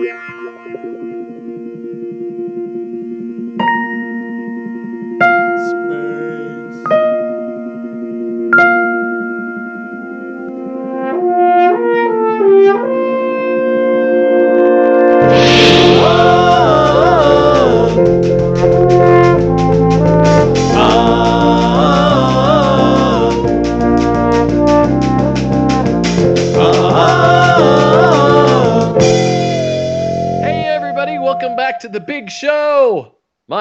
Hey, 0.00 0.10
everybody, 0.10 0.34
welcome 0.34 0.54
back 0.54 0.72
to 0.72 0.78
the 0.78 0.82
big 0.82 0.96
show. 0.96 0.97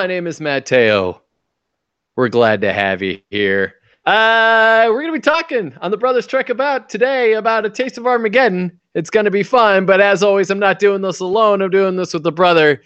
My 0.08 0.14
name 0.14 0.28
is 0.28 0.40
Matteo. 0.40 1.22
We're 2.16 2.30
glad 2.30 2.62
to 2.62 2.72
have 2.72 3.02
you 3.02 3.20
here. 3.30 3.74
Uh, 4.06 4.86
we're 4.88 5.02
going 5.02 5.12
to 5.12 5.20
be 5.20 5.20
talking 5.20 5.76
on 5.82 5.92
the 5.92 5.98
Brothers 5.98 6.26
Trek 6.26 6.48
about 6.48 6.88
today 6.88 7.34
about 7.34 7.66
a 7.66 7.70
taste 7.70 7.98
of 7.98 8.08
Armageddon. 8.08 8.80
It's 8.94 9.10
going 9.10 9.26
to 9.26 9.32
be 9.32 9.44
fun, 9.44 9.86
but 9.86 10.00
as 10.00 10.24
always, 10.24 10.50
I'm 10.50 10.60
not 10.60 10.80
doing 10.80 11.02
this 11.02 11.20
alone. 11.20 11.62
I'm 11.62 11.72
doing 11.72 11.98
this 11.98 12.14
with 12.14 12.24
the 12.24 12.32
brother. 12.32 12.82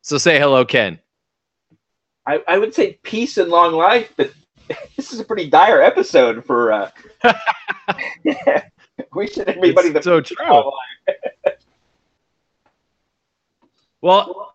So 0.00 0.16
say 0.16 0.38
hello, 0.38 0.64
Ken. 0.64 0.98
I, 2.26 2.42
I 2.48 2.56
would 2.56 2.74
say 2.74 2.98
peace 3.02 3.36
and 3.36 3.50
long 3.50 3.74
life, 3.74 4.14
but 4.16 4.32
this 4.96 5.12
is 5.12 5.20
a 5.20 5.24
pretty 5.24 5.50
dire 5.50 5.82
episode 5.82 6.46
for. 6.46 6.72
Uh, 6.72 6.90
we 9.14 9.26
should 9.26 9.50
everybody 9.50 9.88
It's 9.88 9.96
the 9.98 10.02
so 10.02 10.22
true. 10.22 10.72
Well, 14.00 14.54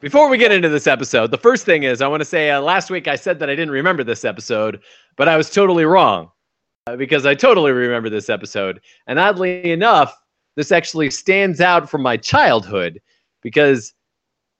before 0.00 0.28
we 0.28 0.38
get 0.38 0.52
into 0.52 0.68
this 0.68 0.86
episode, 0.86 1.30
the 1.30 1.38
first 1.38 1.64
thing 1.64 1.82
is 1.84 2.02
I 2.02 2.08
want 2.08 2.20
to 2.20 2.24
say 2.24 2.50
uh, 2.50 2.60
last 2.60 2.90
week 2.90 3.08
I 3.08 3.16
said 3.16 3.38
that 3.38 3.50
I 3.50 3.54
didn't 3.54 3.72
remember 3.72 4.04
this 4.04 4.24
episode, 4.24 4.80
but 5.16 5.28
I 5.28 5.36
was 5.36 5.50
totally 5.50 5.84
wrong 5.84 6.30
uh, 6.86 6.96
because 6.96 7.26
I 7.26 7.34
totally 7.34 7.72
remember 7.72 8.10
this 8.10 8.28
episode. 8.28 8.80
And 9.06 9.18
oddly 9.18 9.70
enough, 9.70 10.16
this 10.56 10.72
actually 10.72 11.10
stands 11.10 11.60
out 11.60 11.88
from 11.90 12.02
my 12.02 12.16
childhood 12.16 13.00
because, 13.42 13.92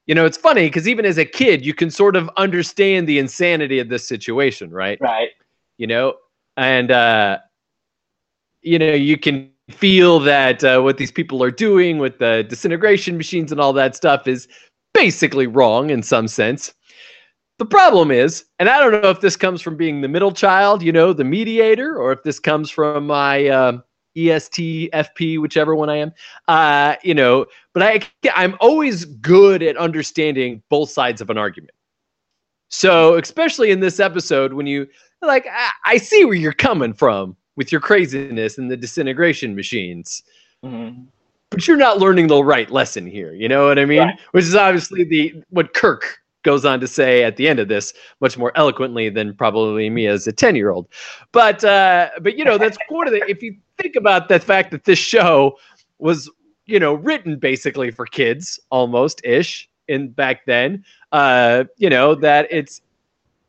you 0.07 0.15
know, 0.15 0.25
it's 0.25 0.39
funny 0.39 0.67
because 0.67 0.89
even 0.89 1.05
as 1.05 1.19
a 1.19 1.25
kid, 1.25 1.65
you 1.65 1.75
can 1.75 1.91
sort 1.91 2.17
of 2.17 2.31
understand 2.37 3.07
the 3.07 3.19
insanity 3.19 3.79
of 3.79 3.89
this 3.89 4.07
situation, 4.07 4.71
right? 4.71 4.99
Right. 5.01 5.31
you 5.79 5.87
know 5.87 6.15
and 6.57 6.91
uh 6.91 7.39
you 8.63 8.79
know 8.79 8.93
you 8.93 9.19
can 9.19 9.51
feel 9.71 10.21
that 10.21 10.63
uh, 10.63 10.81
what 10.81 10.97
these 10.97 11.11
people 11.11 11.43
are 11.43 11.51
doing 11.51 11.99
with 11.99 12.19
the 12.19 12.47
disintegration 12.49 13.17
machines 13.17 13.51
and 13.51 13.61
all 13.61 13.73
that 13.73 13.97
stuff 13.97 14.29
is 14.29 14.47
basically 14.97 15.47
wrong 15.47 15.91
in 15.91 16.03
some 16.03 16.27
sense. 16.27 16.75
The 17.59 17.67
problem 17.67 18.11
is 18.11 18.45
and 18.59 18.69
i 18.69 18.79
don't 18.79 19.03
know 19.03 19.09
if 19.09 19.23
this 19.23 19.35
comes 19.35 19.63
from 19.63 19.77
being 19.77 20.03
the 20.03 20.09
middle 20.09 20.31
child 20.31 20.83
you 20.83 20.93
know 20.93 21.15
the 21.15 21.25
mediator 21.25 21.97
or 21.97 22.13
if 22.13 22.23
this 22.23 22.39
comes 22.39 22.69
from 22.69 23.07
my 23.07 23.49
fp 24.15 25.41
whichever 25.41 25.75
one 25.75 25.89
i 25.89 25.97
am 25.97 26.13
uh 26.49 26.97
you 27.03 27.15
know 27.15 27.47
but 27.73 27.83
i 27.83 28.01
i'm 28.35 28.57
always 28.61 29.07
good 29.07 29.63
at 29.63 29.77
understanding 29.79 30.63
both 30.69 30.91
sides 30.91 31.23
of 31.23 31.31
an 31.31 31.39
argument. 31.39 31.73
So 32.69 33.17
especially 33.17 33.71
in 33.71 33.81
this 33.81 34.01
episode 34.01 34.53
when 34.53 34.67
you 34.67 34.87
like 35.23 35.47
I, 35.51 35.71
I 35.87 35.97
see 35.97 36.27
where 36.27 36.35
you're 36.35 36.53
coming 36.53 36.93
from 36.93 37.37
with 37.57 37.73
your 37.73 37.81
craziness 37.81 38.59
and 38.59 38.71
the 38.71 38.77
disintegration 38.77 39.55
machines. 39.55 40.23
Mhm. 40.63 41.07
But 41.51 41.67
you're 41.67 41.77
not 41.77 41.99
learning 41.99 42.27
the 42.27 42.43
right 42.43 42.71
lesson 42.71 43.07
here 43.07 43.33
you 43.33 43.49
know 43.49 43.67
what 43.67 43.79
i 43.79 43.85
mean 43.85 44.01
Right. 44.01 44.21
which 44.33 44.45
is 44.45 44.55
obviously 44.55 45.05
the 45.05 45.35
what 45.51 45.75
kirk 45.75 46.19
goes 46.43 46.65
on 46.65 46.79
to 46.81 46.87
say 46.87 47.25
at 47.25 47.37
the 47.37 47.49
end 47.49 47.59
of 47.59 47.67
this 47.69 47.93
much 48.21 48.39
more 48.39 48.53
eloquently 48.55 49.09
than 49.09 49.35
probably 49.35 49.91
me 49.91 50.07
as 50.07 50.27
a 50.27 50.33
10 50.33 50.55
year 50.55 50.71
old 50.71 50.89
but 51.33 51.65
uh 51.65 52.11
but 52.23 52.37
you 52.39 52.45
know 52.45 52.57
that's 52.59 52.79
one 52.89 53.07
of 53.07 53.13
the 53.13 53.25
if 53.29 53.43
you 53.43 53.57
think 53.81 53.97
about 53.97 54.29
the 54.29 54.39
fact 54.39 54.71
that 54.71 54.85
this 54.85 54.99
show 54.99 55.57
was 55.99 56.31
you 56.67 56.79
know 56.79 56.95
written 56.95 57.39
basically 57.39 57.91
for 57.91 58.07
kids 58.07 58.61
almost 58.71 59.21
ish 59.25 59.69
in 59.89 60.09
back 60.09 60.45
then 60.47 60.85
uh 61.13 61.65
you 61.77 61.91
know 61.91 62.15
that 62.15 62.47
it's 62.51 62.81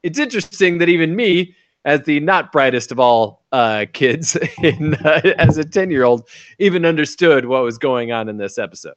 it's 0.04 0.20
interesting 0.20 0.78
that 0.78 0.90
even 0.90 1.16
me 1.16 1.56
as 1.88 2.04
the 2.04 2.20
not 2.20 2.52
brightest 2.52 2.92
of 2.92 3.00
all 3.00 3.46
uh, 3.54 3.86
kids 3.94 4.36
in, 4.62 4.94
uh, 4.96 5.22
as 5.40 5.58
a 5.58 5.64
10 5.64 5.90
year 5.90 6.04
old 6.04 6.28
even 6.60 6.86
understood 6.86 7.46
what 7.46 7.64
was 7.64 7.80
going 7.80 8.12
on 8.12 8.30
in 8.30 8.38
this 8.38 8.60
episode. 8.60 8.96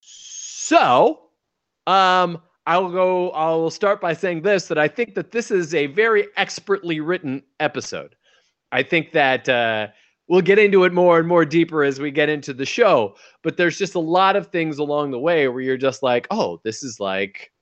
So 0.00 1.20
um 1.86 2.42
i'll 2.66 2.90
go 2.90 3.30
i'll 3.30 3.70
start 3.70 4.00
by 4.00 4.12
saying 4.12 4.42
this 4.42 4.66
that 4.66 4.76
i 4.76 4.88
think 4.88 5.14
that 5.14 5.30
this 5.30 5.52
is 5.52 5.72
a 5.72 5.86
very 5.86 6.26
expertly 6.36 6.98
written 6.98 7.42
episode. 7.60 8.16
I 8.72 8.82
think 8.82 9.12
that 9.12 9.48
uh 9.48 9.88
we'll 10.26 10.40
get 10.40 10.58
into 10.58 10.82
it 10.82 10.92
more 10.92 11.20
and 11.20 11.28
more 11.28 11.44
deeper 11.44 11.84
as 11.84 12.00
we 12.00 12.10
get 12.10 12.28
into 12.28 12.52
the 12.52 12.66
show 12.66 13.14
but 13.42 13.56
there's 13.56 13.78
just 13.78 13.94
a 13.94 14.00
lot 14.00 14.34
of 14.34 14.48
things 14.48 14.78
along 14.78 15.12
the 15.12 15.18
way 15.18 15.46
where 15.46 15.60
you're 15.60 15.76
just 15.76 16.02
like 16.02 16.26
oh 16.32 16.60
this 16.64 16.82
is 16.82 16.98
like 16.98 17.52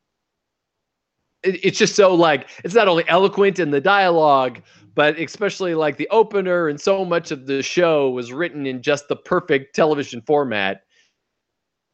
it's 1.45 1.79
just 1.79 1.95
so 1.95 2.15
like 2.15 2.49
it's 2.65 2.75
not 2.75 2.89
only 2.89 3.05
eloquent 3.09 3.59
in 3.59 3.71
the 3.71 3.81
dialogue 3.81 4.61
but 4.95 5.19
especially 5.19 5.75
like 5.75 5.97
the 5.97 6.09
opener 6.11 6.69
and 6.69 6.81
so 6.81 7.05
much 7.05 7.31
of 7.31 7.47
the 7.47 7.63
show 7.63 8.11
was 8.11 8.33
written 8.33 8.67
in 8.67 8.81
just 8.81 9.09
the 9.09 9.17
perfect 9.17 9.75
television 9.75 10.23
format. 10.23 10.83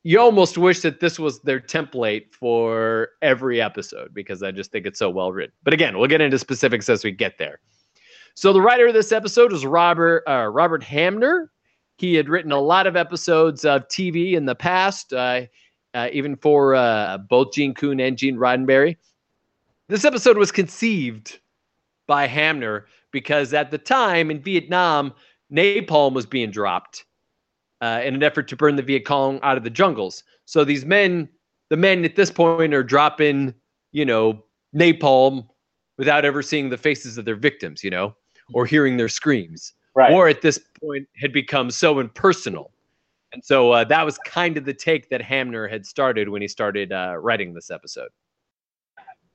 You 0.03 0.21
almost 0.21 0.59
wish 0.59 0.81
that 0.81 1.01
this 1.01 1.19
was 1.19 1.41
their 1.41 1.61
template 1.61 2.33
for 2.33 3.09
every 3.23 3.61
episode 3.61 4.15
because 4.15 4.43
i 4.43 4.51
just 4.51 4.71
think 4.73 4.87
it's 4.87 4.99
so 4.99 5.11
well 5.11 5.33
written. 5.33 5.55
But 5.63 5.75
again 5.75 5.99
we'll 5.99 6.09
get 6.09 6.21
into 6.21 6.39
specifics 6.39 6.89
as 6.89 7.05
we 7.05 7.11
get 7.11 7.39
there. 7.39 7.61
So 8.35 8.53
the 8.53 8.63
writer 8.63 8.87
of 8.87 8.95
this 8.95 9.13
episode 9.13 9.53
was 9.53 9.67
robert 9.67 10.23
uh, 10.29 10.47
robert 10.47 10.83
hamner. 10.83 11.51
He 11.97 12.15
had 12.15 12.31
written 12.31 12.53
a 12.53 12.61
lot 12.61 12.87
of 12.87 12.97
episodes 12.97 13.65
of 13.65 13.89
tv 13.89 14.35
in 14.35 14.47
the 14.47 14.55
past 14.55 15.13
uh, 15.13 15.43
uh, 15.93 16.09
even 16.13 16.37
for 16.37 16.75
uh, 16.75 17.19
both 17.19 17.53
gene 17.53 17.75
coon 17.75 17.99
and 18.01 18.17
gene 18.17 18.37
roddenberry 18.37 18.97
this 19.91 20.05
episode 20.05 20.39
was 20.39 20.53
conceived 20.53 21.39
by 22.07 22.27
Hamner 22.27 22.87
because 23.13 23.53
at 23.53 23.71
the 23.71 23.79
time 23.79 24.31
in 24.31 24.41
Vietnam, 24.41 25.13
napalm 25.53 26.13
was 26.13 26.27
being 26.27 26.51
dropped 26.51 27.05
uh, 27.81 28.01
in 28.05 28.15
an 28.15 28.23
effort 28.23 28.49
to 28.49 28.57
burn 28.57 28.77
the 28.77 28.83
Viet 28.83 29.05
Cong 29.05 29.41
out 29.43 29.57
of 29.57 29.65
the 29.65 29.71
jungles. 29.71 30.23
So 30.45 30.65
these 30.65 30.85
men, 30.85 31.29
the 31.71 31.77
men 31.77 32.05
at 32.05 32.17
this 32.17 32.31
point, 32.31 32.73
are 32.73 32.85
dropping, 32.85 33.55
you 33.93 34.05
know, 34.05 34.45
napalm 34.75 35.47
without 35.99 36.25
ever 36.25 36.43
seeing 36.43 36.71
the 36.71 36.79
faces 36.79 37.19
of 37.19 37.25
their 37.25 37.37
victims, 37.37 37.83
you 37.85 37.91
know, 37.91 38.15
or 38.55 38.65
hearing 38.67 38.97
their 38.97 39.09
screams 39.09 39.75
Right. 39.95 40.13
or 40.13 40.29
at 40.29 40.41
this 40.41 40.61
point 40.81 41.09
had 41.17 41.33
become 41.33 41.71
so 41.71 41.99
impersonal. 41.99 42.73
And 43.33 43.45
so 43.45 43.73
uh, 43.73 43.85
that 43.85 44.05
was 44.05 44.19
kind 44.19 44.57
of 44.57 44.65
the 44.65 44.75
take 44.75 45.11
that 45.11 45.21
Hamner 45.21 45.67
had 45.67 45.85
started 45.85 46.29
when 46.29 46.43
he 46.43 46.49
started 46.49 46.93
uh, 46.93 47.17
writing 47.19 47.55
this 47.55 47.71
episode. 47.71 48.11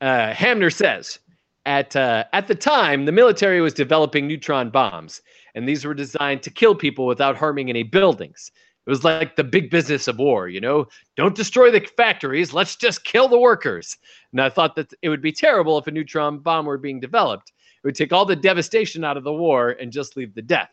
Uh, 0.00 0.32
Hamner 0.32 0.70
says, 0.70 1.18
at, 1.64 1.96
uh, 1.96 2.24
at 2.32 2.46
the 2.46 2.54
time, 2.54 3.04
the 3.04 3.12
military 3.12 3.60
was 3.60 3.74
developing 3.74 4.26
neutron 4.26 4.70
bombs, 4.70 5.22
and 5.54 5.68
these 5.68 5.84
were 5.84 5.94
designed 5.94 6.42
to 6.42 6.50
kill 6.50 6.74
people 6.74 7.06
without 7.06 7.36
harming 7.36 7.70
any 7.70 7.82
buildings. 7.82 8.50
It 8.86 8.90
was 8.90 9.02
like 9.02 9.34
the 9.34 9.42
big 9.42 9.68
business 9.70 10.06
of 10.06 10.18
war, 10.18 10.48
you 10.48 10.60
know? 10.60 10.86
Don't 11.16 11.34
destroy 11.34 11.72
the 11.72 11.80
factories, 11.96 12.52
let's 12.52 12.76
just 12.76 13.04
kill 13.04 13.26
the 13.26 13.38
workers. 13.38 13.96
And 14.32 14.40
I 14.40 14.48
thought 14.48 14.76
that 14.76 14.92
it 15.02 15.08
would 15.08 15.22
be 15.22 15.32
terrible 15.32 15.76
if 15.76 15.88
a 15.88 15.90
neutron 15.90 16.38
bomb 16.38 16.66
were 16.66 16.78
being 16.78 17.00
developed. 17.00 17.52
It 17.82 17.86
would 17.86 17.96
take 17.96 18.12
all 18.12 18.24
the 18.24 18.36
devastation 18.36 19.02
out 19.02 19.16
of 19.16 19.24
the 19.24 19.32
war 19.32 19.70
and 19.70 19.90
just 19.90 20.16
leave 20.16 20.34
the 20.34 20.42
death, 20.42 20.70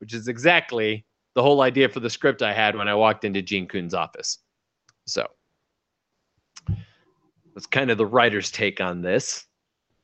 which 0.00 0.12
is 0.12 0.28
exactly 0.28 1.06
the 1.34 1.42
whole 1.42 1.62
idea 1.62 1.88
for 1.88 2.00
the 2.00 2.10
script 2.10 2.42
I 2.42 2.52
had 2.52 2.76
when 2.76 2.88
I 2.88 2.94
walked 2.94 3.24
into 3.24 3.40
Gene 3.40 3.66
Coon's 3.66 3.94
office. 3.94 4.38
So 5.06 5.26
that's 7.54 7.66
kind 7.66 7.90
of 7.90 7.98
the 7.98 8.06
writer's 8.06 8.50
take 8.50 8.80
on 8.80 9.02
this. 9.02 9.46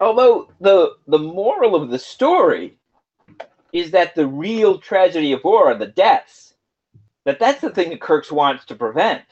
Although 0.01 0.49
the 0.61 0.97
the 1.07 1.19
moral 1.19 1.75
of 1.75 1.91
the 1.91 1.99
story 1.99 2.79
is 3.73 3.91
that 3.91 4.15
the 4.15 4.27
real 4.27 4.79
tragedy 4.79 5.33
of 5.33 5.45
war 5.45 5.71
are 5.71 5.79
the 5.79 5.87
deaths. 5.87 6.55
That 7.25 7.39
that's 7.39 7.61
the 7.61 7.71
thing 7.71 7.91
that 7.91 8.01
Kirks 8.01 8.33
wants 8.33 8.65
to 8.67 8.75
prevent. 8.75 9.25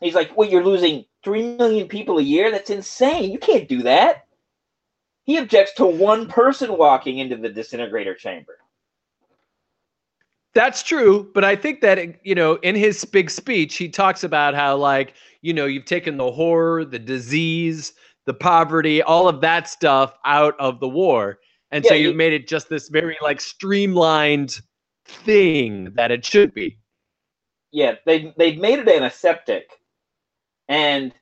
He's 0.00 0.14
like, 0.14 0.36
"Well, 0.36 0.48
you're 0.48 0.64
losing 0.64 1.04
three 1.24 1.56
million 1.56 1.88
people 1.88 2.18
a 2.18 2.22
year. 2.22 2.50
That's 2.50 2.70
insane. 2.70 3.30
You 3.30 3.38
can't 3.38 3.68
do 3.68 3.82
that." 3.82 4.26
He 5.24 5.38
objects 5.38 5.74
to 5.74 5.86
one 5.86 6.28
person 6.28 6.76
walking 6.76 7.18
into 7.18 7.36
the 7.36 7.48
disintegrator 7.48 8.14
chamber. 8.14 8.58
That's 10.54 10.82
true, 10.82 11.30
but 11.32 11.44
I 11.44 11.54
think 11.54 11.80
that 11.82 12.24
you 12.26 12.34
know, 12.34 12.54
in 12.56 12.74
his 12.74 13.04
big 13.04 13.30
speech, 13.30 13.76
he 13.76 13.88
talks 13.88 14.24
about 14.24 14.54
how 14.54 14.76
like 14.76 15.14
you 15.42 15.52
know 15.52 15.66
you've 15.66 15.84
taken 15.84 16.16
the 16.16 16.30
horror, 16.30 16.84
the 16.84 16.98
disease, 16.98 17.92
the 18.26 18.34
poverty, 18.34 19.00
all 19.02 19.28
of 19.28 19.40
that 19.42 19.68
stuff 19.68 20.12
out 20.24 20.58
of 20.58 20.80
the 20.80 20.88
war, 20.88 21.38
and 21.70 21.84
so 21.86 21.94
you've 21.94 22.12
he- 22.12 22.16
made 22.16 22.32
it 22.32 22.48
just 22.48 22.68
this 22.68 22.88
very 22.88 23.16
like 23.22 23.40
streamlined 23.40 24.60
thing 25.06 25.92
that 25.94 26.10
it 26.10 26.24
should 26.24 26.52
be. 26.52 26.78
yeah, 27.72 27.94
they 28.04 28.34
they've 28.36 28.58
made 28.58 28.80
it 28.80 28.88
antiseptic, 28.88 29.70
and 30.68 31.12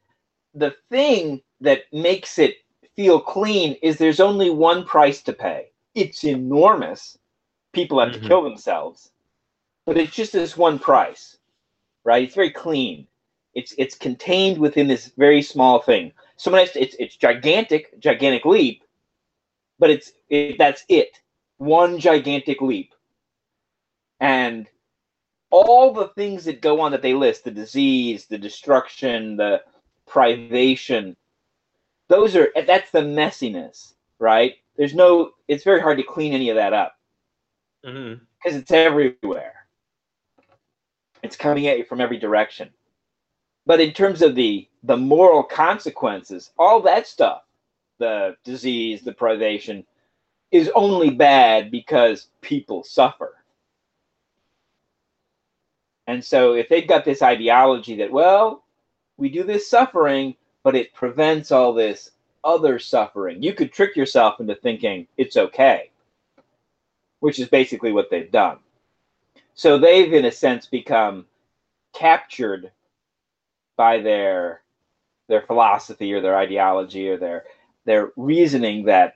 the 0.55 0.75
thing 0.91 1.43
that 1.61 1.83
makes 1.93 2.39
it 2.39 2.57
feel 2.97 3.21
clean 3.21 3.75
is 3.83 3.99
there's 3.99 4.21
only 4.21 4.49
one 4.49 4.85
price 4.87 5.21
to 5.23 5.35
pay. 5.35 5.67
It's 5.95 6.25
enormous. 6.25 7.19
People 7.75 8.01
have 8.01 8.09
Mhm. 8.09 8.23
to 8.23 8.29
kill 8.29 8.43
themselves, 8.43 9.11
but 9.88 9.99
it's 9.99 10.17
just 10.17 10.35
this 10.35 10.58
one 10.58 10.81
price, 10.81 11.38
right? 12.05 12.25
It's 12.25 12.37
very 12.37 12.52
clean. 12.52 13.08
It's 13.55 13.75
it's 13.79 13.96
contained 13.96 14.58
within 14.58 14.88
this 14.88 15.12
very 15.19 15.43
small 15.43 15.81
thing. 15.81 16.12
So 16.37 16.52
when 16.52 16.62
I 16.62 16.67
say 16.67 16.82
it's 16.82 16.96
it's 17.00 17.17
gigantic, 17.17 17.99
gigantic 18.00 18.46
leap, 18.46 18.85
but 19.81 19.90
it's 19.90 20.12
it, 20.31 20.58
that's 20.58 20.85
it. 20.88 21.20
One 21.58 21.99
gigantic 22.00 22.62
leap, 22.62 22.94
and 24.20 24.69
all 25.50 25.93
the 25.94 26.08
things 26.08 26.44
that 26.46 26.62
go 26.62 26.81
on 26.81 26.93
that 26.93 27.02
they 27.02 27.14
list 27.14 27.44
the 27.44 27.52
disease 27.52 28.26
the 28.26 28.38
destruction 28.38 29.37
the 29.37 29.62
privation 30.06 31.17
those 32.08 32.37
are 32.37 32.49
that's 32.67 32.91
the 32.93 33.00
messiness 33.00 33.94
right 34.20 34.56
there's 34.76 34.94
no 34.94 35.32
it's 35.49 35.64
very 35.64 35.81
hard 35.81 35.99
to 35.99 36.05
clean 36.05 36.34
any 36.34 36.50
of 36.50 36.56
that 36.56 36.75
up 36.75 36.96
Mm-hmm. 37.87 38.25
because 38.43 38.58
it's 38.58 38.73
everywhere 38.73 39.57
it's 41.29 41.37
coming 41.37 41.69
at 41.69 41.79
you 41.79 41.85
from 41.85 42.03
every 42.03 42.19
direction 42.19 42.71
but 43.67 43.81
in 43.81 43.93
terms 43.93 44.23
of 44.23 44.35
the 44.35 44.69
the 44.85 44.97
moral 44.97 45.45
consequences 45.45 46.53
all 46.59 46.81
that 46.83 47.07
stuff 47.07 47.43
the 47.99 48.37
disease 48.45 49.03
the 49.03 49.13
privation 49.13 49.85
is 50.53 50.71
only 50.75 51.11
bad 51.11 51.71
because 51.71 52.29
people 52.43 52.85
suffer 52.85 53.37
and 56.09 56.25
so 56.25 56.55
if 56.55 56.71
they've 56.71 56.89
got 56.89 57.05
this 57.05 57.23
ideology 57.23 57.97
that, 57.97 58.13
well, 58.13 58.65
we 59.19 59.31
do 59.31 59.45
this 59.45 59.69
suffering, 59.69 60.37
but 60.65 60.77
it 60.77 60.95
prevents 60.95 61.53
all 61.53 61.75
this 61.75 62.13
other 62.45 62.79
suffering, 62.79 63.43
you 63.43 63.53
could 63.53 63.73
trick 63.73 63.97
yourself 63.97 64.41
into 64.41 64.55
thinking 64.55 65.07
it's 65.19 65.37
okay, 65.37 65.91
which 67.21 67.39
is 67.39 67.49
basically 67.49 67.93
what 67.93 68.11
they've 68.11 68.33
done. 68.33 68.59
So 69.58 69.78
they've, 69.78 70.14
in 70.14 70.26
a 70.26 70.32
sense, 70.32 70.66
become 70.69 71.26
captured 71.94 72.72
by 73.76 74.00
their 74.00 74.62
their 75.28 75.43
philosophy 75.43 76.12
or 76.12 76.20
their 76.22 76.37
ideology 76.37 77.08
or 77.10 77.19
their 77.19 77.44
their 77.87 78.12
reasoning 78.16 78.87
that 78.87 79.14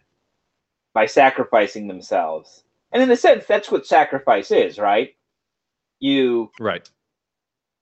by 0.94 1.06
sacrificing 1.06 1.88
themselves, 1.88 2.64
and 2.92 3.02
in 3.02 3.10
a 3.10 3.16
sense, 3.16 3.46
that's 3.46 3.70
what 3.70 3.86
sacrifice 3.86 4.50
is, 4.50 4.78
right? 4.78 5.16
You 6.00 6.50
Right. 6.60 6.88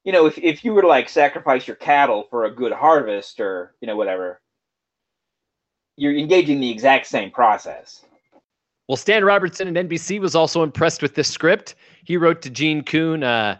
you 0.04 0.12
know, 0.12 0.26
if, 0.26 0.38
if 0.38 0.64
you 0.64 0.74
were 0.74 0.82
to 0.82 0.88
like 0.88 1.08
sacrifice 1.08 1.66
your 1.66 1.76
cattle 1.76 2.26
for 2.30 2.44
a 2.46 2.54
good 2.54 2.72
harvest 2.72 3.40
or, 3.40 3.74
you 3.80 3.86
know, 3.88 3.96
whatever, 3.96 4.40
you're 5.96 6.16
engaging 6.16 6.60
the 6.60 6.70
exact 6.70 7.06
same 7.06 7.30
process. 7.30 8.04
Well, 8.90 8.96
Stan 8.96 9.24
Robertson 9.24 9.68
at 9.68 9.86
NBC 9.88 10.18
was 10.18 10.34
also 10.34 10.64
impressed 10.64 11.00
with 11.00 11.14
this 11.14 11.28
script. 11.28 11.76
He 12.02 12.16
wrote 12.16 12.42
to 12.42 12.50
Gene 12.50 12.82
Coon, 12.82 13.22
uh, 13.22 13.56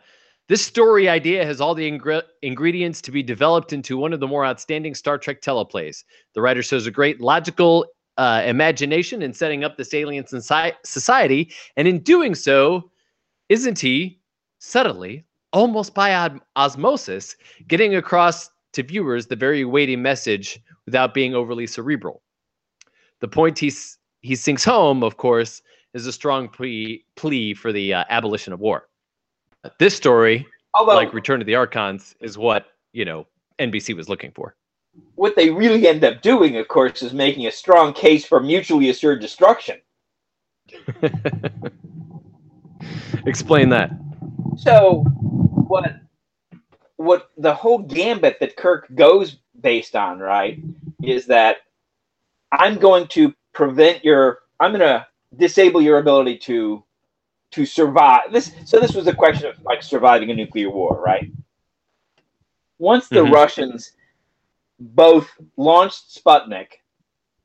this 0.49 0.61
story 0.67 1.09
idea 1.09 1.47
has 1.47 1.61
all 1.61 1.73
the 1.73 1.88
ingre- 1.88 2.25
ingredients 2.43 3.00
to 3.03 3.12
be 3.12 3.23
developed 3.23 3.73
into 3.73 3.97
one 3.97 4.12
of 4.12 4.19
the 4.19 4.27
more 4.27 4.44
outstanding 4.44 4.93
Star 4.93 5.19
Trek 5.19 5.41
teleplays. 5.41 6.03
The 6.35 6.41
writer 6.41 6.65
shows 6.65 6.88
a 6.88 6.91
great 6.91 7.21
logical 7.21 7.87
uh, 8.19 8.43
imagination 8.44 9.23
in 9.23 9.32
setting 9.32 9.62
up 9.62 9.77
this 9.77 9.94
alien 9.94 10.25
soci- 10.25 10.75
society, 10.85 11.53
and 11.76 11.87
in 11.87 12.00
doing 12.00 12.35
so, 12.35 12.91
isn't 13.49 13.79
he 13.79 14.19
subtly, 14.59 15.25
almost 15.53 15.94
by 15.94 16.12
od- 16.12 16.41
osmosis, 16.56 17.37
getting 17.69 17.94
across 17.94 18.50
to 18.73 18.83
viewers 18.83 19.29
the 19.29 19.37
very 19.37 19.65
weighty 19.65 19.94
message 19.94 20.59
without 20.87 21.15
being 21.15 21.37
overly 21.37 21.69
cerebral? 21.69 22.21
The 23.21 23.29
point 23.29 23.56
he's 23.56 24.00
he 24.23 24.37
sinks 24.37 24.65
home, 24.65 25.03
of 25.03 25.17
course, 25.17 25.63
is 25.95 26.07
a 26.07 26.13
strong 26.13 26.49
plea, 26.49 27.05
plea 27.17 27.55
for 27.55 27.73
the 27.73 27.95
uh, 27.95 28.05
abolition 28.09 28.53
of 28.53 28.61
war. 28.61 28.89
This 29.79 29.95
story, 29.97 30.47
Although 30.75 30.95
like 30.95 31.13
Return 31.13 31.39
to 31.41 31.45
the 31.45 31.55
Archons, 31.55 32.15
is 32.21 32.39
what 32.39 32.67
you 32.93 33.05
know 33.05 33.27
NBC 33.59 33.95
was 33.97 34.09
looking 34.09 34.33
for. 34.33 34.55
what 35.15 35.37
they 35.37 35.51
really 35.51 35.87
end 35.87 36.03
up 36.05 36.23
doing, 36.23 36.57
of 36.57 36.69
course, 36.69 37.03
is 37.03 37.13
making 37.13 37.47
a 37.47 37.53
strong 37.53 37.93
case 37.93 38.25
for 38.25 38.41
mutually 38.41 38.89
assured 38.91 39.21
destruction. 39.21 39.79
Explain 43.27 43.69
that. 43.71 43.91
So 44.57 45.01
what 45.69 45.97
what 46.97 47.31
the 47.37 47.55
whole 47.55 47.79
gambit 47.79 48.39
that 48.41 48.57
Kirk 48.57 48.87
goes 48.95 49.37
based 49.61 49.97
on, 49.97 50.19
right, 50.19 50.59
is 51.03 51.27
that 51.27 51.59
I'm 52.53 52.77
going 52.77 53.07
to 53.09 53.35
prevent 53.52 54.05
your 54.05 54.41
I'm 54.58 54.73
going 54.73 54.81
to 54.81 55.06
disable 55.37 55.81
your 55.81 55.99
ability 55.99 56.38
to 56.38 56.82
to 57.52 57.67
survive. 57.67 58.32
This 58.32 58.52
so 58.64 58.79
this 58.79 58.94
was 58.94 59.06
a 59.06 59.14
question 59.14 59.47
of 59.49 59.61
like 59.64 59.82
surviving 59.82 60.31
a 60.31 60.35
nuclear 60.35 60.70
war, 60.70 61.00
right? 61.00 61.31
Once 62.79 63.08
the 63.08 63.25
Mhm. 63.25 63.32
Russians 63.32 63.93
both 64.79 65.31
launched 65.56 66.08
Sputnik, 66.08 66.81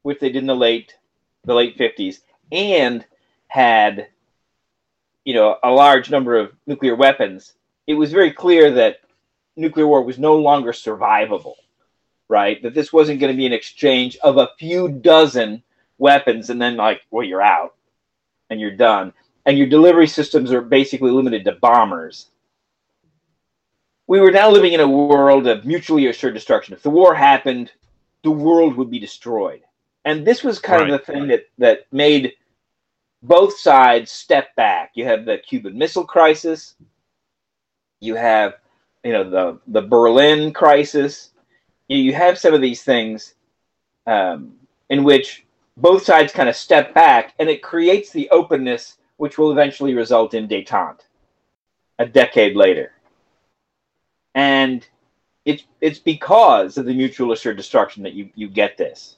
which 0.03 0.19
they 0.19 0.29
did 0.29 0.43
in 0.43 0.47
the 0.47 0.55
late 0.55 0.97
the 1.43 1.53
late 1.53 1.77
50s, 1.77 2.21
and 2.51 3.05
had 3.47 4.07
you 5.25 5.33
know 5.33 5.57
a 5.63 5.71
large 5.71 6.09
number 6.09 6.37
of 6.37 6.53
nuclear 6.67 6.95
weapons, 6.95 7.53
it 7.87 7.95
was 7.95 8.11
very 8.11 8.31
clear 8.31 8.71
that 8.71 9.01
nuclear 9.55 9.87
war 9.87 10.03
was 10.03 10.19
no 10.19 10.35
longer 10.35 10.71
survivable, 10.71 11.55
right? 12.27 12.61
That 12.61 12.73
this 12.73 12.91
wasn't 12.91 13.19
going 13.19 13.31
to 13.33 13.37
be 13.37 13.45
an 13.45 13.53
exchange 13.53 14.17
of 14.17 14.37
a 14.37 14.51
few 14.59 14.89
dozen 14.89 15.63
weapons 15.97 16.49
and 16.49 16.61
then 16.61 16.75
like, 16.75 17.01
well, 17.11 17.23
you're 17.23 17.41
out 17.41 17.75
and 18.49 18.59
you're 18.59 18.75
done. 18.75 19.13
And 19.45 19.57
your 19.57 19.67
delivery 19.67 20.07
systems 20.07 20.51
are 20.51 20.61
basically 20.61 21.11
limited 21.11 21.45
to 21.45 21.53
bombers. 21.53 22.29
We 24.07 24.19
were 24.19 24.31
now 24.31 24.49
living 24.49 24.73
in 24.73 24.79
a 24.79 24.87
world 24.87 25.47
of 25.47 25.65
mutually 25.65 26.07
assured 26.07 26.33
destruction. 26.33 26.73
If 26.73 26.83
the 26.83 26.89
war 26.89 27.13
happened, 27.15 27.71
the 28.23 28.31
world 28.31 28.75
would 28.75 28.89
be 28.89 28.99
destroyed. 28.99 29.61
And 30.03 30.25
this 30.25 30.43
was 30.43 30.59
kind 30.59 30.83
of 30.83 30.99
the 30.99 31.11
thing 31.11 31.27
that, 31.27 31.45
that 31.57 31.87
made 31.91 32.33
both 33.23 33.57
sides 33.57 34.11
step 34.11 34.55
back. 34.55 34.91
You 34.93 35.05
have 35.05 35.25
the 35.25 35.37
Cuban 35.39 35.77
Missile 35.77 36.05
Crisis. 36.05 36.75
You 37.99 38.15
have, 38.15 38.55
you 39.03 39.11
know, 39.13 39.29
the 39.29 39.59
the 39.67 39.81
Berlin 39.81 40.53
crisis. 40.53 41.31
You, 41.87 41.97
you 41.97 42.13
have 42.13 42.37
some 42.37 42.53
of 42.53 42.61
these 42.61 42.83
things 42.83 43.33
um, 44.05 44.53
in 44.89 45.03
which 45.03 45.44
both 45.77 46.03
sides 46.03 46.33
kind 46.33 46.49
of 46.49 46.55
step 46.55 46.93
back, 46.93 47.33
and 47.39 47.49
it 47.49 47.61
creates 47.61 48.11
the 48.11 48.29
openness 48.29 48.97
which 49.17 49.37
will 49.37 49.51
eventually 49.51 49.93
result 49.93 50.33
in 50.33 50.47
détente 50.47 51.01
a 51.99 52.05
decade 52.05 52.55
later. 52.55 52.91
And 54.33 54.85
it's 55.45 55.63
it's 55.79 55.99
because 55.99 56.77
of 56.77 56.85
the 56.85 56.93
mutual 56.93 57.31
assured 57.31 57.57
destruction 57.57 58.03
that 58.03 58.13
you 58.13 58.29
you 58.35 58.49
get 58.49 58.77
this. 58.77 59.17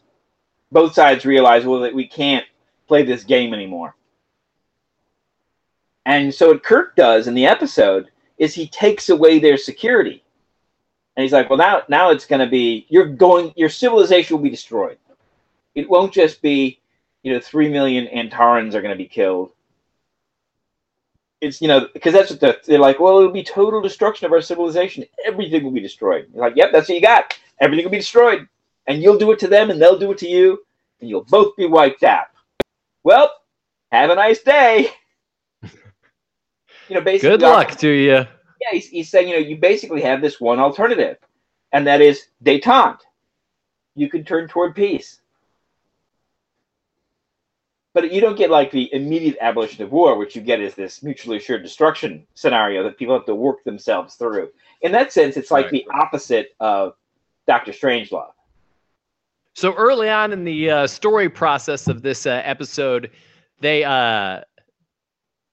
Both 0.72 0.94
sides 0.94 1.26
realize 1.26 1.66
well 1.66 1.80
that 1.82 1.96
we 1.96 2.08
can't 2.08 2.46
play 2.88 3.04
this 3.04 3.24
game 3.24 3.54
anymore. 3.54 3.96
And 6.06 6.34
so 6.34 6.50
what 6.50 6.64
Kirk 6.64 6.96
does 6.96 7.28
in 7.28 7.34
the 7.34 7.46
episode 7.46 8.10
is 8.38 8.54
he 8.54 8.68
takes 8.68 9.10
away 9.10 9.40
their 9.40 9.58
security. 9.58 10.24
And 11.16 11.24
he's 11.24 11.34
like, 11.34 11.50
well 11.50 11.58
now 11.58 11.84
now 11.90 12.12
it's 12.12 12.26
gonna 12.26 12.50
be 12.50 12.86
you're 12.90 13.08
going 13.08 13.54
your 13.56 13.70
civilization 13.70 14.36
will 14.36 14.44
be 14.44 14.50
destroyed. 14.50 14.98
It 15.78 15.88
won't 15.88 16.12
just 16.12 16.42
be, 16.42 16.80
you 17.22 17.32
know, 17.32 17.40
three 17.40 17.70
million 17.70 18.08
Antarans 18.08 18.74
are 18.74 18.82
gonna 18.82 18.96
be 18.96 19.06
killed. 19.06 19.52
It's 21.40 21.62
you 21.62 21.68
know, 21.68 21.88
because 21.94 22.14
that's 22.14 22.32
what 22.32 22.40
the, 22.40 22.60
they're 22.66 22.80
like, 22.80 23.00
well, 23.00 23.20
it'll 23.20 23.32
be 23.32 23.44
total 23.44 23.80
destruction 23.80 24.26
of 24.26 24.32
our 24.32 24.42
civilization. 24.42 25.06
Everything 25.24 25.64
will 25.64 25.70
be 25.70 25.80
destroyed. 25.80 26.30
You're 26.34 26.44
like, 26.44 26.56
yep, 26.56 26.72
that's 26.72 26.90
what 26.90 26.96
you 26.96 27.02
got. 27.02 27.38
Everything 27.62 27.86
will 27.86 27.92
be 27.92 28.00
destroyed. 28.00 28.48
And 28.88 29.04
you'll 29.04 29.20
do 29.20 29.30
it 29.32 29.38
to 29.38 29.48
them 29.48 29.70
and 29.70 29.80
they'll 29.80 30.00
do 30.00 30.12
it 30.12 30.18
to 30.18 30.28
you, 30.28 30.66
and 31.00 31.08
you'll 31.12 31.26
both 31.26 31.56
be 31.56 31.68
wiped 31.68 32.02
out. 32.02 32.26
Well, 33.04 33.32
have 33.92 34.10
a 34.10 34.16
nice 34.16 34.42
day. 34.42 34.90
you 35.62 35.70
know, 36.90 37.02
basically 37.02 37.38
Good 37.38 37.44
luck 37.44 37.76
to 37.78 37.88
you. 37.88 38.14
yeah, 38.14 38.72
he's, 38.72 38.88
he's 38.88 39.10
saying, 39.12 39.28
you 39.28 39.36
know, 39.36 39.48
you 39.48 39.58
basically 39.58 40.02
have 40.02 40.24
this 40.24 40.42
one 40.42 40.58
alternative, 40.58 41.18
and 41.72 41.86
that 41.86 42.02
is 42.02 42.30
détente. 42.44 43.02
You 43.94 44.10
can 44.10 44.24
turn 44.24 44.48
toward 44.48 44.74
peace. 44.74 45.22
But 47.98 48.14
you 48.14 48.22
don't 48.22 48.38
get 48.38 48.52
like 48.52 48.70
the 48.70 48.94
immediate 48.94 49.38
abolition 49.42 49.84
of 49.84 49.92
war, 49.92 50.20
which 50.20 50.36
you 50.36 50.42
get 50.44 50.62
is 50.62 50.76
this 50.76 51.02
mutually 51.02 51.38
assured 51.38 51.64
destruction 51.64 52.28
scenario 52.36 52.84
that 52.84 52.96
people 52.96 53.16
have 53.16 53.26
to 53.26 53.34
work 53.34 53.64
themselves 53.64 54.14
through. 54.14 54.52
In 54.84 54.92
that 54.92 55.12
sense, 55.12 55.36
it's 55.36 55.50
like 55.50 55.72
Right. 55.72 55.84
the 55.84 55.88
opposite 55.96 56.56
of 56.60 56.94
Doctor 57.48 57.72
Strangelove. 57.72 58.34
So 59.56 59.74
early 59.74 60.12
on 60.12 60.32
in 60.32 60.44
the 60.44 60.70
uh, 60.70 60.86
story 60.86 61.28
process 61.28 61.88
of 61.88 62.04
this 62.04 62.28
uh, 62.28 62.40
episode, 62.46 63.10
they 63.62 63.84
uh, 63.84 64.42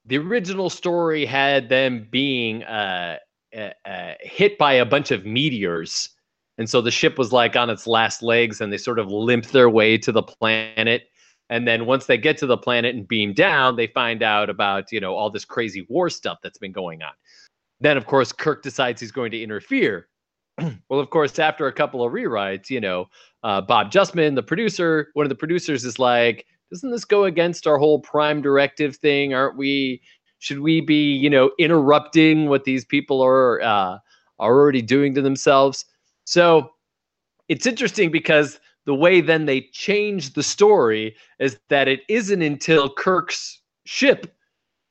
the 0.05 0.19
original 0.19 0.69
story 0.69 1.25
had 1.25 1.71
them 1.71 2.07
being 2.11 2.63
uh, 2.65 3.21
uh, 3.57 3.71
uh, 3.87 4.13
hit 4.21 4.59
by 4.59 4.75
a 4.75 4.85
bunch 4.85 5.11
of 5.13 5.25
meteors, 5.25 6.11
and 6.59 6.69
so 6.69 6.83
the 6.83 6.91
ship 6.91 7.17
was 7.17 7.33
like 7.33 7.57
on 7.57 7.71
its 7.71 7.87
last 7.87 8.23
legs, 8.23 8.61
and 8.61 8.71
they 8.71 8.77
sort 8.77 8.99
of 8.99 9.11
limp 9.11 9.47
their 9.47 9.71
way 9.71 9.97
to 9.97 10.13
the 10.13 10.23
planet. 10.23 11.09
And 11.51 11.69
then 11.69 11.87
once 11.87 12.07
they 12.07 12.17
get 12.17 12.39
to 12.39 12.47
the 12.47 12.57
planet 12.57 12.95
and 12.95 13.07
beam 13.07 13.33
down, 13.33 13.77
they 13.77 13.87
find 13.87 14.23
out 14.23 14.49
about 14.49 14.91
you 14.91 15.01
know 15.01 15.15
all 15.15 15.31
this 15.31 15.45
crazy 15.45 15.87
war 15.89 16.09
stuff 16.11 16.39
that's 16.43 16.59
been 16.59 16.73
going 16.73 17.03
on. 17.03 17.13
Then 17.81 17.97
of 17.97 18.07
course 18.07 18.33
Kirk 18.33 18.63
decides 18.63 19.01
he's 19.01 19.13
going 19.13 19.31
to 19.33 19.43
interfere. 19.43 20.09
well, 20.89 21.01
of 21.01 21.11
course, 21.11 21.39
after 21.39 21.67
a 21.67 21.73
couple 21.73 22.05
of 22.05 22.13
rewrites, 22.13 22.71
you 22.71 22.81
know, 22.81 23.07
uh, 23.43 23.61
Bob 23.61 23.91
Justman, 23.91 24.35
the 24.37 24.43
producer, 24.43 25.09
one 25.15 25.27
of 25.27 25.29
the 25.29 25.35
producers, 25.35 25.85
is 25.85 25.99
like, 25.99 26.47
"Doesn't 26.71 26.91
this 26.91 27.05
go 27.05 27.25
against 27.25 27.67
our 27.67 27.79
whole 27.79 27.99
Prime 28.01 28.41
Directive 28.41 28.97
thing? 28.97 29.35
Aren't 29.35 29.57
we? 29.57 30.01
Should 30.39 30.61
we 30.61 30.81
be, 30.81 31.13
you 31.13 31.31
know, 31.31 31.51
interrupting 31.59 32.49
what 32.49 32.65
these 32.65 32.85
people 32.85 33.23
are 33.23 33.61
uh, 33.63 33.99
are 34.39 34.55
already 34.55 34.83
doing 34.83 35.15
to 35.15 35.23
themselves?" 35.23 35.85
So 36.25 36.71
it's 37.49 37.67
interesting 37.67 38.11
because 38.11 38.59
the 38.87 38.95
way 38.95 39.21
then 39.21 39.47
they 39.47 39.63
change 39.73 40.35
the 40.35 40.43
story 40.43 41.17
is 41.39 41.59
that 41.69 41.89
it 41.89 42.01
isn't 42.09 42.43
until 42.43 42.91
Kirk's 42.91 43.61
ship, 43.85 44.35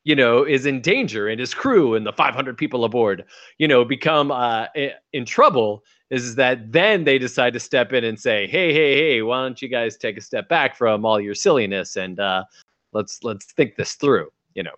you 0.04 0.16
know, 0.16 0.44
is 0.44 0.66
in 0.66 0.80
danger 0.80 1.28
and 1.28 1.38
his 1.38 1.54
crew 1.54 1.94
and 1.94 2.06
the 2.06 2.12
500 2.12 2.56
people 2.56 2.84
aboard, 2.84 3.24
you 3.58 3.68
know, 3.68 3.84
become 3.84 4.30
uh, 4.30 4.66
in 5.12 5.24
trouble. 5.24 5.84
Is 6.10 6.34
that 6.36 6.70
then 6.70 7.04
they 7.04 7.18
decide 7.18 7.54
to 7.54 7.60
step 7.60 7.92
in 7.92 8.04
and 8.04 8.20
say, 8.20 8.46
"Hey, 8.46 8.72
hey, 8.72 8.94
hey, 8.94 9.22
why 9.22 9.42
don't 9.42 9.60
you 9.60 9.68
guys 9.68 9.96
take 9.96 10.16
a 10.16 10.20
step 10.20 10.48
back 10.48 10.76
from 10.76 11.04
all 11.04 11.20
your 11.20 11.34
silliness 11.34 11.96
and 11.96 12.20
uh, 12.20 12.44
let's 12.92 13.24
let's 13.24 13.46
think 13.46 13.76
this 13.76 13.94
through," 13.94 14.30
you 14.54 14.62
know. 14.62 14.74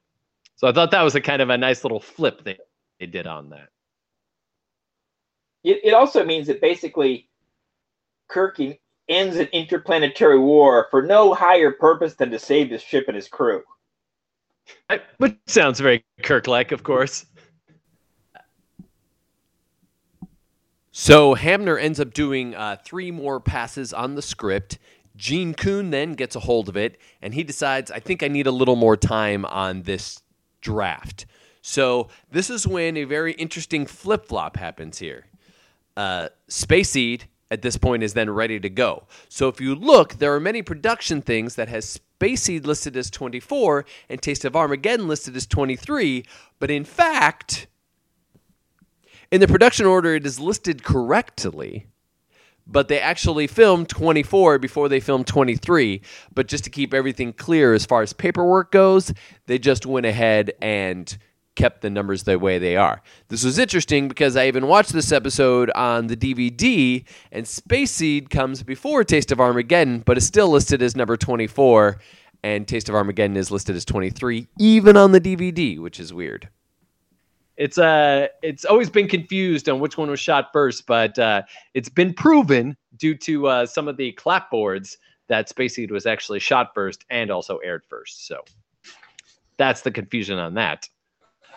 So 0.54 0.68
I 0.68 0.73
thought 0.73 0.90
that 0.92 1.02
was 1.02 1.14
a 1.14 1.20
kind 1.20 1.42
of 1.42 1.50
a 1.50 1.58
nice 1.58 1.85
little 1.85 2.00
flip 2.00 2.44
they, 2.44 2.56
they 3.00 3.06
did 3.06 3.26
on 3.26 3.50
that. 3.50 3.68
It, 5.64 5.80
it 5.85 5.94
also 5.94 6.25
means 6.25 6.46
that 6.46 6.61
basically 6.61 7.28
Kirk 8.28 8.58
ends 9.08 9.36
an 9.36 9.46
interplanetary 9.52 10.38
war 10.38 10.88
for 10.90 11.02
no 11.02 11.34
higher 11.34 11.70
purpose 11.70 12.14
than 12.14 12.30
to 12.30 12.38
save 12.38 12.70
his 12.70 12.82
ship 12.82 13.04
and 13.06 13.16
his 13.16 13.28
crew. 13.28 13.62
Which 15.18 15.36
sounds 15.46 15.80
very 15.80 16.04
Kirk-like, 16.22 16.72
of 16.72 16.82
course. 16.82 17.26
So 20.90 21.34
Hamner 21.34 21.78
ends 21.78 22.00
up 22.00 22.14
doing 22.14 22.54
uh, 22.54 22.76
three 22.84 23.10
more 23.10 23.38
passes 23.38 23.92
on 23.92 24.14
the 24.14 24.22
script. 24.22 24.78
Gene 25.14 25.54
Coon 25.54 25.90
then 25.90 26.14
gets 26.14 26.36
a 26.36 26.40
hold 26.40 26.68
of 26.68 26.76
it, 26.76 26.98
and 27.22 27.34
he 27.34 27.44
decides, 27.44 27.90
I 27.90 28.00
think 28.00 28.22
I 28.22 28.28
need 28.28 28.46
a 28.46 28.50
little 28.50 28.76
more 28.76 28.96
time 28.96 29.44
on 29.44 29.82
this 29.82 30.20
draft. 30.60 31.26
So 31.62 32.08
this 32.30 32.50
is 32.50 32.66
when 32.66 32.96
a 32.96 33.04
very 33.04 33.32
interesting 33.34 33.86
flip 33.86 34.26
flop 34.26 34.56
happens 34.56 34.98
here. 34.98 35.26
Uh, 35.96 36.28
Space 36.48 36.90
Seed 36.90 37.26
at 37.50 37.62
this 37.62 37.76
point 37.76 38.03
is 38.03 38.15
then 38.15 38.31
ready 38.31 38.59
to 38.61 38.69
go. 38.69 39.05
So 39.29 39.49
if 39.49 39.61
you 39.61 39.75
look, 39.75 40.15
there 40.15 40.35
are 40.35 40.41
many 40.41 40.62
production 40.62 41.23
things 41.23 41.55
that 41.55 41.69
has 41.69 41.88
Space 41.88 42.43
Seed 42.43 42.67
listed 42.67 42.97
as 42.97 43.11
24 43.11 43.85
and 44.09 44.21
Taste 44.21 44.45
of 44.45 44.57
Armageddon 44.57 45.07
listed 45.07 45.37
as 45.37 45.47
23, 45.47 46.25
but 46.59 46.71
in 46.71 46.85
fact, 46.85 47.67
in 49.31 49.41
the 49.41 49.49
production 49.49 49.87
order, 49.87 50.15
it 50.15 50.26
is 50.26 50.41
listed 50.41 50.83
correctly. 50.83 51.87
But 52.69 52.88
they 52.88 52.99
actually 52.99 53.47
filmed 53.47 53.88
24 53.88 54.59
before 54.59 54.88
they 54.88 54.99
filmed 54.99 55.29
23. 55.29 56.03
But 56.35 56.49
just 56.49 56.65
to 56.65 56.71
keep 56.71 56.93
everything 56.93 57.33
clear 57.33 57.75
as 57.75 57.87
far 57.87 58.03
as 58.03 58.12
paperwork 58.12 58.73
goes, 58.73 59.12
they 59.47 59.59
just 59.59 59.87
went 59.87 60.07
ahead 60.07 60.53
and 60.61 61.17
kept 61.56 61.80
the 61.80 61.90
numbers 61.90 62.22
the 62.22 62.38
way 62.38 62.58
they 62.58 62.76
are. 62.76 63.02
This 63.28 63.44
was 63.44 63.58
interesting 63.58 64.08
because 64.08 64.36
I 64.36 64.46
even 64.46 64.66
watched 64.66 64.92
this 64.92 65.10
episode 65.10 65.70
on 65.70 66.06
the 66.06 66.16
DVD, 66.16 67.04
and 67.32 67.48
Space 67.48 67.90
Seed 67.90 68.30
comes 68.30 68.62
before 68.62 69.02
Taste 69.02 69.32
of 69.32 69.40
Armageddon, 69.40 70.00
but 70.00 70.16
is 70.16 70.26
still 70.26 70.48
listed 70.48 70.82
as 70.82 70.94
number 70.94 71.16
24, 71.16 71.98
and 72.44 72.68
Taste 72.68 72.88
of 72.88 72.94
Armageddon 72.94 73.36
is 73.36 73.50
listed 73.50 73.75
as 73.75 73.84
23, 73.84 74.46
even 74.60 74.96
on 74.96 75.12
the 75.12 75.20
DVD, 75.20 75.80
which 75.80 75.98
is 75.98 76.14
weird. 76.14 76.48
It's 77.56 77.78
uh, 77.78 78.28
it's 78.42 78.66
always 78.66 78.90
been 78.90 79.08
confused 79.08 79.68
on 79.68 79.80
which 79.80 79.96
one 79.96 80.10
was 80.10 80.20
shot 80.20 80.50
first, 80.52 80.86
but 80.86 81.18
uh, 81.18 81.42
it's 81.72 81.88
been 81.88 82.12
proven 82.12 82.76
due 82.98 83.14
to 83.14 83.46
uh, 83.46 83.66
some 83.66 83.88
of 83.88 83.96
the 83.96 84.12
clapboards 84.12 84.96
that 85.28 85.48
Space 85.48 85.75
Seed 85.75 85.90
was 85.90 86.06
actually 86.06 86.38
shot 86.38 86.72
first 86.75 87.04
and 87.10 87.30
also 87.30 87.56
aired 87.58 87.82
first. 87.88 88.26
So 88.26 88.44
that's 89.56 89.80
the 89.80 89.90
confusion 89.90 90.38
on 90.38 90.54
that. 90.54 90.88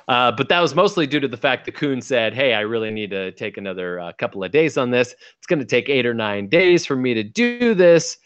Uh, 0.09 0.31
but 0.31 0.49
that 0.49 0.59
was 0.59 0.73
mostly 0.73 1.05
due 1.05 1.19
to 1.19 1.27
the 1.27 1.37
fact 1.37 1.65
that 1.65 1.75
Coon 1.75 2.01
said, 2.01 2.33
"Hey, 2.33 2.55
I 2.55 2.61
really 2.61 2.89
need 2.89 3.11
to 3.11 3.31
take 3.33 3.57
another 3.57 3.99
uh, 3.99 4.11
couple 4.13 4.43
of 4.43 4.51
days 4.51 4.75
on 4.75 4.89
this. 4.89 5.13
It's 5.37 5.45
going 5.45 5.59
to 5.59 5.65
take 5.65 5.87
eight 5.87 6.07
or 6.07 6.15
nine 6.15 6.49
days 6.49 6.83
for 6.83 6.95
me 6.95 7.13
to 7.13 7.23
do 7.23 7.75
this." 7.75 8.17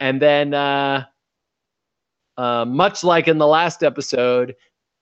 And 0.00 0.20
then, 0.20 0.54
uh, 0.54 1.04
uh, 2.38 2.64
much 2.64 3.04
like 3.04 3.28
in 3.28 3.36
the 3.36 3.46
last 3.46 3.82
episode, 3.82 4.54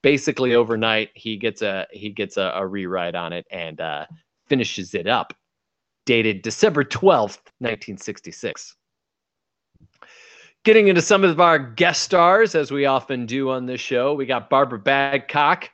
basically 0.02 0.56
overnight 0.56 1.10
he 1.14 1.36
gets 1.36 1.62
a 1.62 1.86
he 1.92 2.10
gets 2.10 2.36
a, 2.36 2.52
a 2.56 2.66
rewrite 2.66 3.14
on 3.14 3.32
it 3.32 3.46
and 3.52 3.80
uh, 3.80 4.04
finishes 4.48 4.92
it 4.92 5.06
up. 5.06 5.34
Dated 6.04 6.42
December 6.42 6.82
twelfth, 6.82 7.52
nineteen 7.60 7.96
sixty 7.96 8.32
six. 8.32 8.74
Getting 10.64 10.88
into 10.88 11.02
some 11.02 11.22
of 11.22 11.40
our 11.40 11.60
guest 11.60 12.02
stars, 12.02 12.56
as 12.56 12.72
we 12.72 12.86
often 12.86 13.24
do 13.24 13.50
on 13.50 13.66
this 13.66 13.80
show, 13.80 14.14
we 14.14 14.26
got 14.26 14.50
Barbara 14.50 14.80
Babcock 14.80 15.70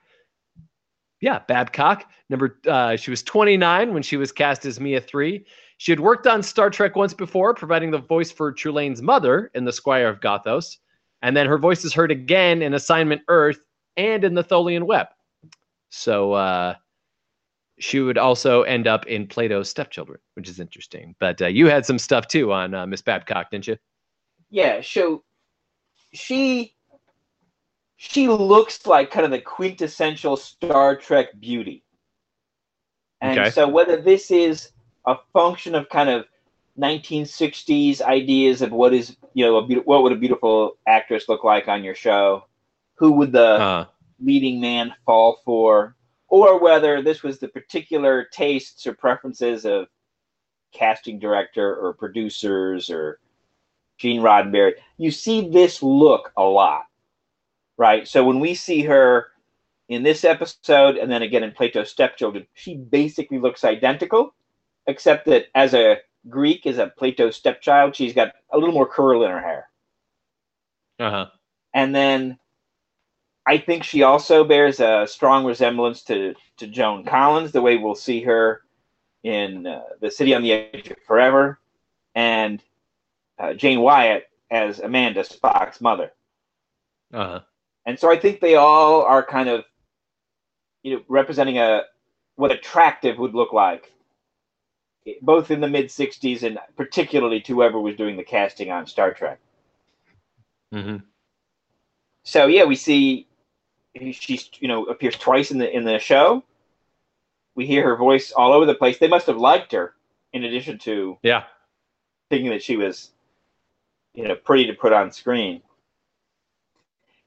yeah, 1.20 1.40
Babcock. 1.46 2.10
Number 2.28 2.58
uh, 2.66 2.96
she 2.96 3.10
was 3.10 3.22
29 3.22 3.92
when 3.92 4.02
she 4.02 4.16
was 4.16 4.32
cast 4.32 4.64
as 4.64 4.80
Mia 4.80 5.00
3. 5.00 5.44
She 5.76 5.92
had 5.92 6.00
worked 6.00 6.26
on 6.26 6.42
Star 6.42 6.70
Trek 6.70 6.96
once 6.96 7.14
before, 7.14 7.54
providing 7.54 7.90
the 7.90 7.98
voice 7.98 8.30
for 8.30 8.52
Trelane's 8.52 9.00
mother 9.00 9.50
in 9.54 9.64
The 9.64 9.72
Squire 9.72 10.08
of 10.08 10.20
Gothos. 10.20 10.76
And 11.22 11.36
then 11.36 11.46
her 11.46 11.58
voice 11.58 11.84
is 11.84 11.92
heard 11.92 12.10
again 12.10 12.62
in 12.62 12.74
Assignment 12.74 13.22
Earth 13.28 13.60
and 13.96 14.24
in 14.24 14.34
the 14.34 14.44
Tholian 14.44 14.84
Web. 14.84 15.08
So 15.90 16.32
uh, 16.32 16.74
she 17.78 18.00
would 18.00 18.18
also 18.18 18.62
end 18.62 18.86
up 18.86 19.06
in 19.06 19.26
Plato's 19.26 19.68
Stepchildren, 19.68 20.20
which 20.34 20.48
is 20.48 20.60
interesting. 20.60 21.14
But 21.18 21.42
uh, 21.42 21.46
you 21.46 21.66
had 21.66 21.84
some 21.84 21.98
stuff 21.98 22.28
too 22.28 22.52
on 22.52 22.74
uh, 22.74 22.86
Miss 22.86 23.02
Babcock, 23.02 23.50
didn't 23.50 23.66
you? 23.66 23.76
Yeah. 24.50 24.80
So 24.82 25.24
she 26.12 26.74
she 28.02 28.28
looks 28.28 28.86
like 28.86 29.10
kind 29.10 29.26
of 29.26 29.30
the 29.30 29.42
quintessential 29.42 30.34
Star 30.34 30.96
Trek 30.96 31.38
beauty. 31.38 31.84
And 33.20 33.38
okay. 33.38 33.50
so 33.50 33.68
whether 33.68 34.00
this 34.00 34.30
is 34.30 34.72
a 35.04 35.16
function 35.34 35.74
of 35.74 35.86
kind 35.90 36.08
of 36.08 36.24
1960s 36.78 38.00
ideas 38.00 38.62
of 38.62 38.72
what 38.72 38.94
is 38.94 39.14
you 39.34 39.44
know 39.44 39.60
be- 39.60 39.74
what 39.74 40.02
would 40.02 40.12
a 40.12 40.16
beautiful 40.16 40.78
actress 40.86 41.28
look 41.28 41.44
like 41.44 41.68
on 41.68 41.84
your 41.84 41.94
show, 41.94 42.46
who 42.94 43.12
would 43.12 43.32
the 43.32 43.60
uh. 43.60 43.84
leading 44.18 44.62
man 44.62 44.94
fall 45.04 45.42
for, 45.44 45.94
or 46.28 46.58
whether 46.58 47.02
this 47.02 47.22
was 47.22 47.38
the 47.38 47.48
particular 47.48 48.26
tastes 48.32 48.86
or 48.86 48.94
preferences 48.94 49.66
of 49.66 49.88
casting 50.72 51.18
director 51.18 51.76
or 51.76 51.92
producers 51.92 52.88
or 52.88 53.20
Gene 53.98 54.22
Roddenberry. 54.22 54.72
You 54.96 55.10
see 55.10 55.50
this 55.50 55.82
look 55.82 56.32
a 56.38 56.42
lot 56.42 56.86
right? 57.80 58.06
So 58.06 58.22
when 58.22 58.40
we 58.40 58.54
see 58.54 58.82
her 58.82 59.28
in 59.88 60.02
this 60.02 60.22
episode 60.22 60.98
and 60.98 61.10
then 61.10 61.22
again 61.22 61.42
in 61.42 61.50
Plato's 61.50 61.90
Stepchildren, 61.90 62.46
she 62.52 62.76
basically 62.76 63.38
looks 63.38 63.64
identical, 63.64 64.34
except 64.86 65.24
that 65.24 65.46
as 65.54 65.72
a 65.72 65.96
Greek, 66.28 66.66
as 66.66 66.76
a 66.76 66.88
Plato 66.88 67.30
stepchild, 67.30 67.96
she's 67.96 68.12
got 68.12 68.34
a 68.52 68.58
little 68.58 68.74
more 68.74 68.86
curl 68.86 69.24
in 69.24 69.30
her 69.30 69.40
hair. 69.40 69.68
Uh 70.98 71.10
huh. 71.10 71.26
And 71.72 71.94
then 71.94 72.38
I 73.46 73.56
think 73.56 73.82
she 73.82 74.02
also 74.02 74.44
bears 74.44 74.80
a 74.80 75.06
strong 75.08 75.46
resemblance 75.46 76.02
to, 76.02 76.34
to 76.58 76.66
Joan 76.66 77.06
Collins, 77.06 77.50
the 77.50 77.62
way 77.62 77.78
we'll 77.78 77.94
see 77.94 78.20
her 78.24 78.60
in 79.22 79.66
uh, 79.66 79.84
The 80.02 80.10
City 80.10 80.34
on 80.34 80.42
the 80.42 80.52
Edge 80.52 80.90
of 80.90 80.98
Forever, 81.06 81.58
and 82.14 82.62
uh, 83.38 83.54
Jane 83.54 83.80
Wyatt 83.80 84.28
as 84.50 84.80
Amanda 84.80 85.22
Spock's 85.22 85.80
mother. 85.80 86.12
Uh 87.14 87.24
huh. 87.24 87.40
And 87.90 87.98
so 87.98 88.08
I 88.08 88.16
think 88.16 88.38
they 88.38 88.54
all 88.54 89.02
are 89.02 89.20
kind 89.20 89.48
of, 89.48 89.64
you 90.84 90.94
know, 90.94 91.02
representing 91.08 91.58
a 91.58 91.82
what 92.36 92.52
attractive 92.52 93.18
would 93.18 93.34
look 93.34 93.52
like, 93.52 93.92
both 95.22 95.50
in 95.50 95.60
the 95.60 95.66
mid 95.66 95.86
'60s 95.86 96.44
and 96.44 96.60
particularly 96.76 97.40
to 97.40 97.52
whoever 97.52 97.80
was 97.80 97.96
doing 97.96 98.16
the 98.16 98.22
casting 98.22 98.70
on 98.70 98.86
Star 98.86 99.12
Trek. 99.12 99.40
Mm-hmm. 100.72 100.98
So 102.22 102.46
yeah, 102.46 102.62
we 102.62 102.76
see 102.76 103.26
she 104.12 104.40
you 104.60 104.68
know 104.68 104.84
appears 104.84 105.16
twice 105.16 105.50
in 105.50 105.58
the 105.58 105.68
in 105.68 105.82
the 105.82 105.98
show. 105.98 106.44
We 107.56 107.66
hear 107.66 107.82
her 107.82 107.96
voice 107.96 108.30
all 108.30 108.52
over 108.52 108.66
the 108.66 108.74
place. 108.76 108.98
They 108.98 109.08
must 109.08 109.26
have 109.26 109.36
liked 109.36 109.72
her, 109.72 109.94
in 110.32 110.44
addition 110.44 110.78
to 110.78 111.18
yeah, 111.24 111.42
thinking 112.28 112.50
that 112.50 112.62
she 112.62 112.76
was, 112.76 113.10
you 114.14 114.28
know, 114.28 114.36
pretty 114.36 114.66
to 114.66 114.74
put 114.74 114.92
on 114.92 115.10
screen 115.10 115.62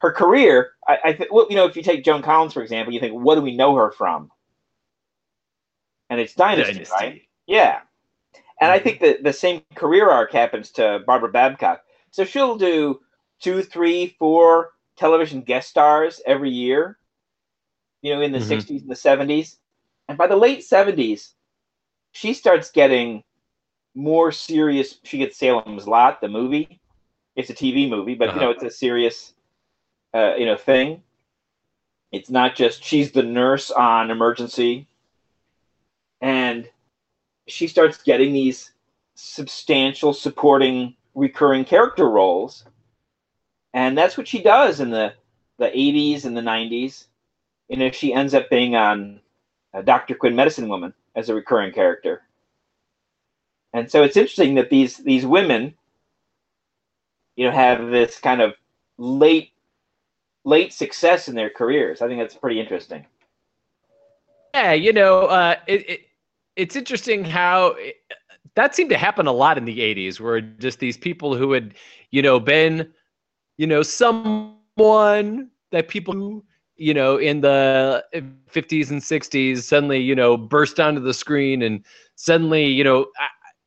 her 0.04 0.12
career, 0.12 0.74
I, 0.88 1.00
I 1.06 1.14
think, 1.14 1.34
well, 1.34 1.48
you 1.50 1.56
know, 1.56 1.66
if 1.66 1.76
you 1.78 1.84
take 1.84 2.04
Joan 2.04 2.22
Collins, 2.22 2.54
for 2.54 2.62
example, 2.62 2.94
you 2.94 3.00
think, 3.00 3.14
what 3.14 3.36
do 3.36 3.42
we 3.42 3.56
know 3.58 3.76
her 3.76 3.92
from? 3.92 4.32
and 6.10 6.20
it's 6.20 6.36
Dynasty, 6.36 6.74
Dynasty. 6.74 6.94
right? 6.94 7.22
Yeah. 7.48 7.82
And 8.62 8.72
I 8.72 8.80
think 8.80 9.00
that 9.02 9.24
the 9.24 9.34
same 9.34 9.62
career 9.76 10.10
arc 10.10 10.32
happens 10.32 10.72
to 10.74 11.00
Barbara 11.08 11.32
Babcock. 11.32 11.82
So 12.12 12.24
she'll 12.24 12.58
do 12.58 13.02
two, 13.42 13.64
three, 13.64 14.16
four 14.20 14.72
television 14.98 15.42
guest 15.42 15.70
stars 15.70 16.22
every 16.26 16.52
year, 16.52 17.00
you 18.02 18.14
know, 18.14 18.22
in 18.22 18.32
the 18.32 18.40
Mhm. 18.40 18.48
60s 18.48 18.82
and 18.82 18.92
the 18.92 18.96
70s. 18.96 19.58
And 20.08 20.18
by 20.18 20.28
the 20.28 20.36
late 20.36 20.64
70s, 20.64 21.36
she 22.12 22.34
starts 22.34 22.72
getting 22.72 23.24
more 23.96 24.32
serious. 24.32 25.00
She 25.04 25.18
gets 25.18 25.38
Salem's 25.38 25.88
Lot, 25.88 26.22
the 26.22 26.28
movie. 26.28 26.80
It's 27.36 27.50
a 27.50 27.54
TV 27.56 27.90
movie, 27.90 28.16
but, 28.16 28.34
you 28.36 28.42
know, 28.42 28.52
it's 28.52 28.64
a 28.64 28.70
serious, 28.70 29.33
uh, 30.14 30.36
you 30.36 30.46
know, 30.46 30.58
thing. 30.58 31.04
It's 32.12 32.30
not 32.30 32.56
just 32.56 32.84
she's 32.84 33.12
the 33.12 33.24
nurse 33.24 33.72
on 33.72 34.12
emergency. 34.12 34.88
And 36.22 36.70
she 37.48 37.68
starts 37.68 38.02
getting 38.02 38.34
these 38.34 38.72
substantial 39.16 40.14
supporting 40.14 40.96
recurring 41.16 41.66
character 41.66 42.10
roles 42.10 42.66
and 43.74 43.98
that's 43.98 44.18
what 44.18 44.28
she 44.28 44.42
does 44.42 44.80
in 44.80 44.90
the 44.90 45.14
the 45.60 45.68
80s 45.68 46.26
and 46.26 46.36
the 46.36 46.42
90s 46.42 47.06
you 47.70 47.78
know 47.78 47.92
she 47.92 48.14
ends 48.14 48.34
up 48.34 48.50
being 48.50 48.76
on 48.76 49.20
uh, 49.74 49.82
dr 49.82 50.16
quinn 50.16 50.36
medicine 50.36 50.68
woman 50.68 50.94
as 51.16 51.30
a 51.30 51.36
recurring 51.36 51.72
character 51.72 52.24
and 53.74 53.90
so 53.90 54.02
it's 54.02 54.18
interesting 54.18 54.56
that 54.56 54.72
these 54.72 54.98
these 54.98 55.26
women 55.26 55.76
you 57.36 57.46
know 57.46 57.52
have 57.52 57.92
this 57.92 58.20
kind 58.20 58.42
of 58.42 58.56
late 58.98 59.52
late 60.46 60.74
success 60.74 61.28
in 61.28 61.36
their 61.36 61.50
careers. 61.50 62.02
I 62.02 62.08
think 62.08 62.20
that's 62.20 62.36
pretty 62.36 62.60
interesting. 62.60 63.06
Yeah, 64.54 64.74
you 64.74 64.94
know, 64.94 65.22
uh, 65.26 65.56
it, 65.68 65.90
it 65.90 66.02
it's 66.56 66.76
interesting 66.76 67.24
how 67.26 67.76
it, 67.78 67.96
that 68.56 68.76
seemed 68.76 68.92
to 68.92 68.98
happen 68.98 69.26
a 69.26 69.32
lot 69.32 69.58
in 69.58 69.66
the 69.66 69.80
'80s, 69.80 70.20
where 70.20 70.42
just 70.42 70.80
these 70.80 70.98
people 70.98 71.36
who 71.36 71.54
had, 71.54 71.74
you 72.12 72.22
know, 72.22 72.40
been, 72.40 72.92
you 73.58 73.66
know, 73.66 73.82
someone 73.82 75.50
that 75.72 75.88
people, 75.88 76.46
you 76.76 76.94
know, 76.94 77.18
in 77.18 77.42
the 77.42 78.04
50s 78.14 78.92
and 78.92 79.02
60s 79.02 79.64
suddenly, 79.64 80.00
you 80.00 80.14
know, 80.14 80.38
burst 80.38 80.80
onto 80.80 81.02
the 81.02 81.14
screen, 81.14 81.64
and 81.64 81.84
suddenly, 82.16 82.66
you 82.66 82.84
know, 82.84 83.08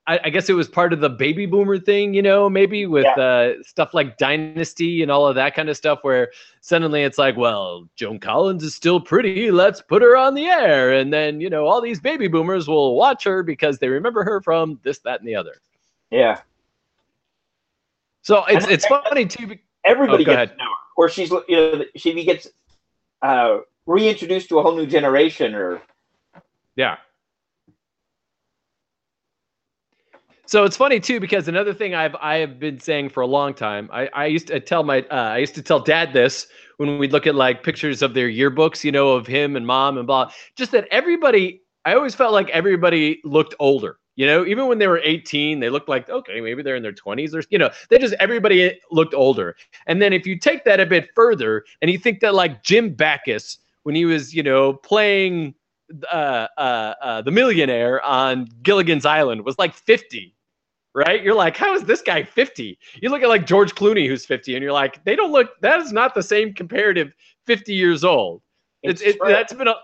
I 0.08 0.30
guess 0.30 0.48
it 0.48 0.52
was 0.52 0.68
part 0.68 0.92
of 0.92 1.00
the 1.00 1.10
baby 1.10 1.46
boomer 1.46 1.80
thing, 1.80 2.14
you 2.14 2.22
know, 2.22 2.48
maybe 2.48 2.86
with 2.86 3.06
uh, 3.18 3.60
stuff 3.64 3.92
like 3.92 4.18
Dynasty 4.18 5.02
and 5.02 5.10
all 5.10 5.26
of 5.26 5.34
that 5.34 5.56
kind 5.56 5.68
of 5.68 5.76
stuff, 5.76 5.98
where 6.02 6.30
suddenly 6.60 7.02
it's 7.02 7.18
like, 7.18 7.36
well, 7.36 7.88
Joan 7.96 8.20
Collins 8.20 8.62
is 8.62 8.72
still 8.72 9.00
pretty. 9.00 9.50
Let's 9.50 9.82
put 9.82 10.02
her 10.02 10.16
on 10.16 10.34
the 10.34 10.46
air. 10.46 10.92
And 10.92 11.12
then, 11.12 11.40
you 11.40 11.50
know, 11.50 11.66
all 11.66 11.80
these 11.80 11.98
baby 11.98 12.28
boomers 12.28 12.68
will 12.68 12.94
watch 12.94 13.24
her 13.24 13.42
because 13.42 13.78
they 13.78 13.88
remember 13.88 14.22
her 14.22 14.40
from 14.40 14.78
this, 14.84 15.00
that, 15.00 15.18
and 15.18 15.28
the 15.28 15.34
other. 15.34 15.60
yeah 16.12 16.40
So 18.22 18.44
it's 18.44 18.66
it's 18.68 18.86
funny 18.86 19.26
too. 19.26 19.56
everybody 19.84 20.22
Oh, 20.22 20.26
gets 20.26 20.52
to 20.52 20.58
know 20.58 20.64
her 20.64 20.70
or 20.96 21.08
she's 21.08 21.30
you 21.48 21.56
know 21.56 21.84
she 21.96 22.24
gets 22.24 22.48
uh 23.22 23.58
reintroduced 23.86 24.48
to 24.50 24.58
a 24.58 24.62
whole 24.62 24.76
new 24.76 24.86
generation 24.86 25.54
or 25.54 25.82
Yeah. 26.76 26.98
So 30.46 30.62
it's 30.62 30.76
funny 30.76 31.00
too 31.00 31.18
because 31.18 31.48
another 31.48 31.74
thing 31.74 31.94
I've 31.94 32.14
I 32.16 32.36
have 32.36 32.60
been 32.60 32.78
saying 32.78 33.08
for 33.10 33.20
a 33.20 33.26
long 33.26 33.52
time. 33.52 33.90
I, 33.92 34.08
I 34.14 34.26
used 34.26 34.46
to 34.46 34.60
tell 34.60 34.84
my 34.84 35.00
uh, 35.10 35.14
I 35.34 35.38
used 35.38 35.56
to 35.56 35.62
tell 35.62 35.80
dad 35.80 36.12
this 36.12 36.46
when 36.76 36.98
we'd 36.98 37.12
look 37.12 37.26
at 37.26 37.34
like 37.34 37.64
pictures 37.64 38.00
of 38.00 38.14
their 38.14 38.28
yearbooks, 38.28 38.84
you 38.84 38.92
know, 38.92 39.10
of 39.10 39.26
him 39.26 39.56
and 39.56 39.66
mom 39.66 39.98
and 39.98 40.06
blah. 40.06 40.30
Just 40.56 40.70
that 40.72 40.86
everybody. 40.90 41.62
I 41.84 41.94
always 41.94 42.16
felt 42.16 42.32
like 42.32 42.48
everybody 42.50 43.20
looked 43.24 43.54
older. 43.60 43.98
You 44.16 44.26
know, 44.26 44.46
even 44.46 44.66
when 44.66 44.78
they 44.78 44.88
were 44.88 45.00
18, 45.04 45.60
they 45.60 45.68
looked 45.68 45.88
like 45.88 46.08
okay, 46.08 46.40
maybe 46.40 46.62
they're 46.62 46.76
in 46.76 46.82
their 46.82 46.92
20s 46.92 47.34
or 47.34 47.42
you 47.50 47.58
know, 47.58 47.70
they 47.90 47.98
just 47.98 48.14
everybody 48.20 48.78
looked 48.92 49.14
older. 49.14 49.56
And 49.86 50.00
then 50.00 50.12
if 50.12 50.26
you 50.26 50.38
take 50.38 50.64
that 50.64 50.78
a 50.78 50.86
bit 50.86 51.08
further 51.14 51.64
and 51.82 51.90
you 51.90 51.98
think 51.98 52.20
that 52.20 52.34
like 52.34 52.62
Jim 52.62 52.94
Backus 52.94 53.58
when 53.82 53.96
he 53.96 54.04
was 54.04 54.32
you 54.32 54.44
know 54.44 54.74
playing 54.74 55.54
uh, 56.12 56.46
uh, 56.56 56.94
uh, 57.02 57.22
the 57.22 57.30
millionaire 57.30 58.02
on 58.02 58.48
Gilligan's 58.62 59.06
Island 59.06 59.44
was 59.44 59.58
like 59.58 59.74
50, 59.74 60.34
right? 60.96 61.22
You're 61.22 61.34
like, 61.34 61.58
how 61.58 61.74
is 61.74 61.84
this 61.84 62.00
guy 62.00 62.22
50? 62.22 62.78
You 63.02 63.10
look 63.10 63.22
at 63.22 63.28
like 63.28 63.46
George 63.46 63.74
Clooney, 63.74 64.08
who's 64.08 64.24
50, 64.24 64.54
and 64.54 64.62
you're 64.62 64.72
like, 64.72 65.04
they 65.04 65.14
don't 65.14 65.30
look, 65.30 65.50
that 65.60 65.78
is 65.80 65.92
not 65.92 66.14
the 66.14 66.22
same 66.22 66.54
comparative 66.54 67.12
50 67.46 67.74
years 67.74 68.02
old. 68.02 68.40
It's, 68.82 69.02
It's 69.02 69.16
it, 69.16 69.20
that's 69.26 69.52
been 69.52 69.68
a, 69.68 69.74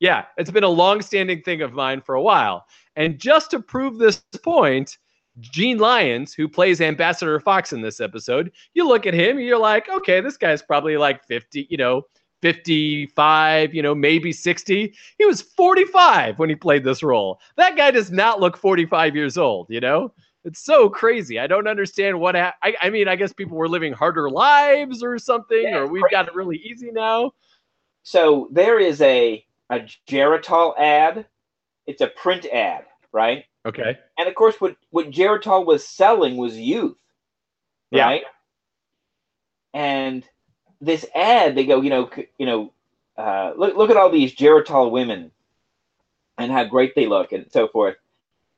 yeah, 0.00 0.24
it's 0.38 0.50
been 0.50 0.64
a 0.64 0.68
long-standing 0.68 1.42
thing 1.42 1.60
of 1.60 1.74
mine 1.74 2.00
for 2.00 2.14
a 2.14 2.22
while. 2.22 2.64
And 2.96 3.18
just 3.18 3.50
to 3.50 3.60
prove 3.60 3.98
this 3.98 4.22
point, 4.42 4.96
Gene 5.40 5.76
Lyons, 5.76 6.32
who 6.32 6.48
plays 6.48 6.80
Ambassador 6.80 7.38
Fox 7.38 7.74
in 7.74 7.82
this 7.82 8.00
episode, 8.00 8.50
you 8.72 8.88
look 8.88 9.06
at 9.06 9.14
him, 9.14 9.38
you're 9.38 9.58
like, 9.58 9.90
okay, 9.90 10.22
this 10.22 10.38
guy's 10.38 10.62
probably 10.62 10.96
like 10.96 11.22
50, 11.26 11.66
you 11.68 11.76
know, 11.76 12.02
55, 12.40 13.74
you 13.74 13.82
know, 13.82 13.94
maybe 13.94 14.32
60. 14.32 14.94
He 15.18 15.24
was 15.26 15.42
45 15.42 16.38
when 16.38 16.48
he 16.48 16.56
played 16.56 16.82
this 16.82 17.02
role. 17.02 17.40
That 17.56 17.76
guy 17.76 17.90
does 17.90 18.10
not 18.10 18.40
look 18.40 18.56
45 18.56 19.14
years 19.14 19.36
old, 19.36 19.66
you 19.68 19.80
know? 19.80 20.12
It's 20.44 20.60
so 20.64 20.88
crazy. 20.88 21.38
I 21.38 21.46
don't 21.46 21.68
understand 21.68 22.18
what 22.18 22.34
ha- 22.34 22.54
I, 22.62 22.74
I 22.80 22.90
mean, 22.90 23.06
I 23.08 23.14
guess 23.16 23.32
people 23.32 23.56
were 23.56 23.68
living 23.68 23.92
harder 23.92 24.28
lives 24.28 25.02
or 25.02 25.18
something, 25.18 25.62
Yeah, 25.62 25.78
or 25.78 25.86
we've 25.86 26.02
crazy. 26.02 26.12
got 26.12 26.28
it 26.28 26.34
really 26.34 26.56
easy 26.58 26.90
now. 26.90 27.32
so 28.02 28.48
there 28.50 28.80
is 28.80 29.00
a 29.02 29.44
a 29.70 29.80
geritol 30.08 30.76
ad 30.78 31.24
it's 31.86 32.00
a 32.02 32.08
print 32.08 32.46
ad 32.52 32.84
right 33.12 33.44
Okay. 33.64 33.96
and 34.18 34.28
of 34.28 34.34
course 34.34 34.60
what 34.60 34.76
what 34.90 35.10
geritol 35.10 35.64
was 35.64 35.86
selling 35.86 36.36
was 36.36 36.58
youth 36.58 36.96
Yeah. 37.92 38.06
right 38.08 38.22
and 39.74 40.24
this 40.80 41.06
ad 41.14 41.54
they 41.54 41.64
go 41.64 41.80
you 41.80 41.90
know 41.90 42.10
you 42.38 42.46
know 42.46 42.72
uh, 43.18 43.52
look, 43.56 43.76
look 43.76 43.90
at 43.90 43.96
all 43.96 44.10
these 44.10 44.34
geritol 44.34 44.90
women 44.90 45.30
and 46.38 46.50
how 46.50 46.64
great 46.64 46.94
they 46.94 47.06
look 47.06 47.32
and 47.32 47.46
so 47.52 47.68
forth 47.68 47.96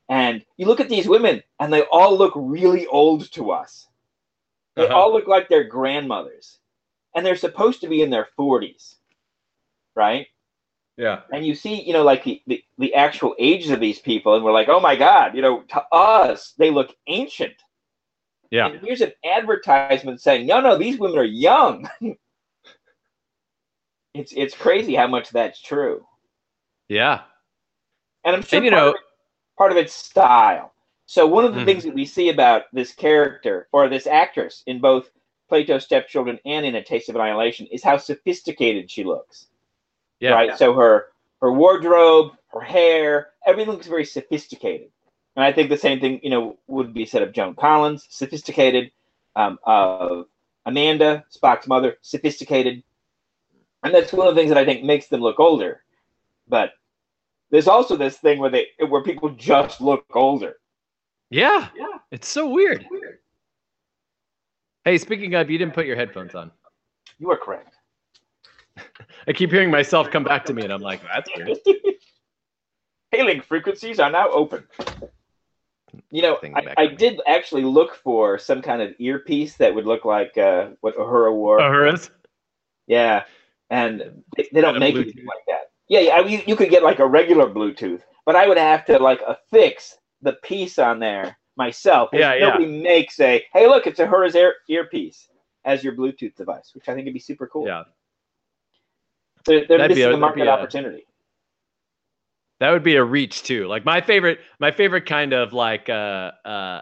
and 0.09 0.45
you 0.57 0.67
look 0.67 0.81
at 0.81 0.89
these 0.89 1.09
women 1.09 1.43
and 1.61 1.73
they 1.73 1.83
all 1.83 2.17
look 2.17 2.33
really 2.37 2.87
old 2.89 3.31
to 3.33 3.51
us 3.51 3.89
they 4.77 4.85
Uh-huh. 4.87 4.95
all 4.97 5.13
look 5.13 5.27
like 5.29 5.49
their 5.49 5.65
grandmothers 5.65 6.59
and 7.15 7.25
they're 7.25 7.37
supposed 7.37 7.81
to 7.81 7.89
be 7.89 8.03
in 8.03 8.11
their 8.11 8.29
40s 8.39 8.97
right 9.95 10.27
Yeah. 10.97 11.23
and 11.33 11.47
you 11.47 11.55
see, 11.55 11.83
you 11.83 11.93
know, 11.93 12.03
like 12.05 12.23
the, 12.25 12.43
the, 12.47 12.63
the 12.79 12.95
actual 12.95 13.35
ages 13.39 13.71
of 13.71 13.81
these 13.81 13.99
people, 14.01 14.35
and 14.35 14.45
we're 14.45 14.53
like, 14.53 14.69
oh 14.69 14.81
my 14.81 14.95
God, 14.97 15.35
you 15.35 15.43
know, 15.43 15.63
to 15.63 15.83
us, 15.93 16.55
they 16.59 16.71
look 16.71 16.95
ancient. 17.09 17.55
Yeah. 18.51 18.67
And 18.69 18.81
here's 18.81 19.01
an 19.01 19.13
advertisement 19.25 20.21
saying, 20.21 20.47
no, 20.47 20.61
no, 20.61 20.77
these 20.79 20.99
women 20.99 21.19
are 21.19 21.25
young. 21.25 21.89
it's 24.15 24.33
it's 24.33 24.55
crazy 24.57 24.95
how 24.95 25.07
much 25.09 25.31
that's 25.31 25.61
true. 25.61 26.07
Yeah. 26.89 27.23
And 28.25 28.37
I'm 28.37 28.43
sure 28.43 28.59
And, 28.59 28.65
you 28.65 28.71
know- 28.71 28.95
part 29.57 29.71
of 29.73 29.79
it's 29.79 29.93
style. 29.93 30.73
So 31.07 31.27
one 31.27 31.45
of 31.45 31.55
the 31.55 31.61
Mhm. 31.61 31.65
things 31.67 31.85
that 31.85 31.95
we 31.95 32.07
see 32.07 32.31
about 32.31 32.65
this 32.73 32.93
character 32.93 33.69
or 33.73 33.89
this 33.89 34.07
actress 34.07 34.63
in 34.67 34.81
both 34.81 35.11
Plato's 35.49 35.85
Stepchildren 35.85 36.39
and 36.45 36.65
in 36.65 36.75
A 36.77 36.83
Taste 36.83 37.09
of 37.09 37.17
Annihilation 37.17 37.67
is 37.67 37.83
how 37.83 37.97
sophisticated 37.99 38.91
she 38.91 39.05
looks. 39.05 39.49
Yeah. 40.21 40.31
right? 40.31 40.57
So 40.57 40.73
her 40.75 41.09
her 41.41 41.53
wardrobe, 41.53 42.33
her 42.49 42.61
hair, 42.61 43.33
everything 43.45 43.71
looks 43.71 43.87
very 43.87 44.05
sophisticated. 44.07 44.91
And 45.37 45.45
I 45.45 45.53
think 45.53 45.69
the 45.69 45.77
same 45.77 46.01
thing, 46.01 46.21
you 46.23 46.31
know, 46.31 46.57
would 46.69 46.95
be 46.95 47.05
said 47.05 47.23
of 47.23 47.33
Joan 47.33 47.55
Collins, 47.55 48.07
sophisticated, 48.09 48.91
um, 49.37 49.59
of 49.65 50.27
Amanda, 50.65 51.25
Spock's 51.31 51.67
mother, 51.67 51.99
sophisticated. 52.01 52.83
And 53.83 53.95
that's 53.95 54.13
one 54.13 54.27
of 54.27 54.35
the 54.35 54.41
things 54.41 54.49
that 54.49 54.57
I 54.57 54.65
think 54.65 54.85
makes 54.85 55.09
them 55.09 55.21
look 55.21 55.39
older. 55.39 55.83
But 56.49 56.73
there's 57.55 57.69
also 57.69 57.97
this 57.97 58.17
thing 58.17 58.41
where 58.41 58.51
they 58.51 58.67
where 58.89 59.01
people 59.01 59.29
just 59.29 59.81
look 59.81 60.05
older. 60.13 60.57
Yeah. 61.31 61.69
Yeah. 61.77 61.99
It's 62.11 62.27
so 62.27 62.49
weird. 62.49 62.85
Hey, 64.85 64.99
speaking 64.99 65.35
of, 65.35 65.49
you 65.49 65.57
didn't 65.57 65.73
put 65.73 65.87
your 65.87 65.95
headphones 65.95 66.35
on. 66.35 66.51
You 67.21 67.31
are 67.31 67.37
correct. 67.37 67.77
I 69.29 69.33
keep 69.33 69.53
hearing 69.53 69.71
myself 69.71 70.11
come 70.11 70.25
back 70.25 70.45
to 70.47 70.53
me, 70.53 70.65
and 70.65 70.73
I'm 70.73 70.81
like, 70.81 71.01
that's 71.03 71.31
weird. 71.37 71.57
Hailing 73.13 73.41
frequencies 73.41 74.01
are 74.01 74.11
now 74.11 74.31
open. 74.31 74.65
You 76.11 76.23
know, 76.23 76.41
I, 76.43 76.75
I 76.77 76.87
did 76.89 77.21
actually 77.25 77.63
look 77.63 77.95
for 77.95 78.37
some 78.37 78.63
kind 78.63 78.83
of 78.83 78.95
earpiece 78.99 79.55
that 79.59 79.73
would 79.73 79.87
look 79.87 80.05
like 80.05 80.37
uh, 80.37 80.71
what 80.81 80.97
Uhura 80.97 81.33
wore. 81.33 81.61
Hers? 81.61 82.11
Yeah, 82.89 83.23
and 83.71 84.25
they, 84.37 84.49
they 84.53 84.61
don't 84.61 84.81
make 84.81 84.97
anything 84.97 85.25
like 85.25 85.45
that. 85.47 85.71
Yeah, 85.95 86.01
yeah. 86.01 86.15
I 86.15 86.25
mean, 86.25 86.43
you, 86.45 86.57
could 86.57 86.71
get 86.71 86.83
like 86.83 86.99
a 86.99 87.07
regular 87.07 87.49
Bluetooth, 87.49 88.03
but 88.27 88.35
I 88.35 88.49
would 88.49 88.59
have 88.59 88.85
to 88.87 88.99
like 88.99 89.21
affix 89.29 89.97
the 90.23 90.33
piece 90.43 90.77
on 90.81 90.99
there 90.99 91.37
myself. 91.57 92.09
Yeah, 92.13 92.35
yeah. 92.35 92.49
Nobody 92.49 92.83
makes 92.83 93.21
a 93.21 93.45
hey, 93.53 93.69
look, 93.69 93.87
it's 93.87 94.01
a 94.01 94.07
Uhura's 94.07 94.35
ear 94.35 94.55
earpiece 94.69 95.29
as 95.65 95.85
your 95.85 95.95
Bluetooth 95.95 96.35
device, 96.35 96.73
which 96.75 96.89
I 96.89 96.95
think 96.95 97.05
would 97.05 97.15
be 97.15 97.21
super 97.21 97.47
cool. 97.47 97.69
Yeah. 97.69 97.85
they're, 99.47 99.67
they're 99.69 99.79
missing 99.89 100.03
a- 100.03 100.07
that'd 100.07 100.19
market 100.21 100.47
a- 100.49 100.51
opportunity. 100.51 101.07
That 102.59 102.71
would 102.71 102.83
be 102.83 102.97
a 102.97 103.05
reach 103.05 103.45
too. 103.45 103.69
Like 103.69 103.85
my 103.85 104.01
favorite, 104.01 104.41
my 104.59 104.73
favorite 104.73 105.07
kind 105.07 105.33
of 105.33 105.53
like 105.53 105.89
uh, 105.89 106.33
uh, 106.45 106.81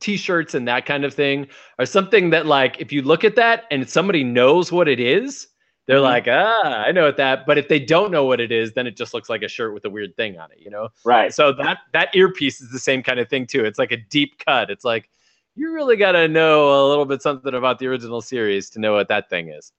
t-shirts 0.00 0.54
and 0.54 0.66
that 0.68 0.86
kind 0.86 1.04
of 1.04 1.12
thing 1.12 1.48
are 1.78 1.86
something 1.86 2.30
that 2.30 2.46
like 2.46 2.80
if 2.80 2.92
you 2.92 3.02
look 3.02 3.24
at 3.24 3.36
that 3.36 3.64
and 3.70 3.88
somebody 3.88 4.24
knows 4.24 4.72
what 4.72 4.88
it 4.88 5.00
is, 5.00 5.48
they're 5.86 5.98
Mhm. 5.98 6.02
like, 6.02 6.24
ah, 6.28 6.84
I 6.86 6.92
know 6.92 7.04
what 7.04 7.16
that. 7.18 7.46
But 7.46 7.58
if 7.58 7.68
they 7.68 7.78
don't 7.78 8.10
know 8.10 8.24
what 8.24 8.40
it 8.40 8.50
is, 8.50 8.72
then 8.72 8.86
it 8.86 8.96
just 8.96 9.12
looks 9.14 9.28
like 9.28 9.42
a 9.42 9.48
shirt 9.48 9.74
with 9.74 9.84
a 9.84 9.90
weird 9.90 10.16
thing 10.16 10.38
on 10.38 10.50
it, 10.52 10.58
you 10.58 10.70
know. 10.70 10.88
Right. 11.04 11.32
So 11.32 11.52
that 11.52 11.78
that 11.92 12.14
earpiece 12.16 12.60
is 12.60 12.70
the 12.70 12.78
same 12.78 13.02
kind 13.02 13.20
of 13.20 13.28
thing 13.28 13.46
too. 13.46 13.64
It's 13.64 13.78
like 13.78 13.92
a 13.92 13.98
deep 13.98 14.38
cut. 14.44 14.70
It's 14.70 14.84
like 14.84 15.10
you 15.56 15.72
really 15.72 15.96
got 15.96 16.12
to 16.12 16.26
know 16.26 16.86
a 16.86 16.88
little 16.88 17.04
bit 17.04 17.22
something 17.22 17.54
about 17.54 17.78
the 17.78 17.86
original 17.86 18.20
series 18.20 18.70
to 18.70 18.80
know 18.80 18.94
what 18.94 19.08
that 19.08 19.28
thing 19.30 19.48
is. 19.50 19.72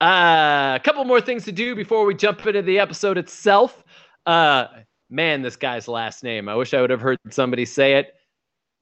Uh, 0.00 0.74
a 0.76 0.80
couple 0.84 1.04
more 1.04 1.20
things 1.20 1.44
to 1.44 1.52
do 1.52 1.74
before 1.74 2.04
we 2.04 2.14
jump 2.14 2.46
into 2.46 2.62
the 2.62 2.78
episode 2.78 3.18
itself. 3.18 3.82
Uh, 4.26 4.66
man, 5.10 5.42
this 5.42 5.56
guy's 5.56 5.88
last 5.88 6.22
name. 6.22 6.48
I 6.48 6.54
wish 6.54 6.72
I 6.72 6.80
would 6.80 6.90
have 6.90 7.00
heard 7.00 7.18
somebody 7.30 7.64
say 7.64 7.94
it. 7.94 8.14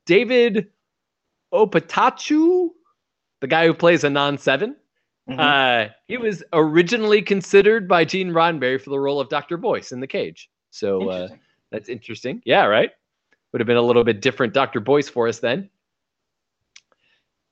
David 0.04 0.68
Opatoshu, 1.54 2.70
the 3.40 3.46
guy 3.46 3.66
who 3.66 3.74
plays 3.74 4.04
Anan 4.04 4.38
7 4.38 4.76
Mhm. 5.28 5.40
uh, 5.40 5.92
he 6.06 6.16
was 6.16 6.44
originally 6.52 7.20
considered 7.20 7.88
by 7.88 8.04
Gene 8.04 8.30
Roddenberry 8.30 8.80
for 8.80 8.90
the 8.90 8.98
role 9.00 9.18
of 9.18 9.28
Dr. 9.28 9.56
Boyce 9.56 9.90
in 9.90 9.98
The 9.98 10.06
Cage. 10.06 10.48
So 10.70 11.08
uh, 11.10 11.28
that's 11.72 11.88
interesting. 11.88 12.40
Yeah, 12.44 12.66
right. 12.66 12.92
Would 13.52 13.60
have 13.60 13.66
been 13.66 13.76
a 13.76 13.82
little 13.82 14.04
bit 14.04 14.20
different 14.22 14.54
Dr. 14.54 14.78
Boyce 14.78 15.08
for 15.08 15.26
us 15.26 15.40
then. 15.40 15.68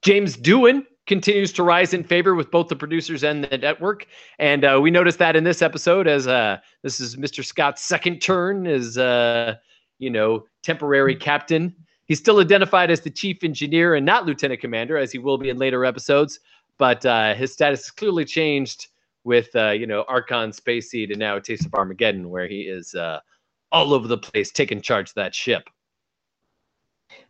James 0.03 0.37
Doohan 0.37 0.85
continues 1.07 1.53
to 1.55 1.63
rise 1.63 1.93
in 1.95 2.05
favor 2.05 2.35
with 2.35 2.51
both 2.51 2.69
the 2.69 2.77
producers 2.77 3.25
and 3.25 3.45
the 3.45 3.59
network. 3.59 4.07
And 4.39 4.65
uh, 4.65 4.79
we 4.81 4.91
noticed 4.91 5.19
that 5.19 5.37
in 5.37 5.45
this 5.45 5.61
episode 5.63 6.07
as 6.07 6.27
uh, 6.27 6.59
this 6.83 7.01
is 7.01 7.17
Mr. 7.17 7.45
Scott's 7.45 7.83
second 7.83 8.21
turn 8.21 8.67
as, 8.67 8.97
uh, 8.99 9.55
you 9.99 10.11
know, 10.11 10.45
temporary 10.63 11.17
captain. 11.17 11.75
He's 12.07 12.19
still 12.19 12.41
identified 12.41 12.91
as 12.91 13.01
the 13.01 13.11
chief 13.11 13.43
engineer 13.43 13.95
and 13.95 14.05
not 14.05 14.27
lieutenant 14.27 14.61
commander, 14.61 14.97
as 14.97 15.11
he 15.11 15.19
will 15.19 15.39
be 15.39 15.49
in 15.49 15.57
later 15.57 15.85
episodes. 15.85 16.41
But 16.77 17.05
uh, 17.07 17.35
his 17.35 17.53
status 17.53 17.81
has 17.81 17.91
clearly 17.91 18.25
changed 18.25 18.89
with, 19.25 19.49
uh, 19.55 19.71
you 19.71 19.87
know, 19.87 20.05
Archon 20.09 20.53
Space 20.53 20.91
Seed 20.91 21.11
and 21.11 21.19
now 21.19 21.37
a 21.37 21.41
Taste 21.41 21.65
of 21.65 21.75
Armageddon, 21.75 22.29
where 22.29 22.47
he 22.47 22.63
is 22.63 22.95
uh, 22.95 23.21
all 23.73 23.95
over 23.95 24.07
the 24.07 24.19
place 24.19 24.51
taking 24.51 24.83
charge 24.83 25.11
of 25.11 25.15
that 25.15 25.35
ship. 25.35 25.69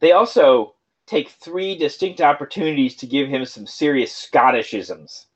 They 0.01 0.13
also 0.13 0.75
take 1.07 1.29
three 1.29 1.77
distinct 1.77 2.21
opportunities 2.21 2.97
to 2.97 3.07
give 3.07 3.29
him 3.29 3.45
some 3.45 3.67
serious 3.67 4.29
Scottishisms. 4.33 5.27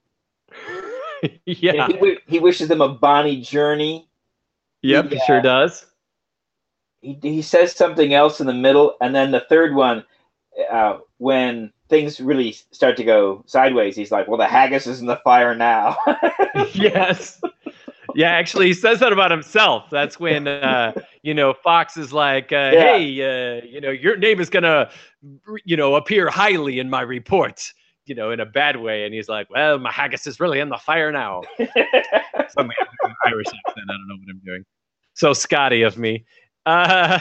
yeah. 1.45 1.87
He, 1.87 2.19
he 2.27 2.39
wishes 2.39 2.69
them 2.69 2.81
a 2.81 2.89
bonny 2.89 3.41
journey. 3.41 4.09
Yep, 4.83 5.13
he 5.13 5.21
sure 5.27 5.43
does. 5.43 5.87
He, 7.01 7.19
he 7.23 7.43
says 7.43 7.73
something 7.73 8.15
else 8.15 8.41
in 8.41 8.47
the 8.47 8.55
middle, 8.55 8.97
and 9.01 9.15
then 9.15 9.31
the 9.31 9.45
third 9.49 9.75
one, 9.75 10.05
uh, 10.71 10.99
when 11.19 11.73
things 11.89 12.21
really 12.21 12.53
start 12.73 12.97
to 12.97 13.05
go 13.05 13.45
sideways, 13.47 13.97
he's 13.97 14.11
like, 14.11 14.27
"Well, 14.29 14.39
the 14.39 14.47
haggis 14.47 14.87
is 14.87 15.01
in 15.01 15.07
the 15.07 15.21
fire 15.25 15.55
now." 15.55 15.97
yes. 16.75 17.41
Yeah, 18.15 18.31
actually, 18.31 18.67
he 18.67 18.75
says 18.75 19.01
that 19.01 19.13
about 19.13 19.31
himself. 19.31 19.85
That's 19.91 20.19
when, 20.19 20.49
uh, 20.49 20.93
you 21.23 21.35
know, 21.35 21.53
Fox 21.53 21.97
is 21.97 22.13
like, 22.13 22.53
uh, 22.53 22.73
Yeah. 22.73 22.97
hey, 22.97 23.59
uh, 23.59 23.65
you 23.65 23.81
know, 23.81 23.91
your 23.91 24.17
name 24.17 24.41
is 24.41 24.51
going 24.51 24.63
to, 24.63 24.91
you 25.65 25.77
know, 25.77 25.95
appear 25.95 26.29
highly 26.29 26.79
in 26.81 26.89
my 26.89 27.03
report, 27.03 27.63
you 28.07 28.15
know, 28.15 28.31
in 28.31 28.41
a 28.41 28.47
bad 28.47 28.77
way. 28.77 29.05
And 29.05 29.15
he's 29.15 29.29
like, 29.29 29.49
well, 29.51 29.79
my 29.79 29.93
haggis 29.93 30.27
is 30.27 30.41
really 30.41 30.59
in 30.59 30.69
the 30.69 30.79
fire 30.79 31.13
now. 31.13 31.43
Suddenly 31.59 31.75
I'm 32.57 32.57
doing 32.57 32.75
an 33.05 33.15
Irish 33.27 33.47
accent. 33.47 33.87
I 33.89 33.93
don't 33.93 34.09
know 34.09 34.17
what 34.17 34.31
I'm 34.31 34.43
doing. 34.45 34.65
So 35.15 35.33
Scotty 35.33 35.83
of 35.83 35.99
me. 35.99 36.25
Uh, 36.69 37.19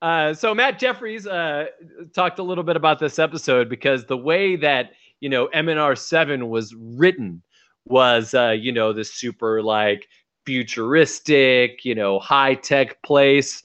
uh, 0.00 0.32
so 0.32 0.54
Matt 0.54 0.78
Jeffries 0.78 1.26
uh, 1.26 1.66
talked 2.14 2.38
a 2.38 2.42
little 2.42 2.64
bit 2.64 2.76
about 2.76 2.98
this 2.98 3.18
episode 3.18 3.68
because 3.68 4.06
the 4.06 4.16
way 4.16 4.56
that 4.56 4.92
you 5.20 5.28
know 5.28 5.48
Eminiar 5.48 5.98
Seven 5.98 6.48
was 6.48 6.74
written 6.74 7.42
was 7.84 8.32
uh, 8.32 8.56
you 8.58 8.72
know 8.72 8.94
this 8.94 9.12
super 9.12 9.62
like 9.62 10.08
futuristic, 10.46 11.84
you 11.84 11.94
know, 11.94 12.18
high 12.18 12.54
tech 12.54 13.02
place. 13.02 13.62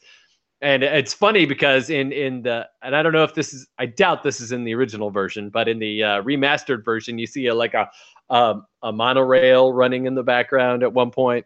And 0.59 0.83
it's 0.83 1.13
funny 1.13 1.45
because 1.45 1.89
in 1.89 2.11
in 2.11 2.41
the 2.41 2.67
and 2.81 2.97
I 2.97 3.03
don't 3.03 3.13
know 3.13 3.23
if 3.23 3.35
this 3.35 3.53
is 3.53 3.67
I 3.79 3.85
doubt 3.85 4.23
this 4.23 4.41
is 4.41 4.51
in 4.51 4.65
the 4.65 4.75
original 4.75 5.11
version, 5.11 5.49
but 5.49 5.69
in 5.69 5.79
the 5.79 6.03
uh, 6.03 6.21
remastered 6.23 6.83
version, 6.83 7.17
you 7.17 7.27
see 7.27 7.47
a, 7.47 7.55
like 7.55 7.73
a 7.73 7.89
um, 8.29 8.65
a 8.81 8.91
monorail 8.91 9.71
running 9.71 10.07
in 10.07 10.15
the 10.15 10.23
background 10.23 10.83
at 10.83 10.91
one 10.91 11.11
point. 11.11 11.45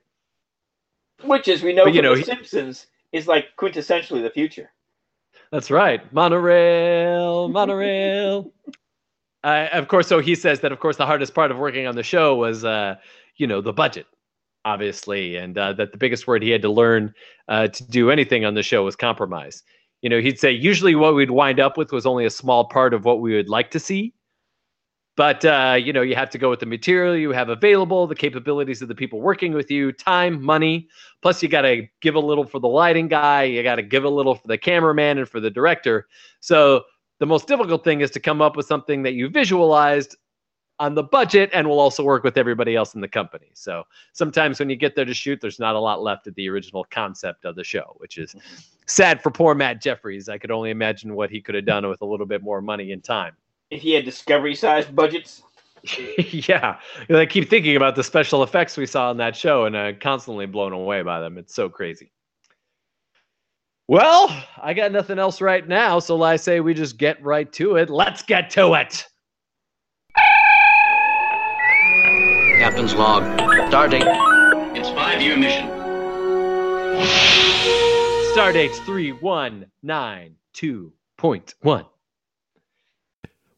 Which, 1.24 1.48
as 1.48 1.64
we 1.64 1.74
know 1.74 1.86
But, 1.86 1.94
you 1.94 2.02
know, 2.02 2.14
The 2.14 2.20
he- 2.20 2.26
Simpsons, 2.26 2.88
is 3.12 3.28
like 3.28 3.56
quintessentially 3.58 4.22
the 4.22 4.30
future. 4.30 4.72
That's 5.52 5.72
right. 5.72 6.02
Monorail, 6.14 7.48
monorail. 7.48 8.52
uh, 9.44 9.68
of 9.72 9.88
course, 9.88 10.08
so 10.08 10.20
he 10.20 10.36
says 10.36 10.60
that, 10.60 10.72
of 10.72 10.80
course, 10.80 10.98
the 10.98 11.06
hardest 11.06 11.34
part 11.34 11.52
of 11.52 11.58
working 11.58 11.88
on 11.88 11.96
the 11.96 12.04
show 12.04 12.36
was, 12.36 12.66
uh, 12.66 12.96
you 13.38 13.48
know, 13.48 13.62
the 13.62 13.72
budget, 13.72 14.06
obviously, 14.66 15.38
and 15.38 15.58
uh, 15.58 15.72
that 15.74 15.94
the 15.94 15.98
biggest 15.98 16.28
word 16.28 16.44
he 16.44 16.50
had 16.50 16.62
to 16.64 16.70
learn 16.70 17.14
uh, 17.48 17.68
to 17.68 17.84
do 17.90 18.12
anything 18.12 18.44
on 18.44 18.56
the 18.56 18.64
show 18.64 18.84
was 18.84 18.96
compromise. 18.96 19.64
You 20.02 20.10
know, 20.10 20.20
he'd 20.20 20.40
say 20.40 20.52
usually 20.52 20.96
what 20.96 21.16
we'd 21.16 21.32
wind 21.32 21.60
up 21.60 21.78
with 21.78 21.92
was 21.92 22.06
only 22.06 22.26
a 22.26 22.30
small 22.30 22.66
part 22.66 22.94
of 22.94 23.06
what 23.06 23.22
we 23.22 23.34
would 23.36 23.50
like 23.50 23.72
to 23.72 23.80
see. 23.80 24.14
But, 25.18 25.44
uh, 25.44 25.78
you 25.78 25.92
know, 25.92 26.04
you 26.04 26.16
have 26.16 26.30
to 26.30 26.38
go 26.38 26.50
with 26.50 26.62
the 26.62 26.66
material 26.66 27.18
you 27.18 27.32
have 27.32 27.50
available, 27.50 28.08
the 28.08 28.16
capabilities 28.16 28.82
of 28.82 28.88
the 28.88 28.96
people 28.96 29.20
working 29.20 29.52
with 29.52 29.70
you, 29.70 29.92
time, 29.92 30.42
money, 30.42 30.88
Plus, 31.22 31.42
you 31.42 31.50
got 31.50 31.62
to 31.62 31.88
give 32.02 32.16
a 32.16 32.20
little 32.20 32.46
for 32.46 32.60
the 32.60 32.68
lighting 32.68 33.08
guy. 33.08 33.44
You 33.44 33.64
got 33.64 33.76
to 33.76 33.84
give 33.84 34.04
a 34.04 34.10
little 34.10 34.36
for 34.36 34.48
the 34.48 34.58
cameraman 34.58 35.18
and 35.18 35.28
for 35.28 35.40
the 35.40 35.50
director. 35.50 36.08
So 36.40 36.84
the 37.20 37.26
most 37.26 37.48
difficult 37.48 37.84
thing 37.84 38.02
is 38.02 38.12
to 38.12 38.20
come 38.20 38.42
up 38.42 38.56
with 38.56 38.68
something 38.68 39.04
that 39.04 39.14
you 39.14 39.30
visualized 39.30 40.16
on 40.80 40.94
the 40.94 41.02
budget 41.02 41.50
and 41.54 41.68
will 41.68 41.80
also 41.80 42.04
work 42.04 42.24
with 42.24 42.38
everybody 42.38 42.76
else 42.76 42.94
in 42.94 43.02
the 43.02 43.08
company. 43.08 43.48
So 43.56 43.84
sometimes 44.14 44.60
when 44.60 44.70
you 44.70 44.76
get 44.76 44.96
there 44.96 45.06
to 45.06 45.14
shoot, 45.14 45.42
there's 45.42 45.58
not 45.58 45.74
a 45.74 45.80
lot 45.80 46.04
left 46.04 46.28
of 46.28 46.36
the 46.36 46.48
original 46.50 46.86
concept 46.92 47.46
of 47.46 47.56
the 47.56 47.64
show, 47.64 47.96
which 47.98 48.20
is 48.20 48.36
sad 48.86 49.24
for 49.24 49.32
poor 49.32 49.56
Matt 49.56 49.82
Jeffries. 49.82 50.30
I 50.30 50.38
could 50.38 50.52
only 50.52 50.70
imagine 50.70 51.16
what 51.16 51.32
he 51.32 51.42
could 51.42 51.56
have 51.56 51.66
done 51.66 51.88
with 51.90 52.02
a 52.02 52.06
little 52.06 52.28
bit 52.28 52.44
more 52.44 52.62
money 52.62 52.92
and 52.92 53.04
time. 53.04 53.36
If 53.70 53.82
he 53.82 53.94
had 53.94 54.06
Discovery-sized 54.06 54.96
budgets, 54.96 55.44
yeah, 56.18 56.80
I 57.10 57.26
keep 57.26 57.50
thinking 57.50 57.76
about 57.76 57.96
the 57.96 58.04
special 58.04 58.44
effects 58.44 58.78
we 58.78 58.86
saw 58.86 59.12
in 59.12 59.18
that 59.18 59.36
show, 59.36 59.66
and 59.66 59.78
I'm 59.78 60.00
constantly 60.00 60.46
blown 60.46 60.74
away 60.74 61.02
by 61.02 61.20
them. 61.20 61.38
It's 61.38 61.54
so 61.54 61.70
crazy. 61.70 62.12
Well, 63.88 64.44
I 64.62 64.74
got 64.74 64.92
nothing 64.92 65.20
else 65.20 65.40
right 65.40 65.66
now, 65.66 66.00
so 66.00 66.22
I 66.22 66.36
say 66.36 66.60
we 66.60 66.74
just 66.74 66.98
get 66.98 67.24
right 67.24 67.52
to 67.54 67.78
it. 67.78 67.90
Let's 67.90 68.22
get 68.22 68.50
to 68.52 68.74
it. 68.74 69.08
Captain's 72.60 72.96
log. 72.96 73.24
Stardate. 73.70 74.76
It's 74.76 74.90
five-year 74.90 75.38
mission. 75.38 75.68
Stardate's 78.36 78.80
three 78.80 79.12
one 79.12 79.66
nine 79.84 80.36
two 80.54 80.92
point 81.18 81.56
one. 81.62 81.86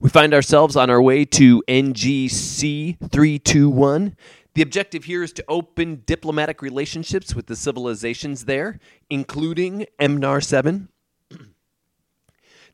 We 0.02 0.10
find 0.10 0.34
ourselves 0.34 0.78
on 0.78 0.90
our 0.90 1.02
way 1.02 1.26
to 1.26 1.62
NGC 1.68 2.98
321. 3.12 4.16
The 4.54 4.62
objective 4.62 5.04
here 5.04 5.24
is 5.24 5.34
to 5.34 5.44
open 5.50 6.04
diplomatic 6.06 6.62
relationships 6.62 7.36
with 7.36 7.48
the 7.48 7.56
civilizations 7.58 8.46
there, 8.46 8.80
including 9.10 9.88
Eminiar 10.00 10.42
7. 10.42 10.88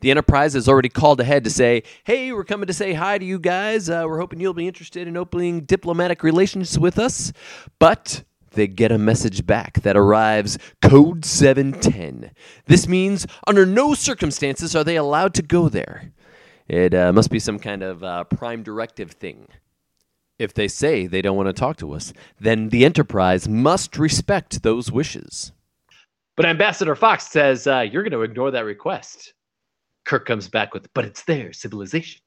The 0.02 0.12
Enterprise 0.12 0.54
has 0.54 0.70
already 0.70 0.90
called 0.90 1.20
ahead 1.20 1.44
to 1.46 1.50
say, 1.50 1.82
hey, 2.04 2.32
we're 2.32 2.44
coming 2.44 2.68
to 2.68 2.74
say 2.74 2.94
hi 2.94 3.18
to 3.18 3.26
you 3.26 3.40
guys. 3.40 3.90
Uh, 3.90 4.04
we're 4.06 4.20
hoping 4.20 4.40
you'll 4.40 4.54
be 4.54 4.68
interested 4.68 5.08
in 5.08 5.18
opening 5.18 5.62
diplomatic 5.62 6.22
relations 6.22 6.78
with 6.78 7.00
us. 7.00 7.34
But 7.80 8.24
they 8.52 8.68
get 8.68 8.92
a 8.92 9.00
message 9.00 9.48
back 9.48 9.82
that 9.82 9.98
arrives 9.98 10.60
Code 10.80 11.26
710. 11.26 12.30
This 12.68 12.88
means 12.88 13.26
under 13.48 13.66
no 13.66 13.96
circumstances 13.96 14.76
are 14.76 14.84
they 14.84 14.96
allowed 14.96 15.34
to 15.34 15.42
go 15.42 15.70
there. 15.70 16.12
It 16.68 16.94
uh, 16.94 17.14
must 17.14 17.30
be 17.30 17.40
some 17.40 17.60
kind 17.60 17.84
of 17.84 18.04
uh, 18.04 18.24
prime 18.26 18.64
directive 18.64 19.12
thing. 19.12 19.48
If 20.40 20.54
they 20.54 20.68
say 20.68 21.08
they 21.08 21.22
don't 21.22 21.38
want 21.38 21.48
to 21.48 21.54
talk 21.54 21.78
to 21.78 21.94
us, 21.94 22.12
then 22.40 22.70
the 22.70 22.84
Enterprise 22.84 23.48
must 23.48 23.98
respect 23.98 24.64
those 24.64 24.92
wishes. 24.92 25.52
But 26.36 26.46
Ambassador 26.46 26.96
Fox 26.96 27.28
says 27.28 27.68
uh, 27.68 27.82
you're 27.82 28.04
going 28.04 28.12
to 28.12 28.24
ignore 28.24 28.52
that 28.52 28.66
request. 28.66 29.34
Kirk 30.06 30.26
comes 30.26 30.50
back 30.50 30.74
with, 30.74 30.94
but 30.94 31.06
it's 31.06 31.24
their 31.24 31.54
civilization. 31.54 32.22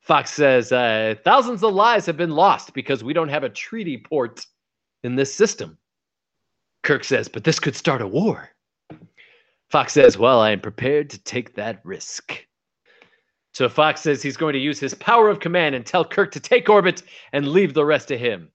Fox 0.00 0.30
says 0.30 0.70
uh, 0.70 1.16
thousands 1.24 1.64
of 1.64 1.74
lives 1.74 2.06
have 2.06 2.16
been 2.16 2.30
lost 2.30 2.72
because 2.74 3.02
we 3.02 3.12
don't 3.12 3.28
have 3.28 3.42
a 3.42 3.48
treaty 3.48 3.98
port 3.98 4.46
in 5.02 5.16
this 5.16 5.34
system. 5.34 5.76
Kirk 6.84 7.02
says, 7.02 7.26
but 7.26 7.42
this 7.42 7.58
could 7.58 7.74
start 7.74 8.00
a 8.00 8.06
war. 8.06 8.50
Fox 9.70 9.92
says, 9.92 10.16
well, 10.16 10.40
I 10.40 10.52
am 10.52 10.60
prepared 10.60 11.10
to 11.10 11.18
take 11.18 11.56
that 11.56 11.80
risk. 11.82 12.46
So 13.56 13.70
Fox 13.70 14.02
says 14.02 14.20
he's 14.20 14.36
going 14.36 14.52
to 14.52 14.58
use 14.58 14.78
his 14.78 14.92
power 14.92 15.30
of 15.30 15.40
command 15.40 15.74
and 15.74 15.86
tell 15.86 16.04
Kirk 16.04 16.30
to 16.32 16.40
take 16.40 16.68
orbit 16.68 17.02
and 17.32 17.48
leave 17.48 17.72
the 17.72 17.86
rest 17.86 18.06
to 18.08 18.18
him. 18.18 18.50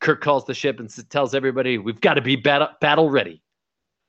Kirk 0.00 0.22
calls 0.22 0.46
the 0.46 0.54
ship 0.54 0.80
and 0.80 0.88
tells 1.10 1.34
everybody, 1.34 1.76
"We've 1.76 2.00
got 2.00 2.14
to 2.14 2.22
be 2.22 2.36
battle, 2.36 2.70
battle 2.80 3.10
ready. 3.10 3.42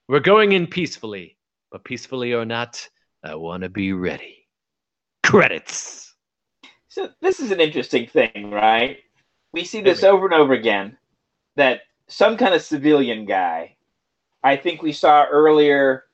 We're 0.08 0.22
going 0.22 0.54
in 0.54 0.66
peacefully, 0.66 1.38
but 1.70 1.84
peacefully 1.84 2.32
or 2.32 2.46
not, 2.46 2.88
I 3.26 3.36
want 3.36 3.64
to 3.64 3.70
be 3.70 3.92
ready." 3.92 4.48
Credits. 5.22 6.16
So 6.88 7.10
this 7.20 7.42
is 7.42 7.52
an 7.52 7.60
interesting 7.60 8.08
thing, 8.08 8.50
right? 8.50 9.00
We 9.52 9.66
see 9.66 9.82
this 9.82 10.02
over 10.02 10.28
and 10.28 10.34
over 10.34 10.54
again 10.54 10.98
that 11.58 11.82
some 12.08 12.38
kind 12.38 12.54
of 12.54 12.62
civilian 12.62 13.26
guy. 13.26 13.76
I 14.44 14.56
think 14.56 14.82
we 14.82 14.94
saw 14.94 15.26
earlier, 15.26 16.06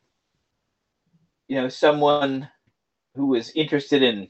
you 1.48 1.62
know, 1.62 1.69
someone 1.69 2.50
who 3.15 3.28
was 3.28 3.52
interested 3.52 4.02
in. 4.02 4.30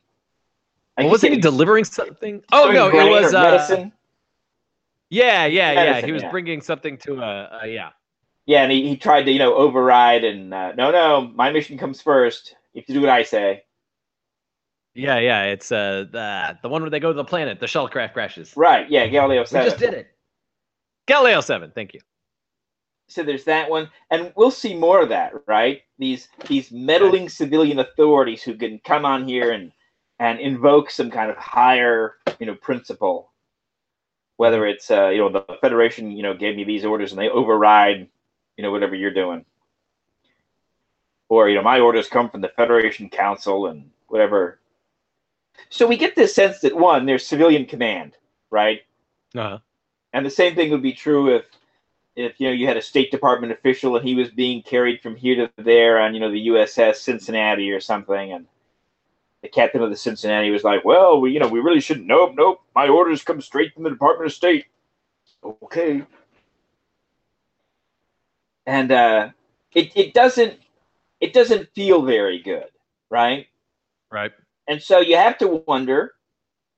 I 0.97 1.03
Well, 1.03 1.11
wasn't 1.11 1.33
he 1.33 1.39
delivering 1.39 1.85
something? 1.85 2.43
Oh 2.51 2.71
no, 2.71 2.89
it 2.89 3.09
was 3.09 3.33
uh, 3.33 3.41
medicine. 3.41 3.91
Yeah, 5.09 5.45
yeah, 5.45 5.71
yeah. 5.71 6.01
He 6.05 6.11
was 6.11 6.23
yeah. 6.23 6.31
bringing 6.31 6.61
something 6.61 6.97
to 6.99 7.21
a, 7.21 7.59
a 7.63 7.67
yeah. 7.67 7.89
Yeah, 8.45 8.63
and 8.63 8.71
he, 8.71 8.89
he 8.89 8.97
tried 8.97 9.23
to, 9.23 9.31
you 9.31 9.39
know, 9.39 9.55
override 9.55 10.23
and 10.23 10.53
uh, 10.53 10.73
no, 10.73 10.91
no, 10.91 11.31
my 11.33 11.51
mission 11.51 11.77
comes 11.77 12.01
first. 12.01 12.55
You 12.73 12.81
have 12.81 12.87
to 12.87 12.93
do 12.93 13.01
what 13.01 13.09
I 13.09 13.23
say. 13.23 13.63
Yeah, 14.95 15.17
yeah. 15.19 15.43
It's 15.45 15.71
uh 15.71 16.05
the 16.11 16.57
the 16.61 16.69
one 16.69 16.81
where 16.81 16.91
they 16.91 16.99
go 16.99 17.11
to 17.11 17.15
the 17.15 17.23
planet, 17.23 17.59
the 17.59 17.65
shuttlecraft 17.67 18.13
crashes. 18.13 18.53
Right? 18.55 18.89
Yeah, 18.89 19.07
Galileo 19.07 19.41
We 19.41 19.45
seven. 19.47 19.67
just 19.67 19.79
did 19.79 19.93
it. 19.93 20.07
Galileo 21.07 21.41
seven. 21.41 21.71
Thank 21.73 21.93
you. 21.93 22.01
so 23.07 23.23
there's 23.23 23.43
that 23.45 23.69
one 23.69 23.89
and 24.11 24.31
we'll 24.35 24.51
see 24.51 24.73
more 24.75 25.01
of 25.01 25.09
that 25.09 25.33
right 25.47 25.81
these 26.03 26.27
these 26.47 26.71
meddling 26.71 27.29
civilian 27.29 27.79
authorities 27.79 28.43
who 28.43 28.55
can 28.55 28.79
come 28.79 29.05
on 29.05 29.27
here 29.27 29.51
and 29.51 29.71
and 30.19 30.39
invoke 30.39 30.89
some 30.89 31.09
kind 31.09 31.31
of 31.31 31.37
higher 31.37 32.15
you 32.39 32.45
know 32.45 32.55
principle. 32.55 33.31
Whether 34.37 34.65
it's 34.65 34.91
uh, 34.91 35.09
you 35.09 35.19
know 35.19 35.29
the 35.29 35.57
federation 35.61 36.11
you 36.11 36.23
know 36.23 36.33
gave 36.33 36.55
me 36.55 36.63
these 36.63 36.85
orders 36.85 37.11
and 37.11 37.19
they 37.19 37.29
override 37.29 38.09
you 38.57 38.63
know 38.63 38.71
whatever 38.71 38.95
you're 38.95 39.13
doing. 39.13 39.45
Or 41.29 41.49
you 41.49 41.55
know 41.55 41.63
my 41.63 41.79
orders 41.79 42.09
come 42.09 42.29
from 42.29 42.41
the 42.41 42.49
federation 42.49 43.09
council 43.09 43.67
and 43.67 43.89
whatever. 44.07 44.59
So 45.69 45.87
we 45.87 45.97
get 45.97 46.15
this 46.15 46.35
sense 46.35 46.59
that 46.59 46.75
one 46.75 47.05
there's 47.05 47.25
civilian 47.25 47.65
command 47.65 48.15
right? 48.53 48.81
Uh-huh. 49.35 49.57
and 50.13 50.23
the 50.23 50.29
same 50.29 50.53
thing 50.53 50.69
would 50.69 50.83
be 50.83 50.93
true 50.93 51.35
if 51.35 51.45
if 52.15 52.39
you 52.39 52.47
know 52.47 52.53
you 52.53 52.67
had 52.67 52.77
a 52.77 52.81
State 52.81 53.11
Department 53.11 53.53
official 53.53 53.95
and 53.95 54.07
he 54.07 54.15
was 54.15 54.29
being 54.29 54.61
carried 54.61 55.01
from 55.01 55.15
here 55.15 55.35
to 55.35 55.63
there 55.63 55.99
on 55.99 56.13
you 56.13 56.19
know 56.19 56.31
the 56.31 56.47
USS 56.47 56.97
Cincinnati 56.97 57.71
or 57.71 57.79
something, 57.79 58.31
and 58.33 58.45
the 59.41 59.49
captain 59.49 59.81
of 59.81 59.89
the 59.89 59.95
Cincinnati 59.95 60.51
was 60.51 60.63
like, 60.63 60.85
"Well, 60.85 61.19
we 61.19 61.31
you 61.31 61.39
know 61.39 61.47
we 61.47 61.59
really 61.59 61.81
shouldn't. 61.81 62.07
Nope, 62.07 62.33
nope. 62.35 62.61
My 62.75 62.87
orders 62.87 63.23
come 63.23 63.41
straight 63.41 63.73
from 63.73 63.83
the 63.83 63.89
Department 63.89 64.27
of 64.27 64.33
State." 64.33 64.65
Okay. 65.43 66.03
And 68.65 68.91
uh, 68.91 69.29
it 69.73 69.91
it 69.95 70.13
doesn't 70.13 70.59
it 71.19 71.33
doesn't 71.33 71.69
feel 71.73 72.03
very 72.03 72.41
good, 72.41 72.67
right? 73.09 73.47
Right. 74.11 74.31
And 74.67 74.81
so 74.81 74.99
you 74.99 75.17
have 75.17 75.37
to 75.39 75.63
wonder, 75.67 76.13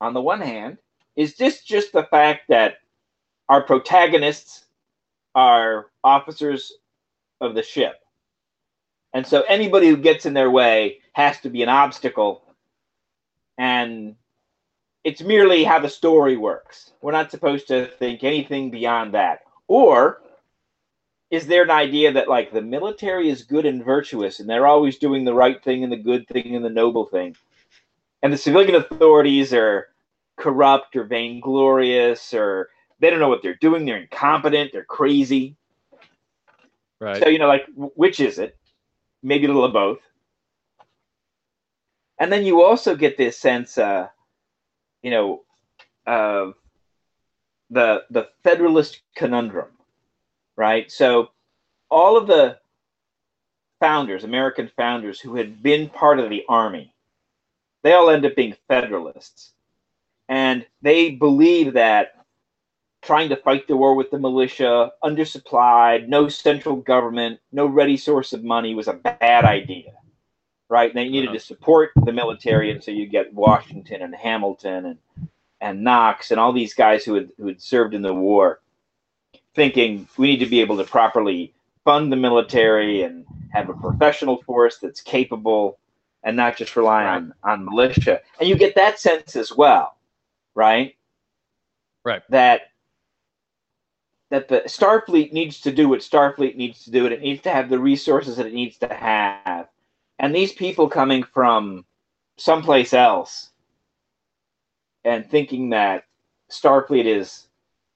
on 0.01 0.13
the 0.13 0.21
one 0.21 0.41
hand, 0.41 0.77
is 1.15 1.35
this 1.35 1.63
just 1.63 1.91
the 1.91 2.03
fact 2.03 2.47
that 2.49 2.77
our 3.49 3.61
protagonists 3.61 4.64
are 5.35 5.87
officers 6.03 6.73
of 7.41 7.53
the 7.53 7.63
ship? 7.63 7.95
And 9.13 9.25
so 9.25 9.43
anybody 9.43 9.87
who 9.87 9.97
gets 9.97 10.25
in 10.25 10.33
their 10.33 10.51
way 10.51 10.99
has 11.13 11.39
to 11.41 11.49
be 11.49 11.61
an 11.61 11.69
obstacle. 11.69 12.43
And 13.57 14.15
it's 15.03 15.21
merely 15.21 15.63
how 15.63 15.79
the 15.79 15.89
story 15.89 16.35
works. 16.35 16.91
We're 17.01 17.11
not 17.11 17.31
supposed 17.31 17.67
to 17.67 17.87
think 17.99 18.23
anything 18.23 18.71
beyond 18.71 19.13
that. 19.13 19.41
Or 19.67 20.21
is 21.31 21.47
there 21.47 21.63
an 21.63 21.71
idea 21.71 22.11
that 22.11 22.27
like 22.27 22.51
the 22.51 22.61
military 22.61 23.29
is 23.29 23.43
good 23.43 23.65
and 23.65 23.83
virtuous 23.83 24.39
and 24.39 24.49
they're 24.49 24.67
always 24.67 24.97
doing 24.97 25.23
the 25.23 25.33
right 25.33 25.63
thing 25.63 25.83
and 25.83 25.91
the 25.91 25.97
good 25.97 26.27
thing 26.27 26.55
and 26.55 26.65
the 26.65 26.69
noble 26.69 27.05
thing? 27.05 27.35
And 28.21 28.33
the 28.33 28.37
civilian 28.37 28.75
authorities 28.75 29.53
are 29.53 29.87
corrupt 30.37 30.95
or 30.95 31.03
vainglorious 31.03 32.33
or 32.33 32.69
they 32.99 33.09
don't 33.09 33.19
know 33.19 33.29
what 33.29 33.41
they're 33.41 33.55
doing, 33.55 33.85
they're 33.85 33.97
incompetent, 33.97 34.71
they're 34.71 34.85
crazy. 34.85 35.55
Right. 36.99 37.21
So, 37.21 37.29
you 37.29 37.39
know, 37.39 37.47
like, 37.47 37.65
which 37.75 38.19
is 38.19 38.39
it? 38.39 38.57
Maybe 39.21 39.45
a 39.45 39.47
little 39.47 39.65
of 39.65 39.73
both. 39.73 39.99
And 42.19 42.31
then 42.31 42.45
you 42.45 42.63
also 42.63 42.95
get 42.95 43.17
this 43.17 43.37
sense, 43.37 43.77
uh, 43.77 44.07
you 45.01 45.11
know, 45.11 45.43
of 46.07 46.53
the 47.69 48.03
the 48.09 48.29
Federalist 48.43 49.01
conundrum, 49.15 49.67
right? 50.55 50.89
So, 50.91 51.31
all 51.89 52.17
of 52.17 52.27
the 52.27 52.59
founders, 53.79 54.23
American 54.23 54.71
founders 54.77 55.19
who 55.19 55.35
had 55.35 55.61
been 55.61 55.89
part 55.89 56.19
of 56.19 56.29
the 56.29 56.45
army, 56.47 56.93
they 57.83 57.93
all 57.93 58.09
end 58.09 58.25
up 58.25 58.35
being 58.35 58.55
Federalists, 58.69 59.51
and 60.29 60.65
they 60.81 61.11
believe 61.11 61.73
that 61.73 62.24
trying 63.05 63.29
to 63.29 63.35
fight 63.37 63.67
the 63.67 63.77
war 63.77 63.95
with 63.95 64.11
the 64.11 64.19
militia, 64.19 64.91
undersupplied, 65.03 66.07
no 66.07 66.27
central 66.27 66.75
government, 66.77 67.39
no 67.51 67.65
ready 67.65 67.97
source 67.97 68.33
of 68.33 68.43
money 68.43 68.75
was 68.75 68.87
a 68.87 68.93
bad 68.93 69.45
idea. 69.45 69.91
Right? 70.67 70.89
And 70.89 70.97
they 70.97 71.09
needed 71.09 71.31
to 71.33 71.39
support 71.39 71.91
the 71.95 72.11
military, 72.11 72.71
and 72.71 72.83
so 72.83 72.89
you 72.89 73.05
get 73.05 73.33
Washington 73.33 74.01
and 74.01 74.15
Hamilton 74.15 74.85
and 74.85 74.97
and 75.61 75.83
Knox 75.83 76.31
and 76.31 76.39
all 76.39 76.51
these 76.51 76.73
guys 76.73 77.05
who 77.05 77.13
had 77.13 77.29
who 77.37 77.47
had 77.47 77.61
served 77.61 77.93
in 77.93 78.01
the 78.01 78.13
war, 78.13 78.61
thinking 79.53 80.07
we 80.17 80.27
need 80.27 80.39
to 80.39 80.47
be 80.47 80.61
able 80.61 80.77
to 80.77 80.83
properly 80.83 81.53
fund 81.83 82.11
the 82.11 82.17
military 82.17 83.03
and 83.03 83.25
have 83.51 83.69
a 83.69 83.73
professional 83.73 84.41
force 84.43 84.79
that's 84.79 85.01
capable 85.01 85.77
and 86.23 86.35
not 86.35 86.57
just 86.57 86.75
rely 86.75 87.05
on, 87.05 87.33
on 87.43 87.63
militia. 87.63 88.19
And 88.39 88.49
you 88.49 88.55
get 88.57 88.75
that 88.75 88.99
sense 88.99 89.35
as 89.35 89.53
well, 89.55 89.95
right? 90.55 90.95
Right. 92.03 92.23
That 92.29 92.71
that 94.29 94.47
the 94.47 94.61
Starfleet 94.61 95.31
needs 95.31 95.61
to 95.61 95.71
do 95.71 95.87
what 95.87 95.99
Starfleet 95.99 96.55
needs 96.55 96.83
to 96.85 96.91
do, 96.91 97.05
and 97.05 97.13
it 97.13 97.21
needs 97.21 97.41
to 97.43 97.51
have 97.51 97.69
the 97.69 97.79
resources 97.79 98.37
that 98.37 98.47
it 98.47 98.53
needs 98.53 98.77
to 98.79 98.93
have. 98.93 99.67
And 100.19 100.33
these 100.33 100.53
people 100.53 100.89
coming 100.89 101.23
from 101.23 101.85
someplace 102.37 102.93
else 102.93 103.51
and 105.03 105.29
thinking 105.29 105.69
that 105.69 106.05
Starfleet 106.49 107.05
is 107.05 107.47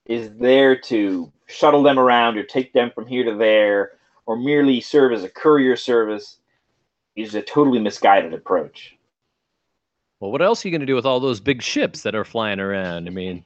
is 0.05 0.31
there 0.37 0.75
to 0.75 1.31
shuttle 1.45 1.83
them 1.83 1.99
around 1.99 2.37
or 2.37 2.43
take 2.43 2.73
them 2.73 2.91
from 2.93 3.05
here 3.05 3.23
to 3.23 3.35
there 3.35 3.91
or 4.25 4.35
merely 4.35 4.81
serve 4.81 5.13
as 5.13 5.23
a 5.23 5.29
courier 5.29 5.75
service 5.75 6.37
is 7.15 7.35
a 7.35 7.41
totally 7.41 7.79
misguided 7.79 8.33
approach. 8.33 8.95
Well, 10.19 10.31
what 10.31 10.41
else 10.41 10.63
are 10.63 10.67
you 10.67 10.71
going 10.71 10.81
to 10.81 10.87
do 10.87 10.95
with 10.95 11.05
all 11.05 11.19
those 11.19 11.39
big 11.39 11.61
ships 11.61 12.01
that 12.01 12.15
are 12.15 12.25
flying 12.25 12.59
around? 12.59 13.07
I 13.07 13.11
mean, 13.11 13.45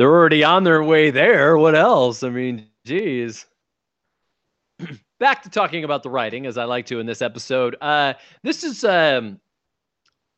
they're 0.00 0.08
already 0.08 0.42
on 0.42 0.64
their 0.64 0.82
way 0.82 1.10
there. 1.10 1.58
What 1.58 1.74
else? 1.74 2.22
I 2.22 2.30
mean, 2.30 2.66
geez. 2.86 3.44
Back 5.20 5.42
to 5.42 5.50
talking 5.50 5.84
about 5.84 6.02
the 6.02 6.08
writing, 6.08 6.46
as 6.46 6.56
I 6.56 6.64
like 6.64 6.86
to 6.86 7.00
in 7.00 7.06
this 7.06 7.20
episode. 7.20 7.76
Uh, 7.82 8.14
this 8.42 8.64
is 8.64 8.82
um, 8.82 9.38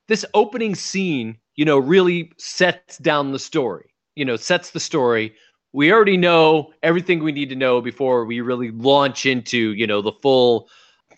this 0.09 0.25
opening 0.35 0.75
scene. 0.75 1.39
You 1.55 1.65
know, 1.65 1.79
really 1.79 2.33
sets 2.39 2.99
down 2.99 3.31
the 3.31 3.39
story. 3.39 3.95
You 4.17 4.25
know, 4.25 4.35
sets 4.35 4.71
the 4.71 4.81
story. 4.81 5.33
We 5.73 5.93
already 5.93 6.17
know 6.17 6.73
everything 6.83 7.23
we 7.23 7.31
need 7.31 7.51
to 7.51 7.57
know 7.57 7.81
before 7.81 8.25
we 8.25 8.41
really 8.41 8.73
launch 8.73 9.27
into 9.27 9.75
you 9.75 9.87
know 9.87 10.03
the 10.03 10.11
full 10.23 10.69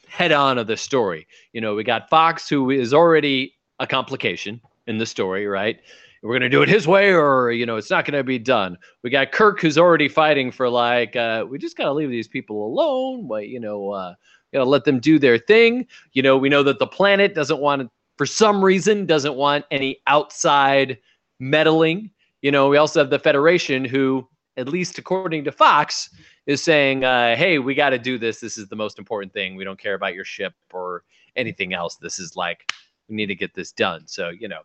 head 0.07 0.33
on 0.33 0.59
of 0.59 0.67
the 0.67 0.77
story. 0.77 1.27
You 1.55 1.63
know, 1.63 1.75
we 1.75 1.83
got 1.83 2.11
Fox, 2.11 2.47
who 2.47 2.69
is 2.69 2.93
already 2.93 3.55
a 3.81 3.87
complication 3.87 4.61
in 4.87 4.99
the 4.99 5.07
story, 5.07 5.47
right? 5.47 5.81
We're 6.25 6.33
going 6.33 6.41
to 6.41 6.49
do 6.49 6.63
it 6.63 6.71
his 6.71 6.89
way 6.89 7.13
or, 7.13 7.53
you 7.53 7.67
know, 7.67 7.77
it's 7.77 7.91
not 7.91 8.07
going 8.07 8.17
to 8.17 8.25
be 8.25 8.39
done. 8.39 8.79
We 9.03 9.11
got 9.11 9.31
Kirk 9.31 9.61
who's 9.61 9.77
already 9.77 10.09
fighting 10.09 10.51
for 10.51 10.71
like, 10.71 11.15
uh, 11.15 11.45
we 11.47 11.59
just 11.59 11.77
got 11.77 11.85
to 11.85 11.93
leave 11.93 12.09
these 12.09 12.29
people 12.29 12.67
alone. 12.67 13.29
But, 13.29 13.49
you 13.49 13.61
know, 13.61 13.91
uh, 13.91 14.15
got 14.55 14.61
to 14.61 14.65
let 14.65 14.85
them 14.85 15.01
do 15.01 15.19
their 15.19 15.37
thing. 15.37 15.87
You 16.15 16.23
know, 16.23 16.39
we 16.39 16.49
know 16.49 16.63
that 16.63 16.79
the 16.79 16.87
planet 16.87 17.35
doesn't 17.35 17.61
want, 17.61 17.91
for 18.17 18.25
some 18.25 18.65
reason, 18.65 19.05
doesn't 19.05 19.35
want 19.35 19.67
any 19.71 20.01
outside 20.07 20.97
meddling. 21.41 22.11
You 22.41 22.53
know, 22.53 22.71
we 22.71 22.79
also 22.79 23.01
have 23.01 23.11
the 23.11 23.19
Federation 23.19 23.85
who, 23.85 24.27
at 24.57 24.67
least 24.67 24.97
according 24.97 25.45
to 25.45 25.53
Fox, 25.53 26.09
is 26.47 26.63
saying, 26.63 27.05
uh, 27.05 27.37
hey, 27.37 27.59
we 27.59 27.75
got 27.75 27.91
to 27.91 27.99
do 27.99 28.17
this. 28.17 28.41
This 28.41 28.57
is 28.57 28.69
the 28.69 28.77
most 28.77 28.99
important 28.99 29.35
thing. 29.35 29.57
We 29.57 29.65
don't 29.65 29.79
care 29.79 29.95
about 29.95 30.15
your 30.15 30.25
ship 30.25 30.55
or 30.73 31.05
anything 31.37 31.75
else. 31.75 31.97
This 31.97 32.19
is 32.19 32.35
like, 32.35 32.73
we 33.11 33.17
need 33.17 33.27
to 33.27 33.35
get 33.35 33.53
this 33.53 33.73
done. 33.73 34.07
So, 34.07 34.31
you 34.31 34.49
know, 34.49 34.61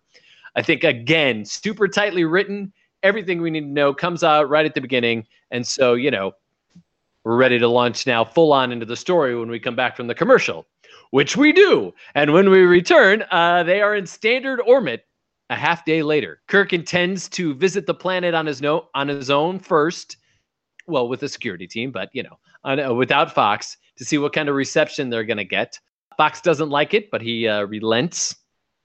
I 0.56 0.62
think 0.62 0.84
again, 0.84 1.46
super 1.46 1.88
tightly 1.88 2.26
written. 2.26 2.74
Everything 3.04 3.42
we 3.42 3.50
need 3.50 3.62
to 3.62 3.68
know 3.68 3.94
comes 3.94 4.24
out 4.24 4.50
right 4.50 4.66
at 4.66 4.74
the 4.74 4.82
beginning. 4.82 5.26
And 5.52 5.66
so, 5.66 5.94
you 5.94 6.12
know, 6.12 6.34
we're 7.24 7.38
ready 7.38 7.60
to 7.60 7.68
launch 7.68 8.08
now 8.08 8.26
full 8.26 8.52
on 8.52 8.72
into 8.72 8.86
the 8.86 8.96
story 8.96 9.38
when 9.38 9.50
we 9.50 9.60
come 9.60 9.76
back 9.76 9.96
from 9.96 10.08
the 10.08 10.16
commercial, 10.16 10.68
which 11.12 11.38
we 11.38 11.54
do. 11.54 11.94
And 12.16 12.34
when 12.34 12.50
we 12.50 12.62
return, 12.62 13.24
uh, 13.32 13.64
they 13.64 13.82
are 13.82 13.96
in 13.96 14.06
standard 14.06 14.62
orbit 14.62 15.06
a 15.50 15.56
half 15.56 15.86
day 15.86 16.04
later. 16.04 16.42
Kirk 16.48 16.74
intends 16.74 17.30
to 17.30 17.54
visit 17.56 17.86
the 17.86 17.94
planet 17.94 18.34
on 18.34 18.46
his 18.46 18.62
no- 18.62 18.90
on 18.94 19.08
his 19.08 19.30
own 19.30 19.60
first 19.60 20.18
well, 20.90 21.08
with 21.08 21.24
a 21.24 21.30
security 21.30 21.68
team, 21.68 21.92
but 21.92 22.10
you 22.14 22.24
know, 22.24 22.38
on, 22.64 22.80
uh, 22.80 22.94
without 22.94 23.34
Fox 23.34 23.78
to 23.98 24.06
see 24.06 24.18
what 24.18 24.34
kind 24.34 24.50
of 24.50 24.56
reception 24.56 25.10
they're 25.10 25.24
going 25.24 25.38
to 25.38 25.46
get. 25.46 25.80
Fox 26.18 26.42
doesn't 26.42 26.70
like 26.70 26.94
it, 26.94 27.10
but 27.12 27.22
he 27.22 27.48
uh, 27.48 27.64
relents. 27.64 28.36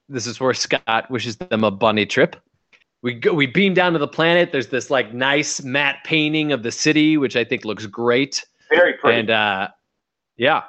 This 0.09 0.27
is 0.27 0.41
where 0.41 0.55
Scott 0.55 1.11
wishes 1.11 1.37
them 1.37 1.65
a 1.65 1.71
bunny 1.71 2.07
trip. 2.07 2.37
We 3.03 3.15
go, 3.15 3.35
we 3.35 3.47
beam 3.47 3.75
down 3.75 3.93
to 3.93 3.99
the 3.99 4.09
planet. 4.09 4.53
There's 4.53 4.69
this 4.69 4.91
like 4.91 5.13
nice 5.13 5.63
matte 5.63 5.99
painting 6.05 6.53
of 6.53 6.63
the 6.63 6.73
city, 6.73 7.17
which 7.17 7.37
I 7.37 7.45
think 7.45 7.65
looks 7.65 7.87
great. 7.87 8.45
Very 8.71 8.95
pretty. 8.95 9.21
And 9.21 9.31
uh, 9.31 9.69
yeah, 10.37 10.63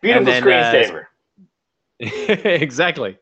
Beautiful 0.00 0.26
then, 0.26 0.42
uh, 0.42 0.72
screensaver. 0.72 1.06
exactly. 2.60 3.18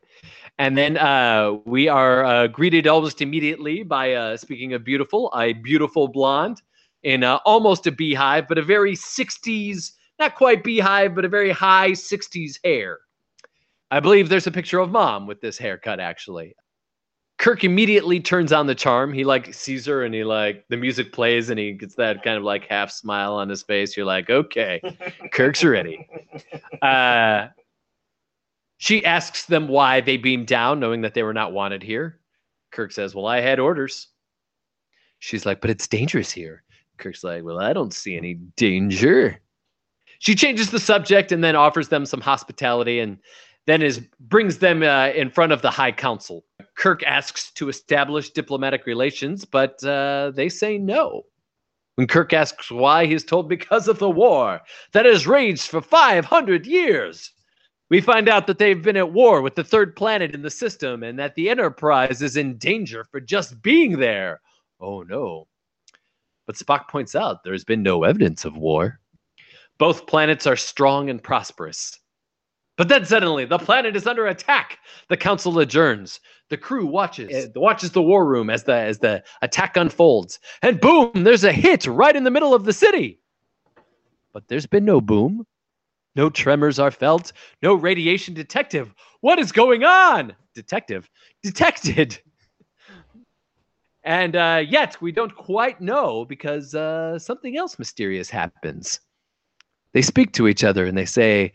And 0.59 0.77
then 0.77 0.97
uh, 0.97 1.53
we 1.65 1.87
are 1.87 2.25
uh, 2.25 2.47
greeted 2.47 2.87
almost 2.87 3.21
immediately 3.21 3.83
by, 3.83 4.13
uh, 4.13 4.37
speaking 4.37 4.73
of 4.73 4.83
beautiful, 4.83 5.31
a 5.35 5.53
beautiful 5.53 6.07
blonde 6.07 6.61
in 7.03 7.23
uh, 7.23 7.39
almost 7.45 7.85
a 7.87 7.91
beehive, 7.91 8.47
but 8.47 8.57
a 8.57 8.63
very 8.63 8.95
60s, 8.95 9.91
not 10.19 10.35
quite 10.35 10.63
beehive, 10.63 11.13
but 11.13 11.25
a 11.25 11.29
very 11.29 11.51
high 11.51 11.91
60s 11.91 12.59
hair. 12.63 12.99
I 13.89 13.99
believe 13.99 14.29
there's 14.29 14.47
a 14.47 14.51
picture 14.51 14.79
of 14.79 14.91
mom 14.91 15.27
with 15.27 15.41
this 15.41 15.57
haircut, 15.57 15.99
actually. 15.99 16.55
Kirk 17.37 17.63
immediately 17.63 18.19
turns 18.19 18.51
on 18.51 18.65
the 18.65 18.75
charm. 18.75 19.13
He 19.13 19.23
like 19.23 19.53
sees 19.53 19.85
her 19.85 20.03
and 20.03 20.13
he 20.13 20.23
like 20.23 20.65
the 20.69 20.77
music 20.77 21.13
plays 21.13 21.49
and 21.51 21.59
he 21.59 21.71
gets 21.71 21.93
that 21.95 22.23
kind 22.23 22.35
of 22.35 22.43
like 22.43 22.65
half 22.65 22.89
smile 22.91 23.35
on 23.35 23.47
his 23.47 23.61
face. 23.61 23.95
You're 23.95 24.07
like, 24.07 24.29
okay, 24.29 24.81
Kirk's 25.31 25.63
ready. 25.63 26.07
Uh, 26.81 27.47
she 28.77 29.05
asks 29.05 29.45
them 29.45 29.67
why 29.67 30.01
they 30.01 30.17
beamed 30.17 30.47
down, 30.47 30.79
knowing 30.79 31.01
that 31.01 31.13
they 31.13 31.23
were 31.23 31.33
not 31.33 31.53
wanted 31.53 31.83
here. 31.83 32.19
Kirk 32.71 32.91
says, 32.91 33.15
Well, 33.15 33.27
I 33.27 33.39
had 33.39 33.59
orders. 33.59 34.07
She's 35.19 35.45
like, 35.45 35.61
But 35.61 35.69
it's 35.69 35.87
dangerous 35.87 36.31
here. 36.31 36.63
Kirk's 36.97 37.23
like, 37.23 37.43
Well, 37.43 37.59
I 37.59 37.73
don't 37.73 37.93
see 37.93 38.17
any 38.17 38.35
danger. 38.55 39.39
She 40.19 40.33
changes 40.33 40.71
the 40.71 40.79
subject 40.79 41.31
and 41.31 41.43
then 41.43 41.55
offers 41.55 41.89
them 41.89 42.05
some 42.05 42.21
hospitality 42.21 42.99
and 42.99 43.19
then 43.67 43.81
is 43.81 43.99
brings 44.19 44.57
them 44.57 44.81
uh, 44.81 45.09
in 45.09 45.29
front 45.29 45.51
of 45.51 45.61
the 45.61 45.69
High 45.69 45.91
Council. 45.91 46.43
Kirk 46.75 47.03
asks 47.03 47.51
to 47.51 47.69
establish 47.69 48.31
diplomatic 48.31 48.85
relations, 48.85 49.45
but 49.45 49.83
uh, 49.83 50.31
they 50.33 50.49
say 50.49 50.77
no. 50.77 51.23
When 51.95 52.07
Kirk 52.07 52.31
asks 52.31 52.71
why, 52.71 53.05
he's 53.05 53.23
told 53.23 53.49
because 53.49 53.87
of 53.87 53.99
the 53.99 54.09
war 54.09 54.61
that 54.93 55.05
has 55.05 55.27
raged 55.27 55.67
for 55.67 55.81
500 55.81 56.65
years. 56.65 57.31
We 57.89 58.01
find 58.01 58.29
out 58.29 58.47
that 58.47 58.57
they've 58.57 58.81
been 58.81 58.97
at 58.97 59.13
war 59.13 59.41
with 59.41 59.55
the 59.55 59.63
third 59.63 59.95
planet 59.95 60.35
in 60.35 60.41
the 60.41 60.49
system 60.49 61.03
and 61.03 61.17
that 61.19 61.35
the 61.35 61.49
Enterprise 61.49 62.21
is 62.21 62.37
in 62.37 62.57
danger 62.57 63.05
for 63.05 63.19
just 63.19 63.61
being 63.61 63.97
there. 63.97 64.41
Oh 64.79 65.01
no. 65.03 65.47
But 66.45 66.55
Spock 66.55 66.87
points 66.87 67.15
out 67.15 67.43
there's 67.43 67.65
been 67.65 67.83
no 67.83 68.03
evidence 68.03 68.45
of 68.45 68.57
war. 68.57 68.99
Both 69.77 70.07
planets 70.07 70.45
are 70.45 70.55
strong 70.55 71.09
and 71.09 71.21
prosperous. 71.21 71.99
But 72.77 72.89
then 72.89 73.05
suddenly, 73.05 73.45
the 73.45 73.57
planet 73.57 73.95
is 73.95 74.05
under 74.05 74.27
attack. 74.27 74.77
The 75.09 75.17
council 75.17 75.59
adjourns. 75.59 76.19
The 76.49 76.57
crew 76.57 76.85
watches 76.85 77.49
watches 77.55 77.91
the 77.91 78.01
war 78.01 78.25
room 78.25 78.49
as 78.49 78.63
the 78.63 78.75
as 78.75 78.99
the 78.99 79.23
attack 79.41 79.75
unfolds. 79.75 80.39
And 80.61 80.79
boom, 80.79 81.11
there's 81.13 81.43
a 81.43 81.51
hit 81.51 81.85
right 81.87 82.15
in 82.15 82.23
the 82.23 82.31
middle 82.31 82.53
of 82.53 82.63
the 82.63 82.73
city. 82.73 83.19
But 84.31 84.47
there's 84.47 84.67
been 84.67 84.85
no 84.85 85.01
boom. 85.01 85.45
No 86.15 86.29
tremors 86.29 86.79
are 86.79 86.91
felt. 86.91 87.33
No 87.61 87.73
radiation 87.73 88.33
detective. 88.33 88.93
What 89.21 89.39
is 89.39 89.51
going 89.51 89.83
on? 89.83 90.35
Detective. 90.53 91.09
Detected. 91.43 92.19
And 94.03 94.35
uh, 94.35 94.63
yet 94.67 95.01
we 95.01 95.11
don't 95.11 95.35
quite 95.35 95.81
know 95.81 96.23
because 96.23 96.73
uh, 96.73 97.19
something 97.19 97.57
else 97.57 97.77
mysterious 97.77 98.29
happens. 98.29 99.01
They 99.93 100.01
speak 100.01 100.31
to 100.33 100.47
each 100.47 100.63
other 100.63 100.85
and 100.85 100.97
they 100.97 101.05
say, 101.05 101.53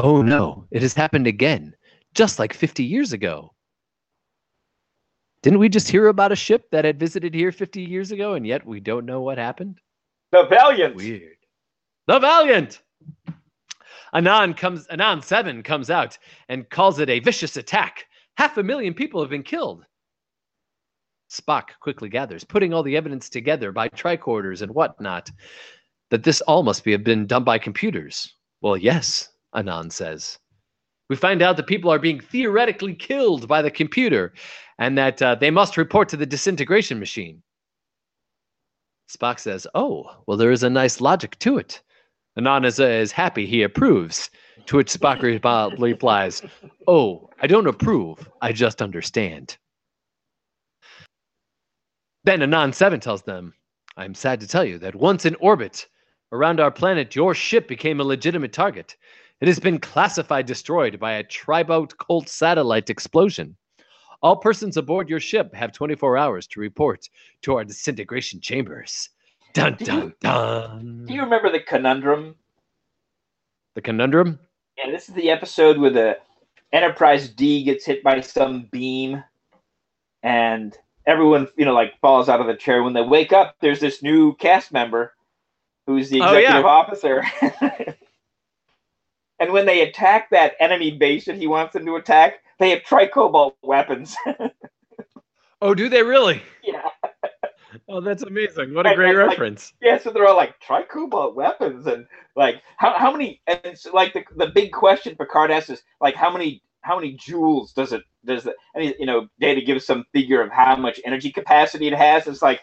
Oh 0.00 0.22
no, 0.22 0.64
it 0.70 0.80
has 0.82 0.94
happened 0.94 1.26
again, 1.26 1.74
just 2.14 2.38
like 2.38 2.52
50 2.52 2.84
years 2.84 3.12
ago. 3.12 3.52
Didn't 5.42 5.58
we 5.58 5.68
just 5.68 5.88
hear 5.88 6.06
about 6.06 6.30
a 6.30 6.36
ship 6.36 6.70
that 6.70 6.84
had 6.84 7.00
visited 7.00 7.34
here 7.34 7.50
50 7.50 7.82
years 7.82 8.12
ago 8.12 8.34
and 8.34 8.46
yet 8.46 8.64
we 8.64 8.78
don't 8.78 9.06
know 9.06 9.20
what 9.22 9.38
happened? 9.38 9.80
The 10.30 10.46
Valiant. 10.48 10.94
Weird. 10.94 11.36
The 12.06 12.20
Valiant. 12.20 12.80
Anan 14.14 14.54
comes 14.54 14.86
Anan 14.86 15.20
7 15.20 15.64
comes 15.64 15.90
out 15.90 16.16
and 16.48 16.70
calls 16.70 17.00
it 17.00 17.10
a 17.10 17.18
vicious 17.18 17.56
attack. 17.56 18.06
Half 18.36 18.56
a 18.56 18.62
million 18.62 18.94
people 18.94 19.20
have 19.20 19.30
been 19.30 19.42
killed. 19.42 19.84
Spock 21.28 21.70
quickly 21.80 22.08
gathers, 22.08 22.44
putting 22.44 22.72
all 22.72 22.84
the 22.84 22.96
evidence 22.96 23.28
together 23.28 23.72
by 23.72 23.88
tricorders 23.88 24.62
and 24.62 24.72
whatnot, 24.72 25.28
that 26.10 26.22
this 26.22 26.40
all 26.42 26.62
must 26.62 26.84
be 26.84 26.92
have 26.92 27.02
been 27.02 27.26
done 27.26 27.42
by 27.42 27.58
computers. 27.58 28.32
Well, 28.60 28.76
yes, 28.76 29.28
Anan 29.54 29.90
says. 29.90 30.38
We 31.08 31.16
find 31.16 31.40
out 31.40 31.56
that 31.56 31.66
people 31.66 31.90
are 31.90 31.98
being 31.98 32.20
theoretically 32.20 32.94
killed 32.94 33.48
by 33.48 33.62
the 33.62 33.70
computer 33.70 34.34
and 34.78 34.96
that 34.98 35.22
uh, 35.22 35.34
they 35.34 35.50
must 35.50 35.76
report 35.76 36.08
to 36.10 36.16
the 36.16 36.26
disintegration 36.26 36.98
machine. 36.98 37.42
Spock 39.08 39.38
says, 39.38 39.66
Oh, 39.74 40.04
well, 40.26 40.36
there 40.36 40.52
is 40.52 40.62
a 40.62 40.70
nice 40.70 41.00
logic 41.00 41.38
to 41.38 41.56
it. 41.56 41.80
Anan 42.36 42.64
is, 42.64 42.78
uh, 42.78 42.84
is 42.84 43.10
happy 43.10 43.46
he 43.46 43.62
approves, 43.62 44.30
to 44.66 44.76
which 44.76 44.92
Spock 44.92 45.22
re- 45.22 45.40
replies, 45.78 46.42
Oh, 46.86 47.30
I 47.40 47.46
don't 47.46 47.66
approve, 47.66 48.28
I 48.42 48.52
just 48.52 48.82
understand. 48.82 49.56
Then 52.24 52.42
Anan 52.42 52.72
7 52.74 53.00
tells 53.00 53.22
them, 53.22 53.54
I'm 53.96 54.14
sad 54.14 54.40
to 54.40 54.46
tell 54.46 54.64
you 54.64 54.78
that 54.78 54.94
once 54.94 55.24
in 55.24 55.34
orbit 55.36 55.88
around 56.30 56.60
our 56.60 56.70
planet, 56.70 57.16
your 57.16 57.34
ship 57.34 57.66
became 57.66 58.00
a 58.00 58.04
legitimate 58.04 58.52
target. 58.52 58.96
It 59.40 59.46
has 59.48 59.60
been 59.60 59.78
classified 59.78 60.46
destroyed 60.46 60.98
by 60.98 61.12
a 61.14 61.22
tricobalt 61.24 62.28
satellite 62.28 62.90
explosion. 62.90 63.56
All 64.20 64.36
persons 64.36 64.76
aboard 64.76 65.08
your 65.08 65.20
ship 65.20 65.54
have 65.54 65.72
24 65.72 66.16
hours 66.18 66.46
to 66.48 66.60
report 66.60 67.08
to 67.42 67.54
our 67.56 67.64
disintegration 67.64 68.40
chambers. 68.40 69.10
Dun 69.54 69.74
Do 69.76 69.84
dun 69.84 70.02
you- 70.02 70.12
dun. 70.20 71.04
Do 71.06 71.14
you 71.14 71.22
remember 71.22 71.52
the 71.52 71.60
conundrum? 71.60 72.34
The 73.74 73.82
conundrum? 73.82 74.40
Yeah, 74.76 74.90
this 74.90 75.08
is 75.08 75.14
the 75.14 75.30
episode 75.30 75.78
where 75.78 75.90
the 75.90 76.18
Enterprise 76.72 77.28
D 77.30 77.62
gets 77.64 77.86
hit 77.86 78.02
by 78.02 78.20
some 78.20 78.68
beam, 78.72 79.22
and 80.22 80.76
everyone, 81.06 81.48
you 81.56 81.64
know, 81.64 81.72
like 81.72 81.98
falls 82.00 82.28
out 82.28 82.40
of 82.40 82.46
the 82.46 82.56
chair. 82.56 82.82
When 82.82 82.92
they 82.92 83.00
wake 83.02 83.32
up, 83.32 83.54
there's 83.60 83.80
this 83.80 84.02
new 84.02 84.34
cast 84.34 84.70
member 84.72 85.14
who's 85.86 86.10
the 86.10 86.18
executive 86.18 86.36
Oh, 86.36 86.38
yeah. 86.40 86.58
executive 86.58 87.46
officer. 87.46 87.96
and 89.40 89.52
when 89.52 89.66
they 89.66 89.82
attack 89.82 90.30
that 90.30 90.54
enemy 90.60 90.90
base 90.90 91.24
that 91.26 91.36
he 91.36 91.46
wants 91.46 91.72
them 91.72 91.84
to 91.86 91.96
attack, 91.96 92.40
they 92.58 92.70
have 92.70 92.82
tricobalt 92.84 93.56
weapons. 93.62 94.16
Oh, 95.60 95.74
do 95.74 95.88
they 95.88 96.04
really? 96.04 96.40
yeah, 96.62 96.88
Oh, 97.88 98.00
that's 98.00 98.22
amazing. 98.22 98.74
What 98.74 98.86
a 98.86 98.90
And- 98.90 98.96
great 98.96 99.08
and, 99.10 99.18
like, 99.18 99.28
reference. 99.30 99.72
yeah. 99.80 99.98
So 99.98 100.10
they're 100.10 100.26
all 100.28 100.36
like 100.36 100.54
tricobalt 100.60 101.34
weapons, 101.34 101.86
and 101.88 102.06
like 102.36 102.62
how 102.76 102.96
how 102.96 103.10
many? 103.10 103.40
And 103.48 103.58
it's 103.64 103.84
like 103.86 104.12
the 104.12 104.22
the 104.36 104.46
big 104.54 104.70
question 104.70 105.16
Picard 105.16 105.50
asks 105.50 105.70
is 105.70 105.82
like 106.00 106.14
how 106.14 106.30
many 106.32 106.62
how 106.82 106.94
many 106.96 107.16
joules 107.16 107.74
does 107.74 107.92
it 107.92 108.02
does 108.24 108.44
the 108.44 108.54
I 108.76 108.78
mean 108.78 108.94
you 109.00 109.06
know 109.06 109.26
Data 109.40 109.60
gives 109.60 109.84
some 109.84 110.04
figure 110.12 110.40
of 110.42 110.52
how 110.52 110.76
much 110.76 111.00
energy 111.04 111.32
capacity 111.32 111.88
it 111.88 111.94
has. 111.94 112.28
It's 112.28 112.40
like 112.40 112.60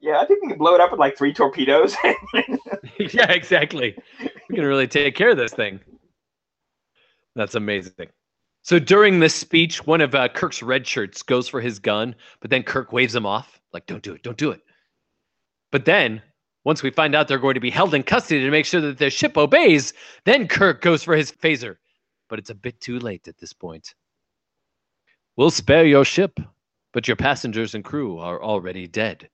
yeah, 0.00 0.18
I 0.20 0.26
think 0.26 0.42
we 0.42 0.48
can 0.50 0.58
blow 0.58 0.74
it 0.74 0.80
up 0.82 0.90
with 0.90 1.00
like 1.00 1.16
three 1.16 1.32
torpedoes. 1.32 1.96
yeah, 2.98 3.32
exactly. 3.32 3.96
We 4.48 4.56
can 4.56 4.64
really 4.64 4.88
take 4.88 5.14
care 5.14 5.30
of 5.30 5.36
this 5.36 5.52
thing. 5.52 5.80
That's 7.34 7.54
amazing. 7.54 8.08
So 8.62 8.78
during 8.78 9.20
this 9.20 9.34
speech, 9.34 9.86
one 9.86 10.00
of 10.00 10.14
uh, 10.14 10.28
Kirk's 10.28 10.62
red 10.62 10.86
shirts 10.86 11.22
goes 11.22 11.48
for 11.48 11.60
his 11.60 11.78
gun, 11.78 12.14
but 12.40 12.50
then 12.50 12.62
Kirk 12.62 12.92
waves 12.92 13.14
him 13.14 13.26
off, 13.26 13.60
like, 13.72 13.86
don't 13.86 14.02
do 14.02 14.12
it, 14.12 14.22
don't 14.22 14.36
do 14.36 14.50
it. 14.50 14.60
But 15.70 15.84
then, 15.84 16.22
once 16.64 16.82
we 16.82 16.90
find 16.90 17.14
out 17.14 17.28
they're 17.28 17.38
going 17.38 17.54
to 17.54 17.60
be 17.60 17.70
held 17.70 17.94
in 17.94 18.02
custody 18.02 18.42
to 18.42 18.50
make 18.50 18.66
sure 18.66 18.80
that 18.80 18.98
their 18.98 19.10
ship 19.10 19.38
obeys, 19.38 19.92
then 20.24 20.48
Kirk 20.48 20.82
goes 20.82 21.02
for 21.02 21.14
his 21.14 21.30
phaser. 21.30 21.76
But 22.28 22.38
it's 22.38 22.50
a 22.50 22.54
bit 22.54 22.80
too 22.80 22.98
late 22.98 23.28
at 23.28 23.38
this 23.38 23.52
point. 23.52 23.94
We'll 25.36 25.50
spare 25.50 25.86
your 25.86 26.04
ship, 26.04 26.40
but 26.92 27.06
your 27.06 27.16
passengers 27.16 27.74
and 27.74 27.84
crew 27.84 28.18
are 28.18 28.42
already 28.42 28.86
dead. 28.86 29.30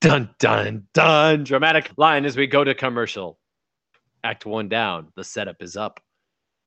Dun 0.00 0.30
dun 0.38 0.86
dun! 0.94 1.44
Dramatic 1.44 1.90
line 1.96 2.24
as 2.24 2.36
we 2.36 2.46
go 2.46 2.64
to 2.64 2.74
commercial. 2.74 3.38
Act 4.24 4.46
one 4.46 4.68
down. 4.68 5.08
The 5.16 5.24
setup 5.24 5.56
is 5.60 5.76
up. 5.76 6.00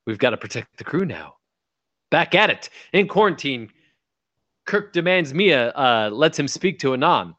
We've 0.06 0.18
got 0.18 0.32
to 0.32 0.38
protect 0.38 0.78
the 0.78 0.84
crew 0.84 1.06
now. 1.06 1.36
Back 2.12 2.36
at 2.36 2.50
it 2.50 2.70
in 2.94 3.08
quarantine. 3.08 3.70
Kirk 4.66 4.94
demands 4.94 5.34
Mia 5.34 5.70
uh, 5.72 6.10
lets 6.12 6.38
him 6.38 6.48
speak 6.48 6.80
to 6.80 6.94
Anan. 6.94 7.36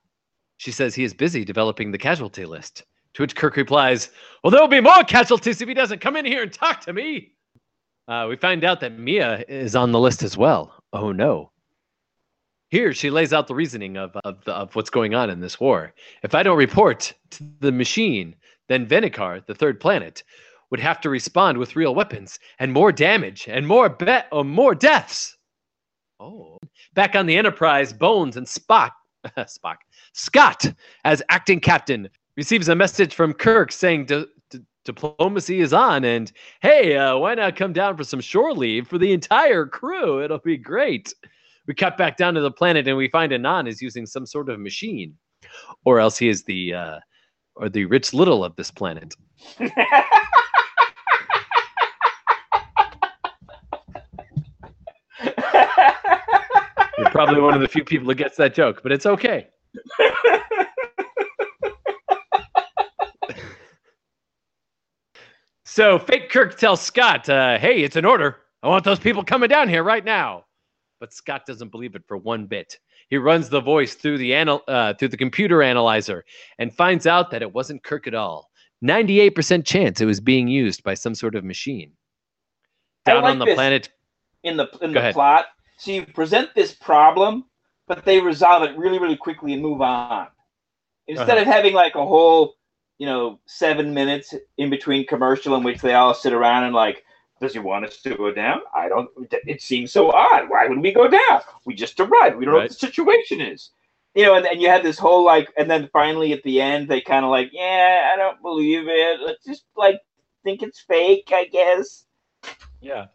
She 0.59 0.71
says 0.71 0.95
he 0.95 1.05
is 1.05 1.13
busy 1.13 1.45
developing 1.45 1.91
the 1.91 1.99
casualty 1.99 2.45
list. 2.45 2.85
To 3.15 3.23
which 3.23 3.37
Kirk 3.37 3.57
replies, 3.57 4.11
"Well, 4.43 4.51
there 4.51 4.61
will 4.61 4.69
be 4.69 4.81
more 4.81 5.03
casualties 5.05 5.61
if 5.61 5.69
he 5.69 5.75
doesn't 5.75 6.01
come 6.01 6.17
in 6.17 6.25
here 6.25 6.43
and 6.43 6.53
talk 6.53 6.81
to 6.83 6.93
me." 6.93 7.33
Uh, 8.09 8.27
we 8.29 8.37
find 8.37 8.63
out 8.65 8.81
that 8.81 8.99
Mia 8.99 9.45
is 9.49 9.75
on 9.75 9.91
the 9.93 9.99
list 10.01 10.23
as 10.23 10.37
well. 10.37 10.75
Oh 10.93 11.13
no. 11.13 11.51
Here, 12.69 12.93
she 12.93 13.11
lays 13.11 13.33
out 13.33 13.47
the 13.47 13.55
reasoning 13.55 13.97
of 13.97 14.17
of, 14.25 14.47
of 14.47 14.75
what's 14.77 14.91
going 14.91 15.15
on 15.15 15.31
in 15.31 15.41
this 15.41 15.59
war. 15.59 15.95
If 16.23 16.35
I 16.35 16.43
don't 16.43 16.59
report 16.59 17.13
to 17.31 17.45
the 17.61 17.73
machine, 17.73 18.35
then 18.69 18.87
Vendikar, 18.87 19.45
the 19.47 19.55
third 19.55 19.81
planet, 19.81 20.23
would 20.71 20.81
have 20.81 21.01
to 21.01 21.11
respond 21.11 21.59
with 21.59 21.77
real 21.77 21.95
weapons 21.95 22.39
and 22.59 22.73
more 22.73 22.93
damage 22.93 23.47
and 23.49 23.67
more 23.67 23.89
be- 23.89 24.19
or 24.33 24.45
more 24.45 24.75
deaths. 24.75 25.37
Oh, 26.19 26.59
back 26.95 27.15
on 27.15 27.27
the 27.27 27.37
Enterprise, 27.37 27.93
Bones 27.93 28.37
and 28.37 28.47
Spock, 28.47 28.91
Spock, 29.39 29.77
Scott, 30.13 30.65
as 31.05 31.23
acting 31.29 31.61
captain, 31.61 32.09
receives 32.37 32.69
a 32.69 32.75
message 32.75 33.15
from 33.15 33.33
Kirk 33.33 33.71
saying 33.71 34.07
di- 34.07 34.27
di- 34.51 34.61
diplomacy 34.85 35.61
is 35.61 35.73
on, 35.73 36.05
and 36.05 36.33
hey, 36.63 36.97
uh, 36.97 37.17
why 37.17 37.35
not 37.35 37.57
come 37.57 37.73
down 37.73 37.97
for 37.97 38.05
some 38.05 38.21
shore 38.21 38.53
leave 38.53 38.89
for 38.89 38.99
the 38.99 39.13
entire 39.13 39.67
crew? 39.67 40.23
It'll 40.23 40.39
be 40.39 40.57
great. 40.57 41.15
We 41.67 41.75
cut 41.75 41.97
back 41.99 42.17
down 42.17 42.35
to 42.35 42.41
the 42.41 42.51
planet, 42.51 42.89
and 42.89 42.97
we 42.97 43.09
find 43.09 43.33
Anan 43.33 43.67
is 43.67 43.83
using 43.83 44.07
some 44.07 44.27
sort 44.27 44.49
of 44.49 44.59
machine, 44.59 45.15
or 45.85 46.01
else 46.01 46.17
he 46.17 46.29
is 46.29 46.45
the 46.45 46.75
uh, 46.75 46.99
or 47.57 47.69
the 47.69 47.85
rich 47.87 48.15
little 48.15 48.45
of 48.45 48.55
this 48.57 48.71
planet. 48.71 49.15
You're 49.59 49.71
probably 57.11 57.41
one 57.41 57.55
of 57.55 57.61
the 57.61 57.69
few 57.69 57.85
people 57.85 58.07
who 58.09 58.15
gets 58.15 58.37
that 58.37 58.55
joke, 58.55 58.81
but 58.83 58.93
it's 58.93 59.07
okay. 59.07 59.49
so 65.65 65.99
fake 65.99 66.31
Kirk 66.31 66.57
tells 66.59 66.81
Scott, 66.81 67.29
uh, 67.29 67.59
"Hey, 67.59 67.83
it's 67.83 67.97
an 67.97 68.07
order. 68.07 68.39
I 68.63 68.69
want 68.69 68.85
those 68.85 68.99
people 68.99 69.23
coming 69.25 69.49
down 69.49 69.69
here 69.69 69.83
right 69.83 70.05
now." 70.05 70.45
But 71.01 71.13
Scott 71.13 71.43
doesn't 71.47 71.71
believe 71.71 71.95
it 71.95 72.05
for 72.07 72.17
one 72.17 72.47
bit. 72.47 72.79
He 73.09 73.17
runs 73.17 73.49
the 73.49 73.61
voice 73.61 73.95
through 73.95 74.19
the 74.19 74.33
anal- 74.33 74.65
uh, 74.67 74.95
through 74.95 75.09
the 75.09 75.17
computer 75.17 75.63
analyzer 75.63 76.25
and 76.59 76.75
finds 76.75 77.07
out 77.07 77.31
that 77.31 77.43
it 77.43 77.53
wasn't 77.53 77.85
Kirk 77.85 78.07
at 78.07 78.15
all. 78.15 78.51
Ninety-eight 78.83 79.35
percent 79.35 79.65
chance 79.65 80.01
it 80.01 80.07
was 80.07 80.21
being 80.21 80.49
used 80.49 80.83
by 80.83 80.95
some 80.95 81.15
sort 81.15 81.35
of 81.35 81.45
machine. 81.45 81.93
Down 83.05 83.23
like 83.23 83.31
on 83.31 83.39
the 83.39 83.55
planet, 83.55 83.89
in 84.43 84.57
the 84.57 84.69
in 84.83 84.91
Go 84.91 84.95
the 84.95 84.99
ahead. 84.99 85.15
plot. 85.15 85.47
So 85.79 85.93
you 85.93 86.07
present 86.07 86.51
this 86.55 86.75
problem, 86.75 87.45
but 87.87 88.05
they 88.05 88.21
resolve 88.21 88.65
it 88.65 88.77
really, 88.77 88.99
really 88.99 89.17
quickly 89.17 89.53
and 89.53 89.63
move 89.63 89.81
on. 89.81 90.29
Instead 91.07 91.39
Uh-huh. 91.39 91.43
of 91.43 91.47
having 91.47 91.73
like 91.73 91.95
a 91.95 92.05
whole, 92.05 92.55
you 92.99 93.07
know, 93.07 93.39
seven 93.47 93.95
minutes 93.95 94.35
in 94.59 94.69
between 94.71 95.07
commercial 95.07 95.55
in 95.55 95.63
which 95.63 95.81
they 95.81 95.95
all 95.95 96.13
sit 96.13 96.33
around 96.33 96.65
and 96.65 96.75
like, 96.75 97.05
does 97.41 97.53
he 97.53 97.59
want 97.59 97.85
us 97.85 98.01
to 98.03 98.17
go 98.17 98.33
down? 98.33 98.61
I 98.75 98.89
don't. 98.89 99.09
It 99.31 99.61
seems 99.61 99.93
so 99.93 100.11
odd. 100.11 100.49
Why 100.49 100.67
would 100.67 100.81
we 100.81 100.93
go 100.93 101.09
down? 101.09 101.43
We 101.65 101.75
just 101.75 102.01
arrived. 102.01 102.37
We 102.37 102.45
don't 102.45 102.55
know 102.55 102.61
what 102.61 102.69
the 102.71 102.75
situation 102.75 103.41
is. 103.41 103.71
You 104.15 104.25
know, 104.25 104.35
and, 104.37 104.47
and 104.47 104.63
you 104.63 104.69
have 104.71 104.83
this 104.83 104.99
whole 104.99 105.25
like, 105.25 105.53
and 105.59 105.71
then 105.71 105.91
finally 105.93 106.33
at 106.33 106.43
the 106.43 106.61
end 106.63 106.89
they 106.89 107.03
kind 107.03 107.25
of 107.25 107.31
like, 107.31 107.51
yeah, 107.53 108.11
I 108.13 108.17
don't 108.17 108.41
believe 108.41 108.85
it. 108.89 109.21
Let's 109.21 109.45
just 109.45 109.65
like 109.77 110.01
think 110.43 110.63
it's 110.63 110.81
fake, 110.81 111.31
I 111.35 111.45
guess. 111.45 112.07
Yeah. 112.81 113.07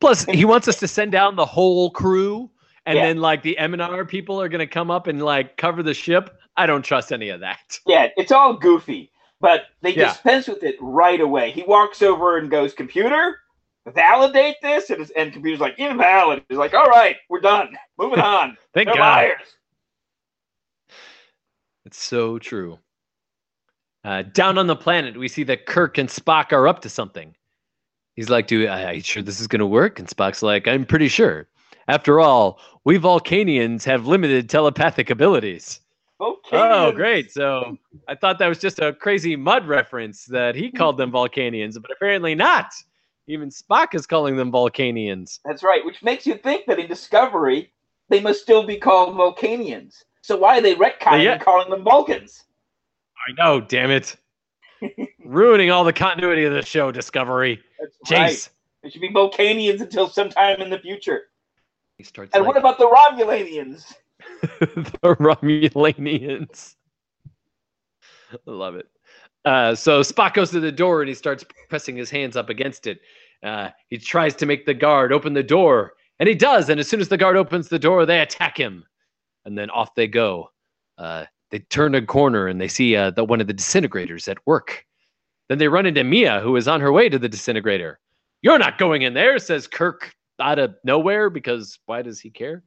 Plus, 0.00 0.26
he 0.26 0.44
wants 0.52 0.68
us 0.68 0.78
to 0.80 0.88
send 0.88 1.12
down 1.12 1.36
the 1.36 1.46
whole 1.46 1.90
crew, 1.90 2.50
and 2.84 2.96
Yeah. 2.96 3.04
then 3.04 3.18
like 3.18 3.42
the 3.42 3.56
Eminiar 3.58 4.06
people 4.06 4.38
are 4.38 4.50
gonna 4.50 4.66
come 4.66 4.90
up 4.90 5.06
and 5.06 5.22
like 5.24 5.56
cover 5.56 5.82
the 5.82 5.94
ship. 5.94 6.36
I 6.58 6.66
don't 6.66 6.82
trust 6.82 7.10
any 7.12 7.30
of 7.30 7.40
that. 7.40 7.78
Yeah, 7.86 8.08
it's 8.18 8.30
all 8.30 8.52
goofy, 8.54 9.10
but 9.40 9.62
they 9.80 9.94
Yeah. 9.94 10.08
dispense 10.08 10.46
with 10.48 10.62
it 10.62 10.76
right 10.80 11.20
away. 11.22 11.52
He 11.52 11.62
walks 11.62 12.02
over 12.02 12.36
and 12.36 12.50
goes, 12.50 12.74
"Computer, 12.74 13.38
validate 13.92 14.56
this," 14.62 14.90
and, 14.90 15.10
and 15.16 15.32
computer's 15.32 15.60
like, 15.60 15.78
"Invalid." 15.78 16.44
He's 16.48 16.58
like, 16.58 16.74
"All 16.74 16.86
right, 16.86 17.16
we're 17.28 17.40
done. 17.40 17.76
Moving 17.98 18.20
on. 18.20 18.56
Thank 18.72 18.88
They're 18.88 18.96
God. 18.96 19.00
liars." 19.00 19.56
It's 21.84 22.02
so 22.02 22.38
true. 22.38 22.78
Uh, 24.04 24.22
down 24.22 24.58
on 24.58 24.66
the 24.66 24.76
planet, 24.76 25.16
we 25.16 25.28
see 25.28 25.44
that 25.44 25.66
Kirk 25.66 25.98
and 25.98 26.08
Spock 26.08 26.52
are 26.52 26.68
up 26.68 26.80
to 26.82 26.88
something. 26.88 27.34
He's 28.14 28.28
like, 28.30 28.46
"Do 28.46 28.66
I, 28.66 28.90
I 28.90 28.98
sure 29.00 29.22
this 29.22 29.40
is 29.40 29.46
gonna 29.46 29.66
work?" 29.66 29.98
And 29.98 30.08
Spock's 30.08 30.42
like, 30.42 30.68
"I'm 30.68 30.84
pretty 30.84 31.08
sure. 31.08 31.48
After 31.88 32.20
all, 32.20 32.60
we 32.84 32.98
Vulcanians 32.98 33.84
have 33.84 34.06
limited 34.06 34.48
telepathic 34.48 35.10
abilities." 35.10 35.80
Okay. 36.20 36.56
Oh, 36.56 36.92
great! 36.92 37.32
So 37.32 37.76
I 38.08 38.14
thought 38.14 38.38
that 38.38 38.46
was 38.46 38.58
just 38.58 38.78
a 38.78 38.92
crazy 38.92 39.36
Mudd 39.36 39.66
reference 39.66 40.26
that 40.26 40.54
he 40.54 40.70
called 40.70 40.96
them 40.96 41.10
Vulcanians, 41.10 41.80
but 41.80 41.90
apparently 41.90 42.34
not. 42.34 42.72
Even 43.26 43.48
Spock 43.48 43.94
is 43.94 44.06
calling 44.06 44.36
them 44.36 44.52
Vulcanians. 44.52 45.40
That's 45.44 45.62
right. 45.62 45.84
Which 45.84 46.02
makes 46.02 46.26
you 46.26 46.34
think 46.36 46.66
that 46.66 46.78
in 46.78 46.88
Discovery 46.88 47.72
they 48.10 48.20
must 48.20 48.42
still 48.42 48.66
be 48.66 48.76
called 48.76 49.14
Vulcanians. 49.16 50.04
So 50.22 50.36
why 50.36 50.58
are 50.58 50.60
they 50.60 50.74
retconning 50.74 51.24
Yeah. 51.24 51.32
and 51.34 51.40
calling 51.40 51.70
them 51.70 51.84
Vulcans? 51.84 52.44
I 53.28 53.32
know, 53.42 53.60
damn 53.60 53.90
it. 53.90 54.16
Ruining 55.24 55.70
all 55.70 55.84
the 55.84 55.92
continuity 55.92 56.44
of 56.44 56.52
the 56.52 56.62
show, 56.64 56.92
Discovery. 56.92 57.60
That's 57.80 57.96
right. 58.10 58.30
Jace. 58.32 58.48
They 58.82 58.90
should 58.90 59.00
be 59.00 59.10
Vulcanians 59.10 59.80
until 59.80 60.08
sometime 60.08 60.60
in 60.60 60.68
the 60.68 60.78
future. 60.78 61.22
He 61.96 62.04
starts 62.04 62.34
And 62.34 62.44
like, 62.44 62.54
what 62.54 62.58
about 62.58 62.78
the 62.78 62.86
Romulanians? 62.86 63.94
the 64.60 65.16
Romulanians. 65.16 66.74
I 68.32 68.36
love 68.50 68.74
it. 68.74 68.86
Uh, 69.44 69.74
so 69.74 70.00
Spock 70.00 70.34
goes 70.34 70.50
to 70.50 70.60
the 70.60 70.72
door 70.72 71.02
and 71.02 71.08
he 71.08 71.14
starts 71.14 71.44
pressing 71.68 71.96
his 71.96 72.10
hands 72.10 72.36
up 72.36 72.48
against 72.48 72.86
it. 72.86 73.00
Uh, 73.42 73.68
he 73.88 73.98
tries 73.98 74.34
to 74.36 74.46
make 74.46 74.64
the 74.64 74.72
guard 74.72 75.12
open 75.12 75.34
the 75.34 75.42
door, 75.42 75.92
and 76.18 76.28
he 76.28 76.34
does. 76.34 76.70
And 76.70 76.80
as 76.80 76.88
soon 76.88 77.00
as 77.00 77.08
the 77.08 77.18
guard 77.18 77.36
opens 77.36 77.68
the 77.68 77.78
door, 77.78 78.06
they 78.06 78.20
attack 78.20 78.56
him, 78.56 78.84
and 79.44 79.56
then 79.56 79.68
off 79.70 79.94
they 79.94 80.08
go. 80.08 80.50
Uh, 80.96 81.24
they 81.50 81.58
turn 81.58 81.94
a 81.94 82.02
corner 82.02 82.48
and 82.48 82.60
they 82.60 82.68
see 82.68 82.96
uh, 82.96 83.10
the, 83.10 83.24
one 83.24 83.40
of 83.40 83.46
the 83.46 83.54
disintegrators 83.54 84.28
at 84.28 84.38
work. 84.46 84.84
Then 85.48 85.58
they 85.58 85.68
run 85.68 85.86
into 85.86 86.02
Mia, 86.02 86.40
who 86.40 86.56
is 86.56 86.66
on 86.66 86.80
her 86.80 86.90
way 86.90 87.08
to 87.08 87.18
the 87.18 87.28
disintegrator. 87.28 88.00
You're 88.42 88.58
not 88.58 88.78
going 88.78 89.02
in 89.02 89.14
there, 89.14 89.38
says 89.38 89.66
Kirk 89.66 90.14
out 90.40 90.58
of 90.58 90.74
nowhere 90.84 91.30
because 91.30 91.78
why 91.86 92.02
does 92.02 92.18
he 92.18 92.30
care? 92.30 92.62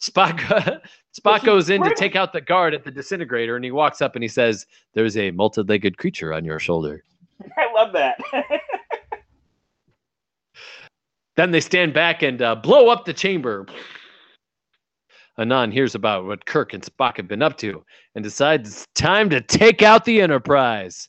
Spock 0.00 0.80
Spock 1.18 1.44
goes 1.44 1.70
in 1.70 1.82
to 1.82 1.94
take 1.94 2.16
out 2.16 2.32
the 2.32 2.40
guard 2.40 2.74
at 2.74 2.84
the 2.84 2.90
disintegrator 2.90 3.56
and 3.56 3.64
he 3.64 3.70
walks 3.70 4.00
up 4.00 4.14
and 4.14 4.22
he 4.22 4.28
says, 4.28 4.66
There's 4.94 5.16
a 5.16 5.30
multi 5.30 5.62
legged 5.62 5.98
creature 5.98 6.32
on 6.32 6.44
your 6.44 6.58
shoulder. 6.58 7.04
I 7.58 7.72
love 7.74 7.92
that. 7.92 8.18
Then 11.40 11.52
they 11.52 11.60
stand 11.60 11.94
back 11.94 12.22
and 12.22 12.42
uh, 12.42 12.54
blow 12.54 12.88
up 12.88 13.06
the 13.06 13.14
chamber. 13.14 13.64
Anan 15.38 15.72
hears 15.72 15.94
about 15.94 16.26
what 16.26 16.44
Kirk 16.44 16.74
and 16.74 16.82
Spock 16.82 17.16
have 17.16 17.28
been 17.28 17.40
up 17.40 17.56
to 17.58 17.82
and 18.14 18.22
decides 18.22 18.68
it's 18.68 18.86
time 18.94 19.30
to 19.30 19.40
take 19.40 19.80
out 19.80 20.04
the 20.04 20.20
Enterprise. 20.20 21.08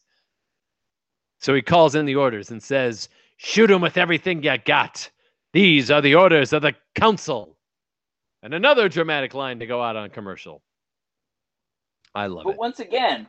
So 1.39 1.53
he 1.53 1.61
calls 1.61 1.95
in 1.95 2.05
the 2.05 2.15
orders 2.15 2.49
and 2.49 2.63
says, 2.63 3.09
Shoot 3.35 3.69
him 3.69 3.81
with 3.81 3.97
everything 3.97 4.41
you 4.41 4.57
got. 4.59 5.09
These 5.51 5.91
are 5.91 6.01
the 6.01 6.15
orders 6.15 6.53
of 6.53 6.61
the 6.61 6.75
Council. 6.95 7.57
And 8.43 8.53
another 8.53 8.89
dramatic 8.89 9.33
line 9.33 9.59
to 9.59 9.67
go 9.67 9.81
out 9.81 9.95
on 9.95 10.09
commercial. 10.09 10.61
I 12.15 12.25
love 12.27 12.43
but 12.45 12.51
it. 12.51 12.53
But 12.53 12.59
once 12.59 12.79
again, 12.79 13.27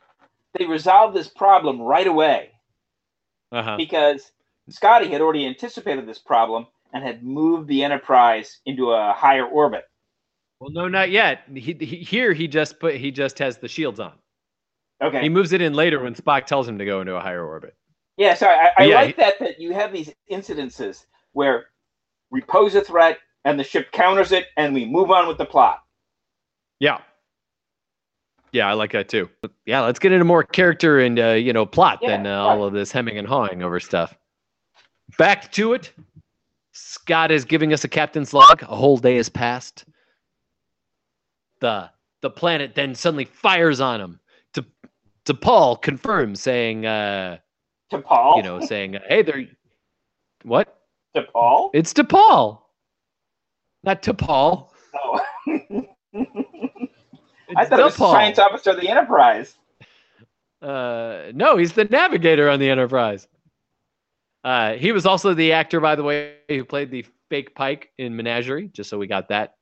they 0.58 0.64
resolved 0.66 1.14
this 1.16 1.28
problem 1.28 1.80
right 1.80 2.06
away. 2.06 2.50
Uh-huh. 3.52 3.76
because 3.76 4.32
Scotty 4.70 5.08
had 5.08 5.20
already 5.20 5.46
anticipated 5.46 6.08
this 6.08 6.18
problem 6.18 6.66
and 6.94 7.04
had 7.04 7.22
moved 7.22 7.68
the 7.68 7.84
Enterprise 7.84 8.60
into 8.64 8.92
a 8.92 9.12
higher 9.12 9.44
orbit. 9.44 9.84
Well, 10.58 10.70
no, 10.70 10.88
not 10.88 11.10
yet. 11.10 11.40
He, 11.52 11.76
he, 11.78 11.96
here 11.98 12.32
he 12.32 12.48
just 12.48 12.80
put 12.80 12.94
he 12.94 13.10
just 13.10 13.38
has 13.40 13.58
the 13.58 13.68
shields 13.68 14.00
on. 14.00 14.12
Okay. 15.02 15.20
He 15.20 15.28
moves 15.28 15.52
it 15.52 15.60
in 15.60 15.74
later 15.74 16.02
when 16.02 16.14
Spock 16.14 16.46
tells 16.46 16.66
him 16.66 16.78
to 16.78 16.86
go 16.86 17.02
into 17.02 17.14
a 17.14 17.20
higher 17.20 17.44
orbit. 17.44 17.76
yeah, 18.16 18.32
so 18.32 18.46
I, 18.46 18.70
I 18.78 18.84
Yeah, 18.86 18.94
like 18.94 19.16
he- 19.16 19.22
that 19.22 19.38
that 19.40 19.60
you 19.60 19.74
have 19.74 19.92
these 19.92 20.10
incidences 20.30 21.04
where 21.32 21.66
we 22.30 22.40
pose 22.40 22.74
a 22.74 22.80
threat 22.80 23.18
and 23.44 23.58
the 23.58 23.64
ship 23.64 23.92
counters 23.92 24.32
it 24.32 24.46
and 24.56 24.74
we 24.74 24.84
move 24.84 25.10
on 25.10 25.28
with 25.28 25.38
the 25.38 25.44
plot. 25.44 25.82
Yeah. 26.80 26.98
Yeah, 28.52 28.68
I 28.68 28.74
like 28.74 28.92
that 28.92 29.08
too. 29.08 29.30
Yeah, 29.64 29.80
let's 29.80 29.98
get 29.98 30.12
into 30.12 30.24
more 30.26 30.42
character 30.42 31.00
and 31.00 31.18
uh, 31.18 31.30
you 31.30 31.52
know 31.52 31.64
plot 31.64 32.00
Yeah, 32.02 32.10
than 32.10 32.26
uh, 32.26 32.42
all 32.42 32.64
of 32.64 32.74
this 32.74 32.92
hemming 32.92 33.16
and 33.16 33.26
hawing 33.26 33.62
over 33.62 33.80
stuff. 33.80 34.14
Back 35.16 35.50
to 35.52 35.72
it. 35.72 35.92
Scott 36.72 37.30
is 37.30 37.44
giving 37.44 37.72
us 37.72 37.84
a 37.84 37.88
captain's 37.88 38.34
log. 38.34 38.62
A 38.62 38.66
whole 38.76 38.98
day 38.98 39.16
has 39.16 39.28
passed. 39.30 39.84
The 41.60 41.88
the 42.20 42.30
planet 42.30 42.74
then 42.74 42.94
suddenly 42.94 43.24
fires 43.24 43.80
on 43.80 44.00
him. 44.00 44.20
To 44.54 44.64
to 45.24 45.34
Paul 45.34 45.76
confirms 45.76 46.40
saying, 46.42 46.84
uh, 46.84 47.38
To 47.90 47.98
Paul? 48.00 48.36
you 48.36 48.42
know, 48.42 48.60
saying, 48.60 48.98
"Hey, 49.08 49.22
there." 49.22 49.44
What? 50.42 50.78
to 51.14 51.22
Paul? 51.22 51.70
It's 51.72 51.92
to 51.94 52.04
Paul, 52.04 52.61
not 53.84 54.02
to 54.04 54.14
Paul. 54.14 54.72
Oh. 54.94 55.20
I 57.56 57.66
thought 57.66 57.80
it 57.80 57.84
was 57.84 57.96
the 57.96 58.04
DePaul. 58.04 58.12
science 58.12 58.38
officer 58.38 58.70
of 58.70 58.80
the 58.80 58.88
Enterprise. 58.88 59.54
Uh, 60.60 61.32
no, 61.34 61.56
he's 61.56 61.72
the 61.72 61.84
navigator 61.84 62.48
on 62.48 62.60
the 62.60 62.70
Enterprise. 62.70 63.26
Uh, 64.44 64.74
he 64.74 64.92
was 64.92 65.06
also 65.06 65.34
the 65.34 65.52
actor, 65.52 65.80
by 65.80 65.94
the 65.94 66.02
way, 66.02 66.34
who 66.48 66.64
played 66.64 66.90
the 66.90 67.04
fake 67.30 67.54
Pike 67.54 67.90
in 67.98 68.16
Menagerie. 68.16 68.68
Just 68.68 68.90
so 68.90 68.98
we 68.98 69.06
got 69.06 69.28
that. 69.28 69.54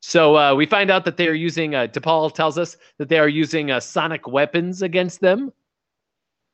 So 0.00 0.36
uh, 0.36 0.54
we 0.54 0.66
find 0.66 0.90
out 0.90 1.04
that 1.06 1.16
they 1.16 1.28
are 1.28 1.34
using. 1.34 1.74
Uh, 1.74 1.86
DePaul 1.86 2.32
tells 2.32 2.58
us 2.58 2.76
that 2.98 3.08
they 3.08 3.18
are 3.18 3.28
using 3.28 3.70
uh, 3.70 3.80
sonic 3.80 4.28
weapons 4.28 4.82
against 4.82 5.20
them. 5.20 5.52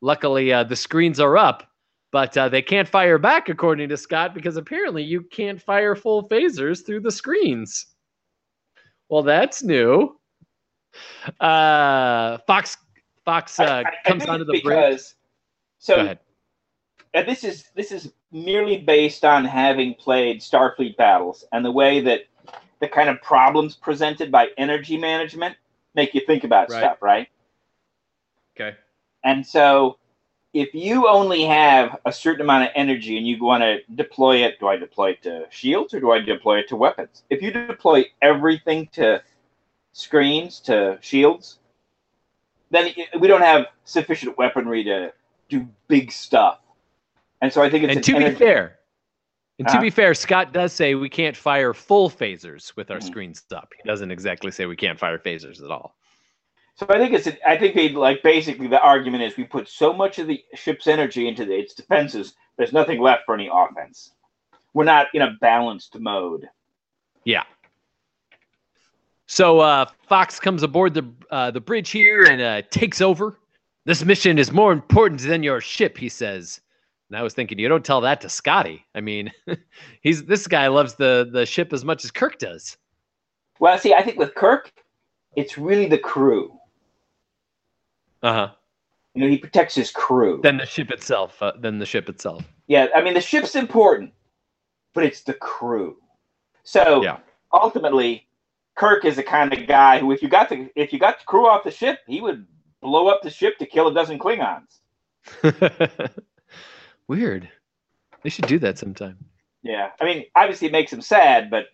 Luckily, 0.03 0.53
uh, 0.53 0.65
the 0.65 0.77
screens 0.77 1.21
are 1.21 1.37
up, 1.37 1.70
but 2.13 2.37
uh, 2.37 2.49
they 2.49 2.63
can't 2.63 2.89
fire 2.89 3.19
back, 3.19 3.49
according 3.49 3.89
to 3.89 3.97
Scott, 3.97 4.35
because 4.35 4.57
apparently 4.57 5.03
you 5.03 5.23
can't 5.23 5.61
fire 5.61 5.95
full 5.95 6.29
phasers 6.29 6.85
through 6.85 7.01
the 7.01 7.11
screens. 7.11 7.87
Well, 9.09 9.23
that's 9.23 9.63
new. 9.63 10.19
Uh, 11.41 12.39
Fox 12.47 12.77
Fox 13.25 13.61
uh, 13.61 13.65
I- 13.65 13.91
I- 14.05 14.09
comes 14.09 14.27
onto 14.27 14.45
the 14.45 14.61
bridge. 14.61 15.01
so 15.79 15.97
Go 15.97 16.03
ahead. 16.03 16.19
and 17.15 17.29
this 17.29 17.45
is 17.45 17.69
this 17.75 17.93
is 17.93 18.13
merely 18.33 18.79
based 18.79 19.25
on 19.25 19.45
having 19.45 19.95
played 19.95 20.41
Starfleet 20.41 20.97
battles 20.97 21.45
and 21.53 21.65
the 21.65 21.71
way 21.71 22.01
that 22.01 22.23
the 22.81 22.89
kind 22.89 23.09
of 23.09 23.21
problems 23.23 23.77
presented 23.77 24.33
by 24.33 24.49
energy 24.59 24.97
management 24.97 25.57
make 25.95 26.15
you 26.15 26.23
think 26.27 26.43
about 26.45 26.71
Right. 26.71 26.79
stuff, 26.79 27.03
right? 27.03 27.29
Okay. 28.57 28.77
And 29.23 29.47
so 29.47 29.99
if 30.53 30.75
you 30.75 31.09
only 31.09 31.45
have 31.45 31.99
a 32.05 32.13
certain 32.13 32.43
amount 32.43 32.65
of 32.65 32.71
energy 32.75 33.17
and 33.17 33.27
you 33.27 33.43
want 33.43 33.63
to 33.63 33.79
deploy 33.95 34.39
it, 34.45 34.59
do 34.59 34.67
I 34.69 34.77
deploy 34.77 35.11
it 35.11 35.23
to 35.23 35.47
shields 35.51 35.95
or 35.95 36.01
do 36.01 36.11
I 36.11 36.19
deploy 36.19 36.59
it 36.59 36.69
to 36.69 36.77
weapons? 36.77 37.23
If 37.31 37.41
you 37.43 37.53
deploy 37.53 38.05
everything 38.21 38.89
to 38.93 39.23
screens, 39.93 40.61
to 40.61 40.99
shields, 41.01 41.59
then 42.71 42.93
we 43.21 43.29
don't 43.29 43.43
have 43.43 43.67
sufficient 43.85 44.37
weaponry 44.39 44.83
to 44.85 45.13
do 45.49 45.69
big 45.89 46.11
stuff. 46.11 46.59
And 47.41 47.53
so 47.53 47.63
I 47.63 47.71
think 47.71 47.85
it's 47.85 47.91
And 47.91 47.99
an 47.99 48.03
to 48.03 48.13
be 48.13 48.25
energy- 48.25 48.37
fair, 48.39 48.79
and 49.59 49.69
to 49.69 49.75
Huh? 49.75 49.81
be 49.81 49.91
fair, 49.91 50.15
Scott 50.15 50.53
does 50.53 50.73
say 50.73 50.95
we 50.95 51.09
can't 51.09 51.37
fire 51.37 51.73
full 51.75 52.11
phasers 52.11 52.75
with 52.77 52.91
our 52.91 52.99
Mhm. 52.99 53.03
screens 53.05 53.45
up. 53.53 53.73
He 53.83 53.89
doesn't 53.89 54.11
exactly 54.11 54.51
say 54.51 54.67
we 54.67 54.77
can't 54.77 54.99
fire 54.99 55.19
phasers 55.19 55.63
at 55.65 55.71
all. 55.71 55.97
So 56.81 56.87
I 56.89 56.97
think 56.97 57.13
it's 57.13 57.29
I 57.47 57.59
think 57.59 57.75
they 57.75 57.91
like 57.91 58.23
basically 58.23 58.67
the 58.67 58.81
argument 58.81 59.23
is 59.23 59.37
we 59.37 59.45
put 59.45 59.69
so 59.69 59.93
much 59.93 60.19
of 60.19 60.27
the 60.27 60.43
ship's 60.55 60.87
energy 60.87 61.29
into 61.29 61.45
the, 61.45 61.53
its 61.53 61.75
defenses, 61.75 62.33
there's 62.57 62.73
nothing 62.73 63.03
left 63.03 63.25
for 63.27 63.35
any 63.35 63.51
offense. 63.53 64.13
We're 64.73 64.85
not 64.85 65.09
in 65.13 65.21
a 65.21 65.37
balanced 65.43 66.01
mode. 66.01 66.49
Yeah. 67.25 67.43
So 69.27 69.61
uh, 69.61 69.85
Fox 70.09 70.41
comes 70.41 70.63
aboard 70.63 70.95
the 70.95 71.07
uh, 71.31 71.51
the 71.51 71.61
bridge 71.61 71.91
here 71.91 72.25
and 72.25 72.41
uh, 72.41 72.63
takes 72.71 73.03
over. 73.03 73.39
This 73.85 74.03
mission 74.03 74.39
is 74.39 74.51
more 74.51 74.73
important 74.73 75.21
than 75.21 75.43
your 75.43 75.61
ship, 75.61 75.99
he 75.99 76.09
says. 76.09 76.63
And 77.11 77.19
I 77.19 77.23
was 77.23 77.35
thinking, 77.35 77.59
you 77.59 77.69
don't 77.69 77.85
tell 77.85 78.01
that 78.01 78.23
to 78.23 78.31
Scotty. 78.31 78.87
I 78.95 79.03
mean, 79.03 79.31
he's 80.01 80.25
this 80.25 80.47
guy 80.47 80.69
loves 80.69 80.95
the 80.95 81.29
the 81.31 81.45
ship 81.45 81.75
as 81.75 81.85
much 81.85 82.07
as 82.07 82.11
Kirk 82.11 82.39
does. 82.39 82.79
Well, 83.59 83.77
see, 83.77 83.93
I 83.93 84.03
think 84.03 84.19
with 84.19 84.35
Kirk, 84.35 84.73
it's 85.37 85.59
really 85.59 85.87
the 85.87 85.99
crew. 85.99 86.57
Uh 88.23 88.33
huh. 88.33 88.49
You 89.15 89.23
know, 89.25 89.29
he 89.31 89.39
protects 89.39 89.75
his 89.75 89.91
crew. 89.91 90.41
Than 90.43 90.57
the 90.59 90.67
ship 90.67 90.91
itself. 90.91 91.43
Uh, 91.43 91.53
than 91.59 91.79
the 91.79 91.87
ship 91.87 92.09
itself. 92.09 92.45
yeah, 92.69 92.87
I 92.95 93.03
mean 93.03 93.15
the 93.15 93.21
ship's 93.21 93.57
important, 93.57 94.13
but 94.95 95.05
it's 95.05 95.23
the 95.23 95.35
crew. 95.35 95.97
So 96.63 97.03
Yeah. 97.03 97.19
ultimately, 97.53 98.27
Kirk 98.77 99.05
is 99.05 99.17
the 99.17 99.23
kind 99.23 99.53
of 99.53 99.67
guy 99.67 99.99
who, 99.99 100.13
if 100.13 100.23
you 100.23 100.29
got 100.29 100.49
the 100.49 100.71
if 100.77 100.93
you 100.93 100.99
got 100.99 101.19
the 101.19 101.25
crew 101.25 101.47
off 101.49 101.65
the 101.65 101.71
ship, 101.71 101.99
he 102.07 102.21
would 102.21 102.47
blow 102.81 103.09
up 103.09 103.23
the 103.23 103.31
ship 103.31 103.59
to 103.59 103.67
kill 103.67 103.89
a 103.89 103.95
dozen 103.95 104.19
Klingons. 104.19 104.79
Weird. 107.09 107.49
They 108.23 108.31
should 108.31 108.47
do 108.47 108.59
that 108.61 108.79
sometime. 108.79 109.19
Yeah, 109.63 109.91
I 110.01 110.05
mean, 110.05 110.25
obviously 110.37 110.69
it 110.69 110.73
makes 110.73 110.93
him 110.93 111.03
sad, 111.03 111.51
but 111.51 111.67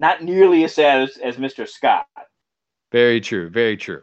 not 0.00 0.22
nearly 0.22 0.64
as 0.64 0.74
sad 0.74 1.02
as, 1.02 1.16
as 1.18 1.36
Mr. 1.36 1.68
Scott. 1.68 2.06
Very 2.92 3.20
true. 3.20 3.50
Very 3.50 3.76
true. 3.76 4.02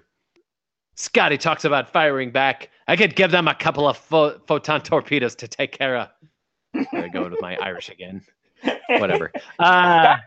Scotty 0.95 1.37
talks 1.37 1.65
about 1.65 1.91
firing 1.91 2.31
back. 2.31 2.69
I 2.87 2.95
could 2.95 3.15
give 3.15 3.31
them 3.31 3.47
a 3.47 3.55
couple 3.55 3.87
of 3.87 3.97
pho- 3.97 4.39
photon 4.47 4.81
torpedoes 4.81 5.35
to 5.35 5.47
take 5.47 5.71
care 5.71 5.97
of. 5.97 6.09
There 6.73 7.03
I 7.03 7.07
go 7.09 7.23
with 7.29 7.39
my 7.41 7.57
Irish 7.57 7.89
again. 7.89 8.21
Whatever. 8.89 9.31
Uh, 9.59 10.17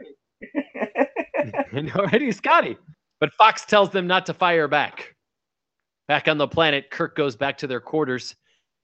already 1.96 2.32
Scotty. 2.32 2.76
But 3.20 3.32
Fox 3.34 3.64
tells 3.64 3.90
them 3.90 4.06
not 4.06 4.26
to 4.26 4.34
fire 4.34 4.68
back. 4.68 5.14
Back 6.06 6.28
on 6.28 6.38
the 6.38 6.48
planet, 6.48 6.90
Kirk 6.90 7.16
goes 7.16 7.36
back 7.36 7.58
to 7.58 7.66
their 7.66 7.80
quarters. 7.80 8.34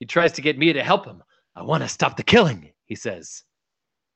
He 0.01 0.07
tries 0.07 0.33
to 0.33 0.43
get 0.43 0.59
Mia 0.59 0.73
to 0.73 0.83
help 0.83 1.07
him. 1.07 1.23
I 1.55 1.63
want 1.63 1.83
to 1.83 1.89
stop 1.89 2.17
the 2.17 2.23
killing, 2.23 2.73
he 2.87 2.95
says. 2.95 3.45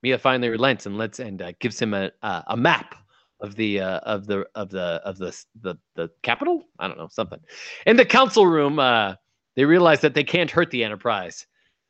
Mia 0.02 0.18
finally 0.18 0.48
relents 0.48 0.86
and 0.86 0.98
lets 0.98 1.18
and 1.18 1.40
uh, 1.40 1.52
gives 1.60 1.80
him 1.80 1.94
a 1.94 2.10
uh, 2.22 2.42
a 2.48 2.56
map 2.56 2.94
of 3.40 3.54
the 3.54 3.80
uh, 3.80 3.98
of 4.00 4.26
the 4.26 4.46
of 4.54 4.70
the 4.70 5.00
of 5.04 5.18
the 5.18 5.36
the 5.62 5.76
the 5.94 6.10
capital. 6.22 6.64
I 6.78 6.88
don't 6.88 6.98
know 6.98 7.08
something. 7.10 7.40
In 7.86 7.96
the 7.96 8.04
council 8.04 8.46
room, 8.46 8.78
uh, 8.78 9.14
they 9.56 9.64
realize 9.64 10.00
that 10.00 10.14
they 10.14 10.24
can't 10.24 10.50
hurt 10.50 10.70
the 10.70 10.84
Enterprise, 10.84 11.46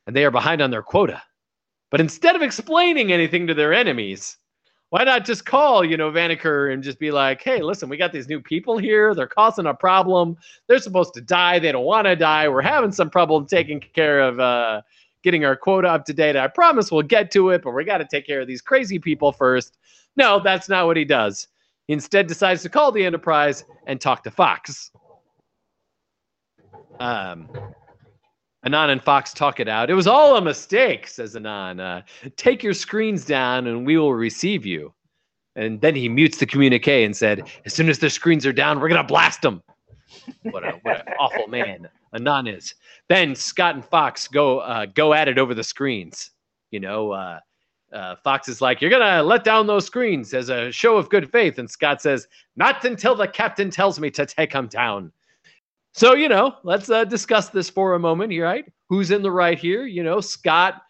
and 0.07 0.15
they 0.15 0.25
are 0.25 0.31
behind 0.31 0.61
on 0.61 0.71
their 0.71 0.83
quota. 0.83 1.21
But 1.91 2.01
instead 2.01 2.35
of 2.35 2.41
explaining 2.41 3.11
anything 3.11 3.47
to 3.47 3.53
their 3.53 3.73
enemies, 3.73 4.37
why 4.89 5.03
not 5.03 5.25
just 5.25 5.45
call, 5.45 5.83
you 5.83 5.97
know, 5.97 6.11
Vendikar 6.11 6.73
and 6.73 6.83
just 6.83 6.99
be 6.99 7.11
like, 7.11 7.41
hey, 7.41 7.61
listen, 7.61 7.89
we 7.89 7.97
got 7.97 8.11
these 8.11 8.27
new 8.27 8.41
people 8.41 8.77
here. 8.77 9.13
They're 9.13 9.27
causing 9.27 9.67
a 9.67 9.73
problem. 9.73 10.37
They're 10.67 10.79
supposed 10.79 11.13
to 11.15 11.21
die. 11.21 11.59
They 11.59 11.71
don't 11.71 11.85
want 11.85 12.05
to 12.05 12.15
die. 12.15 12.47
We're 12.47 12.61
having 12.61 12.91
some 12.91 13.09
problem 13.09 13.45
taking 13.45 13.79
care 13.79 14.21
of 14.21 14.39
uh, 14.39 14.81
getting 15.23 15.45
our 15.45 15.55
quota 15.55 15.89
up 15.89 16.05
to 16.05 16.13
date. 16.13 16.35
I 16.35 16.47
promise 16.47 16.91
we'll 16.91 17.03
get 17.03 17.31
to 17.31 17.49
it, 17.49 17.61
but 17.63 17.71
we 17.71 17.83
got 17.83 17.99
to 17.99 18.07
take 18.09 18.25
care 18.25 18.41
of 18.41 18.47
these 18.47 18.61
crazy 18.61 18.99
people 18.99 19.31
first. 19.31 19.77
No, 20.15 20.39
that's 20.39 20.69
not 20.69 20.85
what 20.85 20.97
he 20.97 21.05
does. 21.05 21.47
He 21.87 21.93
instead 21.93 22.27
decides 22.27 22.61
to 22.63 22.69
call 22.69 22.91
the 22.91 23.05
Enterprise 23.05 23.65
and 23.87 23.99
talk 23.99 24.23
to 24.23 24.31
Fox. 24.31 24.91
Um, 26.99 27.49
Anan 28.65 28.89
and 28.89 29.03
Fox 29.03 29.33
talk 29.33 29.59
it 29.59 29.69
out. 29.69 29.89
It 29.89 29.93
was 29.93 30.07
all 30.07 30.35
a 30.35 30.41
mistake, 30.41 31.07
says 31.07 31.35
Anan. 31.35 31.79
Uh, 31.79 32.01
take 32.35 32.61
your 32.61 32.73
screens 32.73 33.25
down 33.25 33.67
and 33.67 33.85
we 33.85 33.97
will 33.97 34.13
receive 34.13 34.65
you. 34.65 34.93
And 35.55 35.81
then 35.81 35.95
he 35.95 36.09
mutes 36.09 36.37
the 36.37 36.45
communique 36.45 37.03
and 37.03 37.15
said, 37.15 37.49
as 37.65 37.73
soon 37.73 37.89
as 37.89 37.99
their 37.99 38.09
screens 38.09 38.45
are 38.45 38.53
down, 38.53 38.79
we're 38.79 38.89
going 38.89 39.01
to 39.01 39.07
blast 39.07 39.41
them. 39.41 39.63
What, 40.43 40.63
what 40.83 41.07
an 41.07 41.13
awful 41.19 41.47
man 41.47 41.87
Anan 42.13 42.47
is. 42.47 42.75
Then 43.07 43.35
Scott 43.35 43.75
and 43.75 43.85
Fox 43.85 44.27
go 44.27 44.59
uh, 44.59 44.85
go 44.87 45.13
at 45.13 45.27
it 45.27 45.37
over 45.37 45.53
the 45.53 45.63
screens. 45.63 46.31
You 46.71 46.79
know, 46.79 47.11
uh, 47.11 47.39
uh, 47.93 48.15
Fox 48.23 48.47
is 48.47 48.61
like, 48.61 48.81
you're 48.81 48.91
to 48.91 49.23
let 49.23 49.43
down 49.43 49.67
those 49.67 49.85
screens 49.85 50.33
as 50.33 50.49
a 50.49 50.71
show 50.71 50.97
of 50.97 51.09
good 51.09 51.31
faith. 51.31 51.57
And 51.57 51.69
Scott 51.69 52.01
says, 52.01 52.27
not 52.55 52.83
until 52.85 53.15
the 53.15 53.27
captain 53.27 53.69
tells 53.69 53.99
me 53.99 54.11
to 54.11 54.25
take 54.25 54.51
them 54.53 54.67
down. 54.67 55.11
So, 55.93 56.13
you 56.13 56.29
know, 56.29 56.55
let's 56.63 56.89
uh, 56.89 57.05
discuss 57.05 57.49
this 57.49 57.69
for 57.69 57.95
a 57.95 57.99
moment 57.99 58.31
here, 58.31 58.45
right? 58.45 58.71
Who's 58.89 59.09
in 59.11 59.23
the 59.23 59.31
right 59.31 59.57
here? 59.57 59.85
You 59.85 60.03
know, 60.03 60.21
Scott 60.21 60.81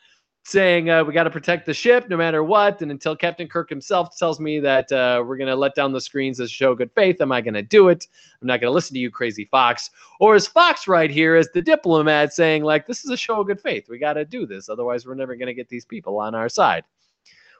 saying 0.44 0.90
uh, 0.90 1.04
we 1.04 1.14
got 1.14 1.24
to 1.24 1.30
protect 1.30 1.66
the 1.66 1.74
ship 1.74 2.10
no 2.10 2.18
matter 2.18 2.44
what. 2.44 2.82
And 2.82 2.92
until 2.92 3.16
Captain 3.16 3.48
Kirk 3.48 3.70
himself 3.70 4.18
tells 4.18 4.40
me 4.40 4.60
that 4.60 4.92
uh, 4.92 5.24
we're 5.26 5.38
going 5.38 5.50
to 5.50 5.56
let 5.56 5.76
down 5.76 5.92
the 5.92 6.02
screens 6.02 6.40
as 6.40 6.52
show 6.52 6.74
good 6.74 6.92
faith, 6.92 7.22
am 7.22 7.32
I 7.32 7.42
going 7.42 7.54
to 7.54 7.62
do 7.62 7.90
it? 7.90 8.08
I'm 8.42 8.48
not 8.48 8.62
going 8.62 8.70
to 8.70 8.74
listen 8.74 8.94
to 8.96 9.00
you, 9.00 9.12
crazy 9.12 9.46
Fox. 9.46 9.90
Or 10.20 10.36
is 10.36 10.48
Fox 10.48 10.88
right 10.88 11.12
here 11.12 11.36
as 11.36 11.50
the 11.54 11.62
diplomat 11.62 12.34
saying, 12.34 12.64
like, 12.64 12.88
this 12.88 13.04
is 13.04 13.12
a 13.12 13.18
show 13.18 13.42
of 13.42 13.48
good 13.48 13.62
faith. 13.62 13.88
We 13.90 14.00
got 14.00 14.14
to 14.14 14.26
do 14.26 14.46
this. 14.46 14.70
Otherwise, 14.70 15.06
we're 15.06 15.16
never 15.16 15.36
going 15.36 15.48
to 15.48 15.54
get 15.54 15.70
these 15.70 15.86
people 15.86 16.18
on 16.18 16.34
our 16.34 16.50
side. 16.50 16.84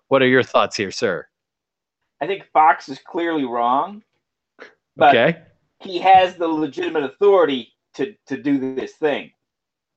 What 0.08 0.22
are 0.22 0.28
your 0.28 0.44
thoughts 0.44 0.76
here, 0.76 0.92
sir? 0.92 1.28
I 2.22 2.28
think 2.28 2.46
Fox 2.52 2.90
is 2.90 3.00
clearly 3.00 3.46
wrong, 3.46 4.04
but 4.98 5.16
okay. 5.16 5.42
he 5.80 6.00
has 6.00 6.36
the 6.36 6.48
legitimate 6.48 7.04
authority 7.04 7.74
to, 7.94 8.16
to 8.28 8.42
do 8.42 8.76
this 8.76 8.94
thing. 8.94 9.32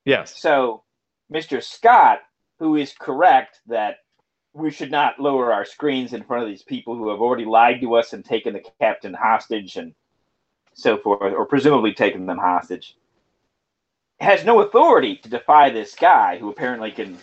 Yes. 0.05 0.41
So, 0.41 0.85
Mr. 1.33 1.62
Scott, 1.62 2.20
who 2.63 2.77
is 2.77 2.95
correct 2.97 3.61
that 3.67 3.97
we 4.53 4.71
should 4.71 4.93
not 4.93 5.19
lower 5.19 5.53
our 5.53 5.65
screens 5.65 6.13
in 6.13 6.23
front 6.23 6.45
of 6.45 6.49
these 6.49 6.63
people 6.63 6.95
who 6.95 7.11
have 7.11 7.21
already 7.21 7.45
lied 7.45 7.81
to 7.81 7.97
us 7.97 8.13
and 8.13 8.25
taken 8.25 8.53
the 8.53 8.63
captain 8.79 9.13
hostage 9.13 9.75
and 9.75 9.93
so 10.73 10.97
forth, 10.97 11.21
or 11.21 11.45
presumably 11.45 11.93
taken 11.93 12.25
them 12.25 12.39
hostage, 12.39 12.97
has 14.21 14.45
no 14.45 14.61
authority 14.61 15.17
to 15.17 15.29
defy 15.29 15.71
this 15.71 15.97
guy 15.97 16.39
who 16.39 16.51
apparently 16.51 16.93
can 16.93 17.19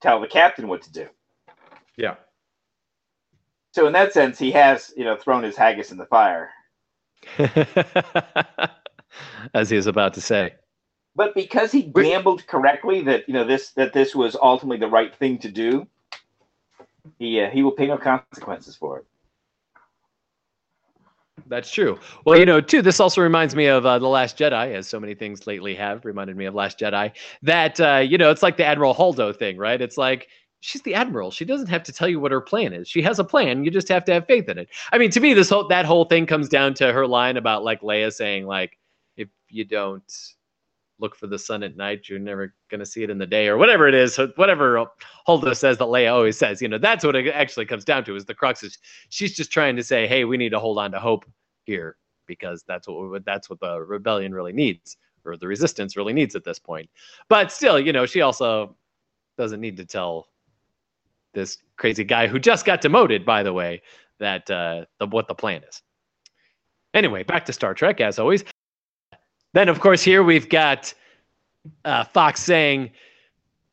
tell 0.00 0.20
the 0.20 0.28
captain 0.28 0.68
what 0.68 0.82
to 0.82 0.92
do. 0.92 1.08
Yeah. 1.96 2.14
So, 3.72 3.88
in 3.88 3.92
that 3.94 4.12
sense, 4.12 4.38
he 4.38 4.52
has, 4.52 4.94
you 4.96 5.02
know, 5.02 5.16
thrown 5.16 5.42
his 5.42 5.56
haggis 5.56 5.90
in 5.90 5.98
the 5.98 6.06
fire. 6.06 6.50
As 9.52 9.68
he 9.68 9.76
is 9.76 9.88
about 9.88 10.14
to 10.14 10.20
say. 10.20 10.54
But 11.16 11.34
because 11.34 11.72
he 11.72 11.82
gambled 11.82 12.46
correctly 12.46 13.00
that 13.02 13.26
you 13.26 13.34
know 13.34 13.44
this 13.44 13.70
that 13.70 13.94
this 13.94 14.14
was 14.14 14.36
ultimately 14.40 14.78
the 14.78 14.88
right 14.88 15.14
thing 15.16 15.38
to 15.38 15.50
do, 15.50 15.86
he 17.18 17.40
uh, 17.40 17.50
he 17.50 17.62
will 17.62 17.72
pay 17.72 17.86
no 17.86 17.96
consequences 17.96 18.76
for 18.76 18.98
it. 18.98 19.06
That's 21.48 21.70
true. 21.70 21.98
Well, 22.24 22.38
you 22.38 22.44
know, 22.44 22.60
too, 22.60 22.82
this 22.82 22.98
also 22.98 23.22
reminds 23.22 23.54
me 23.54 23.66
of 23.66 23.86
uh, 23.86 23.98
The 23.98 24.08
Last 24.08 24.36
Jedi, 24.36 24.74
as 24.74 24.88
so 24.88 24.98
many 24.98 25.14
things 25.14 25.46
lately 25.46 25.74
have 25.76 26.04
reminded 26.04 26.36
me 26.36 26.44
of 26.46 26.54
Last 26.54 26.78
Jedi. 26.78 27.12
That, 27.42 27.78
uh, 27.80 27.98
you 27.98 28.18
know, 28.18 28.30
it's 28.30 28.42
like 28.42 28.56
the 28.56 28.64
Admiral 28.64 28.94
Holdo 28.94 29.36
thing, 29.36 29.56
right? 29.56 29.80
It's 29.80 29.96
like, 29.96 30.28
she's 30.60 30.82
the 30.82 30.94
admiral. 30.94 31.30
She 31.30 31.44
doesn't 31.44 31.68
have 31.68 31.84
to 31.84 31.92
tell 31.92 32.08
you 32.08 32.18
what 32.18 32.32
her 32.32 32.40
plan 32.40 32.72
is. 32.72 32.88
She 32.88 33.00
has 33.02 33.20
a 33.20 33.24
plan. 33.24 33.64
You 33.64 33.70
just 33.70 33.88
have 33.88 34.04
to 34.06 34.12
have 34.12 34.26
faith 34.26 34.48
in 34.48 34.58
it. 34.58 34.68
I 34.92 34.98
mean, 34.98 35.10
to 35.10 35.20
me, 35.20 35.34
this 35.34 35.50
whole 35.50 35.68
that 35.68 35.84
whole 35.84 36.06
thing 36.06 36.26
comes 36.26 36.48
down 36.48 36.74
to 36.74 36.92
her 36.92 37.06
line 37.06 37.36
about 37.36 37.62
like 37.62 37.82
Leia 37.82 38.12
saying 38.12 38.46
like, 38.46 38.76
if 39.16 39.28
you 39.48 39.64
don't 39.64 40.02
look 40.98 41.14
for 41.14 41.26
the 41.26 41.38
sun 41.38 41.62
at 41.62 41.76
night, 41.76 42.08
you're 42.08 42.18
never 42.18 42.54
gonna 42.70 42.86
see 42.86 43.02
it 43.02 43.10
in 43.10 43.18
the 43.18 43.26
day, 43.26 43.48
or 43.48 43.56
whatever 43.56 43.86
it 43.86 43.94
is. 43.94 44.18
Whatever 44.36 44.86
Holdo 45.28 45.54
says 45.54 45.78
that 45.78 45.84
Leia 45.84 46.12
always 46.12 46.38
says. 46.38 46.62
You 46.62 46.68
know, 46.68 46.78
that's 46.78 47.04
what 47.04 47.16
it 47.16 47.28
actually 47.28 47.66
comes 47.66 47.84
down 47.84 48.04
to. 48.04 48.16
Is 48.16 48.24
the 48.24 48.34
crux 48.34 48.62
is 48.62 48.78
she's 49.08 49.36
just 49.36 49.50
trying 49.50 49.76
to 49.76 49.82
say, 49.82 50.06
hey, 50.06 50.24
we 50.24 50.36
need 50.36 50.50
to 50.50 50.58
hold 50.58 50.78
on 50.78 50.92
to 50.92 50.98
hope 50.98 51.24
here 51.64 51.96
because 52.26 52.64
that's 52.66 52.88
what 52.88 53.24
that's 53.24 53.48
what 53.50 53.60
the 53.60 53.80
rebellion 53.80 54.34
really 54.34 54.52
needs 54.52 54.96
or 55.26 55.36
the 55.36 55.46
resistance 55.46 55.96
really 55.96 56.12
needs 56.12 56.36
at 56.36 56.44
this 56.44 56.58
point. 56.58 56.88
But 57.28 57.50
still, 57.52 57.78
you 57.78 57.92
know, 57.92 58.06
she 58.06 58.20
also 58.20 58.76
doesn't 59.36 59.60
need 59.60 59.76
to 59.76 59.84
tell 59.84 60.28
this 61.34 61.58
crazy 61.76 62.04
guy 62.04 62.26
who 62.26 62.38
just 62.38 62.64
got 62.64 62.80
demoted, 62.80 63.26
by 63.26 63.42
the 63.42 63.52
way, 63.52 63.82
that 64.18 64.50
uh, 64.50 64.86
the, 64.98 65.06
what 65.06 65.28
the 65.28 65.34
plan 65.34 65.62
is. 65.68 65.82
Anyway, 66.94 67.22
back 67.22 67.44
to 67.44 67.52
Star 67.52 67.74
Trek 67.74 68.00
as 68.00 68.18
always. 68.18 68.44
Then, 69.56 69.70
of 69.70 69.80
course, 69.80 70.02
here 70.02 70.22
we've 70.22 70.50
got 70.50 70.92
uh, 71.86 72.04
Fox 72.04 72.42
saying, 72.42 72.90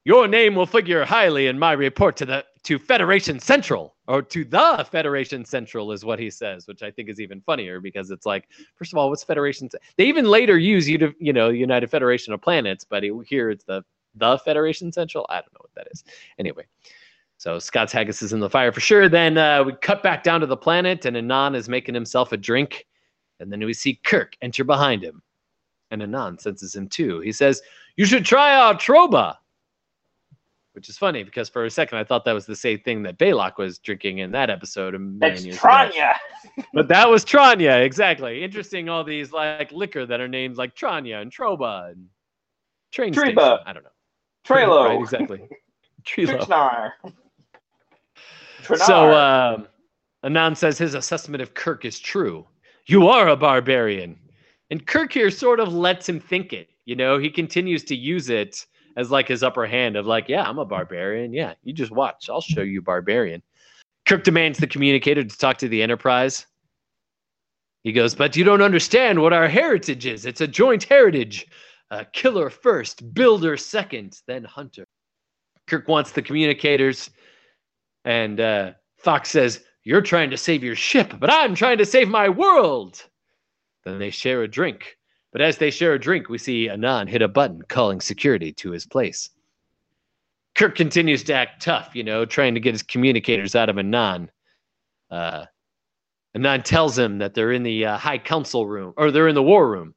"Your 0.05 0.29
name 0.29 0.55
will 0.55 0.65
figure 0.65 1.03
highly 1.03 1.47
in 1.47 1.59
my 1.59 1.73
report 1.73 2.15
to 2.15 2.25
the 2.25 2.45
to 2.63 2.79
Federation 2.79 3.37
Central 3.37 3.93
or 4.07 4.21
to 4.21 4.45
the 4.45 4.87
Federation 4.89 5.43
Central," 5.43 5.91
is 5.91 6.05
what 6.05 6.19
he 6.19 6.29
says, 6.29 6.67
which 6.67 6.83
I 6.83 6.89
think 6.89 7.09
is 7.09 7.19
even 7.19 7.41
funnier 7.41 7.81
because 7.81 8.11
it's 8.11 8.25
like, 8.25 8.47
first 8.77 8.93
of 8.93 8.97
all, 8.97 9.09
what's 9.09 9.25
Federation? 9.25 9.67
They 9.97 10.05
even 10.05 10.23
later 10.23 10.57
use 10.57 10.87
you 10.87 11.13
you 11.19 11.33
know, 11.33 11.49
United 11.49 11.89
Federation 11.91 12.31
of 12.31 12.41
Planets, 12.41 12.85
but 12.85 13.03
here 13.25 13.49
it's 13.49 13.65
the 13.65 13.83
the 14.15 14.37
Federation 14.37 14.89
Central. 14.89 15.25
I 15.27 15.41
don't 15.41 15.51
know 15.51 15.59
what 15.63 15.75
that 15.75 15.89
is. 15.91 16.05
Anyway, 16.39 16.63
so 17.37 17.59
Scott's 17.59 17.91
Haggis 17.91 18.21
is 18.21 18.31
in 18.31 18.39
the 18.39 18.49
fire 18.49 18.71
for 18.71 18.79
sure. 18.79 19.09
Then 19.09 19.37
uh, 19.37 19.65
we 19.65 19.73
cut 19.81 20.01
back 20.01 20.23
down 20.23 20.39
to 20.39 20.47
the 20.47 20.55
planet, 20.55 21.03
and 21.03 21.17
Anan 21.17 21.55
is 21.55 21.67
making 21.67 21.93
himself 21.93 22.31
a 22.31 22.37
drink. 22.37 22.85
And 23.41 23.51
then 23.51 23.59
we 23.65 23.73
see 23.73 23.99
Kirk 24.05 24.37
enter 24.41 24.63
behind 24.63 25.03
him. 25.03 25.21
And 25.93 26.01
Anan 26.01 26.39
senses 26.39 26.75
him 26.75 26.87
too. 26.89 27.19
He 27.19 27.31
says, 27.31 27.61
You 27.97 28.05
should 28.07 28.25
try 28.25 28.55
out 28.57 28.81
Troba. 28.81 29.35
Which 30.71 30.89
is 30.89 30.97
funny 30.97 31.21
because 31.23 31.49
for 31.49 31.65
a 31.65 31.69
second 31.69 31.99
I 31.99 32.03
thought 32.03 32.25
that 32.25 32.33
was 32.33 32.47
the 32.47 32.55
same 32.55 32.79
thing 32.79 33.03
that 33.03 33.19
Balok 33.19 33.59
was 33.59 33.77
drinking 33.77 34.17
in 34.17 34.31
that 34.31 34.49
episode. 34.49 34.95
That's 35.19 35.45
Tranya. 35.45 36.15
but 36.73 36.87
that 36.87 37.07
was 37.07 37.23
Tranya, 37.23 37.85
exactly. 37.85 38.43
Interesting, 38.43 38.89
all 38.89 39.03
these 39.03 39.31
like 39.31 39.71
liquor 39.71 40.07
that 40.07 40.19
are 40.19 40.27
named 40.27 40.57
like 40.57 40.75
Tranya 40.75 41.21
and 41.21 41.31
Troba 41.31 41.91
and 41.91 42.07
train 42.91 43.13
Treba. 43.13 43.33
station. 43.33 43.59
I 43.67 43.73
don't 43.73 43.83
know. 43.83 43.89
Trelo. 44.43 44.87
right, 44.87 44.99
exactly. 44.99 45.47
Trelo. 46.03 46.91
So 48.77 49.13
um, 49.13 49.67
Anan 50.23 50.55
says 50.55 50.79
his 50.79 50.95
assessment 50.95 51.43
of 51.43 51.53
Kirk 51.53 51.85
is 51.85 51.99
true. 51.99 52.47
You 52.87 53.09
are 53.09 53.27
a 53.27 53.35
barbarian. 53.35 54.17
And 54.73 54.87
Kirk 54.87 55.13
here 55.13 55.29
sort 55.29 55.59
of 55.59 55.71
lets 55.71 56.09
him 56.09 56.19
think 56.19 56.51
it. 56.51 56.67
You 56.85 56.95
know, 56.95 57.19
he 57.19 57.29
continues 57.29 57.83
to 57.83 57.95
use 57.95 58.31
it 58.31 58.65
as 58.97 59.11
like 59.11 59.27
his 59.27 59.43
upper 59.43 59.67
hand 59.67 59.95
of 59.95 60.07
like, 60.07 60.27
yeah, 60.27 60.49
I'm 60.49 60.57
a 60.57 60.65
barbarian. 60.65 61.31
Yeah, 61.31 61.53
you 61.61 61.73
just 61.73 61.91
watch. 61.91 62.27
I'll 62.27 62.41
show 62.41 62.63
you 62.63 62.81
barbarian. 62.81 63.43
Kirk 64.07 64.23
demands 64.23 64.57
the 64.57 64.65
communicator 64.65 65.23
to 65.23 65.37
talk 65.37 65.59
to 65.59 65.67
the 65.67 65.83
Enterprise. 65.83 66.47
He 67.83 67.91
goes, 67.91 68.15
but 68.15 68.35
you 68.35 68.43
don't 68.43 68.63
understand 68.63 69.21
what 69.21 69.31
our 69.31 69.47
heritage 69.47 70.07
is. 70.07 70.25
It's 70.25 70.41
a 70.41 70.47
joint 70.47 70.85
heritage. 70.85 71.45
Uh, 71.91 72.05
killer 72.11 72.49
first, 72.49 73.13
builder 73.13 73.57
second, 73.57 74.21
then 74.25 74.43
hunter. 74.43 74.87
Kirk 75.67 75.87
wants 75.87 76.13
the 76.13 76.23
communicators 76.23 77.11
and 78.05 78.39
uh, 78.39 78.71
Fox 78.97 79.29
says, 79.29 79.63
You're 79.83 80.01
trying 80.01 80.31
to 80.31 80.37
save 80.37 80.63
your 80.63 80.75
ship, 80.75 81.13
but 81.19 81.31
I'm 81.31 81.53
trying 81.53 81.77
to 81.77 81.85
save 81.85 82.09
my 82.09 82.27
world. 82.27 83.03
Then 83.85 83.99
they 83.99 84.09
share 84.09 84.43
a 84.43 84.47
drink. 84.47 84.97
But 85.31 85.41
as 85.41 85.57
they 85.57 85.71
share 85.71 85.93
a 85.93 85.99
drink, 85.99 86.29
we 86.29 86.37
see 86.37 86.69
Anan 86.69 87.07
hit 87.07 87.21
a 87.21 87.27
button 87.27 87.61
calling 87.67 87.99
security 87.99 88.53
to 88.53 88.71
his 88.71 88.85
place. 88.85 89.29
Kirk 90.55 90.75
continues 90.75 91.23
to 91.23 91.33
act 91.33 91.63
tough, 91.63 91.95
you 91.95 92.03
know, 92.03 92.25
trying 92.25 92.53
to 92.53 92.59
get 92.59 92.75
his 92.75 92.83
communicators 92.83 93.55
out 93.55 93.69
of 93.69 93.79
Anan. 93.79 94.29
Uh, 95.09 95.45
Anan 96.35 96.61
tells 96.61 96.97
him 96.97 97.17
that 97.17 97.33
they're 97.33 97.51
in 97.51 97.63
the 97.63 97.85
uh, 97.85 97.97
High 97.97 98.19
Council 98.19 98.67
room, 98.67 98.93
or 98.95 99.09
they're 99.09 99.27
in 99.27 99.35
the 99.35 99.43
War 99.43 99.69
room. 99.69 99.95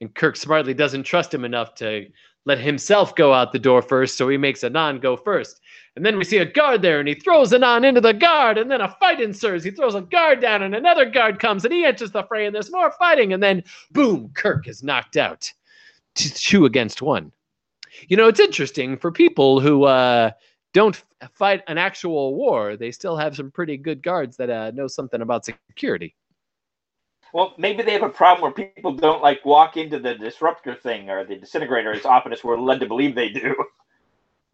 And 0.00 0.14
Kirk 0.14 0.36
smartly 0.36 0.74
doesn't 0.74 1.02
trust 1.02 1.34
him 1.34 1.44
enough 1.44 1.74
to 1.76 2.06
let 2.44 2.58
himself 2.58 3.14
go 3.16 3.32
out 3.32 3.52
the 3.52 3.58
door 3.58 3.82
first, 3.82 4.16
so 4.16 4.28
he 4.28 4.36
makes 4.36 4.62
Anan 4.62 5.00
go 5.00 5.16
first. 5.16 5.60
And 5.98 6.06
then 6.06 6.16
we 6.16 6.22
see 6.22 6.36
a 6.36 6.44
guard 6.44 6.80
there, 6.80 7.00
and 7.00 7.08
he 7.08 7.16
throws 7.16 7.52
Anan 7.52 7.84
into 7.84 8.00
the 8.00 8.14
guard, 8.14 8.56
and 8.56 8.70
then 8.70 8.80
a 8.80 8.96
fight 9.00 9.20
ensues. 9.20 9.64
He 9.64 9.72
throws 9.72 9.96
a 9.96 10.00
guard 10.00 10.40
down, 10.40 10.62
and 10.62 10.72
another 10.72 11.04
guard 11.04 11.40
comes, 11.40 11.64
and 11.64 11.74
he 11.74 11.84
enters 11.84 12.12
the 12.12 12.22
fray, 12.22 12.46
and 12.46 12.54
there's 12.54 12.70
more 12.70 12.92
fighting, 12.92 13.32
and 13.32 13.42
then 13.42 13.64
boom, 13.90 14.30
Kirk 14.32 14.68
is 14.68 14.84
knocked 14.84 15.16
out. 15.16 15.52
Two 16.14 16.66
against 16.66 17.02
one. 17.02 17.32
You 18.06 18.16
know, 18.16 18.28
it's 18.28 18.38
interesting 18.38 18.96
for 18.96 19.10
people 19.10 19.58
who 19.58 19.86
uh, 19.86 20.30
don't 20.72 21.02
fight 21.32 21.64
an 21.66 21.78
actual 21.78 22.36
war, 22.36 22.76
they 22.76 22.92
still 22.92 23.16
have 23.16 23.34
some 23.34 23.50
pretty 23.50 23.76
good 23.76 24.00
guards 24.00 24.36
that 24.36 24.50
uh, 24.50 24.70
know 24.70 24.86
something 24.86 25.20
about 25.20 25.46
security. 25.46 26.14
Well, 27.32 27.54
maybe 27.58 27.82
they 27.82 27.94
have 27.94 28.04
a 28.04 28.08
problem 28.08 28.42
where 28.42 28.52
people 28.52 28.92
don't 28.92 29.20
like 29.20 29.44
walk 29.44 29.76
into 29.76 29.98
the 29.98 30.14
disruptor 30.14 30.76
thing 30.76 31.10
or 31.10 31.24
the 31.24 31.34
disintegrator 31.34 31.92
as 31.92 32.04
often 32.04 32.32
as 32.32 32.44
we're 32.44 32.56
led 32.56 32.78
to 32.78 32.86
believe 32.86 33.16
they 33.16 33.30
do. 33.30 33.56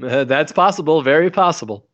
Uh, 0.03 0.25
that's 0.25 0.53
possible, 0.53 1.03
very 1.03 1.31
possible. 1.31 1.87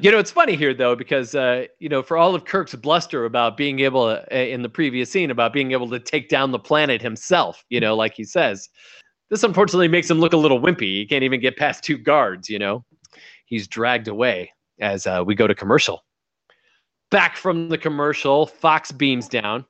You 0.00 0.10
know, 0.10 0.18
it's 0.18 0.30
funny 0.30 0.56
here 0.56 0.74
though 0.74 0.96
because 0.96 1.34
uh, 1.34 1.66
you 1.78 1.88
know, 1.88 2.02
for 2.02 2.16
all 2.16 2.34
of 2.34 2.44
Kirk's 2.44 2.74
bluster 2.74 3.24
about 3.24 3.56
being 3.56 3.80
able 3.80 4.06
to, 4.06 4.22
uh, 4.34 4.38
in 4.38 4.62
the 4.62 4.68
previous 4.68 5.10
scene 5.10 5.30
about 5.30 5.52
being 5.52 5.72
able 5.72 5.88
to 5.90 6.00
take 6.00 6.28
down 6.28 6.50
the 6.50 6.58
planet 6.58 7.00
himself, 7.00 7.64
you 7.70 7.80
know, 7.80 7.94
like 7.94 8.14
he 8.14 8.24
says, 8.24 8.68
this 9.30 9.44
unfortunately 9.44 9.88
makes 9.88 10.10
him 10.10 10.18
look 10.18 10.32
a 10.32 10.36
little 10.36 10.60
wimpy. 10.60 10.98
He 10.98 11.06
can't 11.06 11.22
even 11.22 11.40
get 11.40 11.56
past 11.56 11.84
two 11.84 11.96
guards. 11.96 12.48
You 12.48 12.58
know, 12.58 12.84
he's 13.46 13.68
dragged 13.68 14.08
away 14.08 14.52
as 14.80 15.06
uh, 15.06 15.22
we 15.24 15.34
go 15.34 15.46
to 15.46 15.54
commercial. 15.54 16.04
Back 17.10 17.36
from 17.36 17.68
the 17.68 17.78
commercial, 17.78 18.46
Fox 18.46 18.90
beams 18.90 19.28
down. 19.28 19.64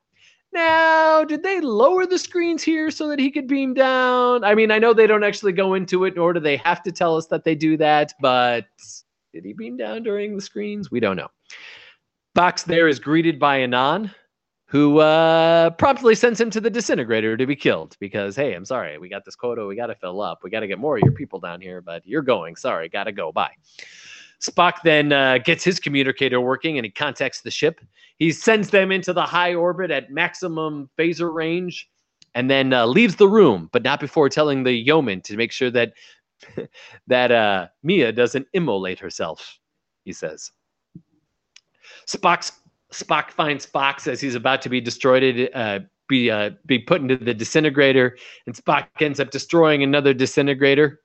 Now, 0.55 1.25
did 1.25 1.43
they 1.43 1.59
lower 1.59 2.05
the 2.05 2.17
screens 2.17 2.63
here 2.63 2.89
so 2.89 3.09
that 3.09 3.19
he 3.19 3.29
could 3.29 3.45
beam 3.45 3.73
down? 3.73 4.45
I 4.45 4.55
mean, 4.55 4.71
I 4.71 4.79
know 4.79 4.93
they 4.93 5.05
don't 5.05 5.25
actually 5.25 5.51
go 5.51 5.73
into 5.73 6.05
it, 6.05 6.15
nor 6.15 6.31
do 6.31 6.39
they 6.39 6.55
have 6.55 6.81
to 6.83 6.93
tell 6.93 7.17
us 7.17 7.27
that 7.27 7.43
they 7.43 7.55
do 7.55 7.75
that, 7.75 8.13
but 8.21 8.65
did 9.33 9.43
he 9.43 9.51
beam 9.51 9.75
down 9.75 10.03
during 10.03 10.33
the 10.33 10.41
screens? 10.41 10.89
We 10.89 11.01
don't 11.01 11.17
know. 11.17 11.27
Fox 12.35 12.63
there 12.63 12.87
is 12.87 13.01
greeted 13.01 13.37
by 13.37 13.57
Anan, 13.57 14.11
who 14.67 14.99
uh, 14.99 15.71
promptly 15.71 16.15
sends 16.15 16.39
him 16.39 16.49
to 16.51 16.61
the 16.61 16.69
disintegrator 16.69 17.35
to 17.35 17.45
be 17.45 17.57
killed 17.57 17.97
because, 17.99 18.37
hey, 18.37 18.53
I'm 18.53 18.63
sorry, 18.63 18.97
we 18.97 19.09
got 19.09 19.25
this 19.25 19.35
quota, 19.35 19.65
we 19.65 19.75
got 19.75 19.87
to 19.87 19.95
fill 19.95 20.21
up, 20.21 20.39
we 20.41 20.49
got 20.49 20.61
to 20.61 20.67
get 20.67 20.79
more 20.79 20.95
of 20.95 21.03
your 21.03 21.11
people 21.11 21.41
down 21.41 21.59
here, 21.59 21.81
but 21.81 22.01
you're 22.05 22.21
going. 22.21 22.55
Sorry, 22.55 22.87
got 22.87 23.03
to 23.05 23.11
go. 23.11 23.33
Bye. 23.33 23.51
Spock 24.41 24.81
then 24.83 25.11
uh, 25.11 25.39
gets 25.39 25.63
his 25.63 25.79
communicator 25.79 26.41
working 26.41 26.77
and 26.77 26.85
he 26.85 26.91
contacts 26.91 27.41
the 27.41 27.51
ship. 27.51 27.79
He 28.17 28.31
sends 28.31 28.69
them 28.69 28.91
into 28.91 29.13
the 29.13 29.23
high 29.23 29.53
orbit 29.53 29.91
at 29.91 30.11
maximum 30.11 30.89
phaser 30.97 31.33
range 31.33 31.89
and 32.33 32.49
then 32.49 32.73
uh, 32.73 32.85
leaves 32.85 33.15
the 33.15 33.27
room, 33.27 33.69
but 33.71 33.83
not 33.83 33.99
before 33.99 34.29
telling 34.29 34.63
the 34.63 34.73
yeoman 34.73 35.21
to 35.21 35.37
make 35.37 35.51
sure 35.51 35.71
that 35.71 35.93
that 37.07 37.31
uh, 37.31 37.67
Mia 37.83 38.11
doesn't 38.11 38.47
immolate 38.53 38.99
herself. 38.99 39.57
He 40.03 40.13
says. 40.13 40.51
Spock's, 42.07 42.51
Spock 42.91 43.31
finds 43.31 43.65
Fox 43.65 44.07
as 44.07 44.21
he's 44.21 44.35
about 44.35 44.61
to 44.61 44.69
be 44.69 44.79
destroyed, 44.79 45.49
uh, 45.53 45.79
be 46.07 46.29
uh, 46.29 46.51
be 46.65 46.77
put 46.77 47.01
into 47.01 47.17
the 47.17 47.33
disintegrator, 47.33 48.17
and 48.45 48.55
Spock 48.55 48.87
ends 48.99 49.19
up 49.19 49.31
destroying 49.31 49.81
another 49.81 50.13
disintegrator. 50.13 51.01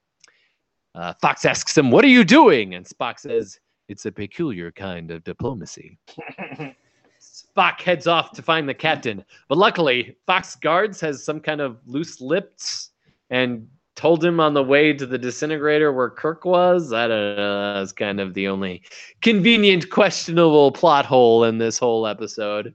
Uh, 0.95 1.14
Fox 1.20 1.45
asks 1.45 1.76
him, 1.76 1.91
What 1.91 2.05
are 2.05 2.09
you 2.09 2.24
doing? 2.24 2.74
And 2.74 2.84
Spock 2.84 3.18
says, 3.18 3.59
It's 3.88 4.07
a 4.07 4.12
peculiar 4.12 4.72
kind 4.72 5.11
of 5.11 5.24
diplomacy. 5.24 5.99
Spock 7.20 7.80
heads 7.80 8.07
off 8.07 8.32
to 8.32 8.43
find 8.43 8.68
the 8.68 8.74
captain. 8.74 9.24
But 9.49 9.59
luckily, 9.59 10.16
Fox 10.26 10.57
guards 10.57 11.01
has 11.01 11.24
some 11.24 11.41
kind 11.41 11.61
of 11.61 11.78
loose 11.86 12.20
lips 12.20 12.91
and 13.28 13.68
told 13.97 14.24
him 14.24 14.41
on 14.41 14.55
the 14.55 14.62
way 14.62 14.93
to 14.93 15.05
the 15.05 15.18
disintegrator 15.18 15.93
where 15.93 16.11
Kirk 16.11 16.45
was. 16.45 16.93
I 16.93 17.07
don't 17.07 17.36
know. 17.36 17.74
That's 17.74 17.93
kind 17.93 18.20
of 18.20 18.34
the 18.34 18.49
only 18.49 18.82
convenient, 19.20 19.91
questionable 19.91 20.72
plot 20.72 21.05
hole 21.05 21.45
in 21.45 21.59
this 21.59 21.78
whole 21.78 22.07
episode. 22.07 22.74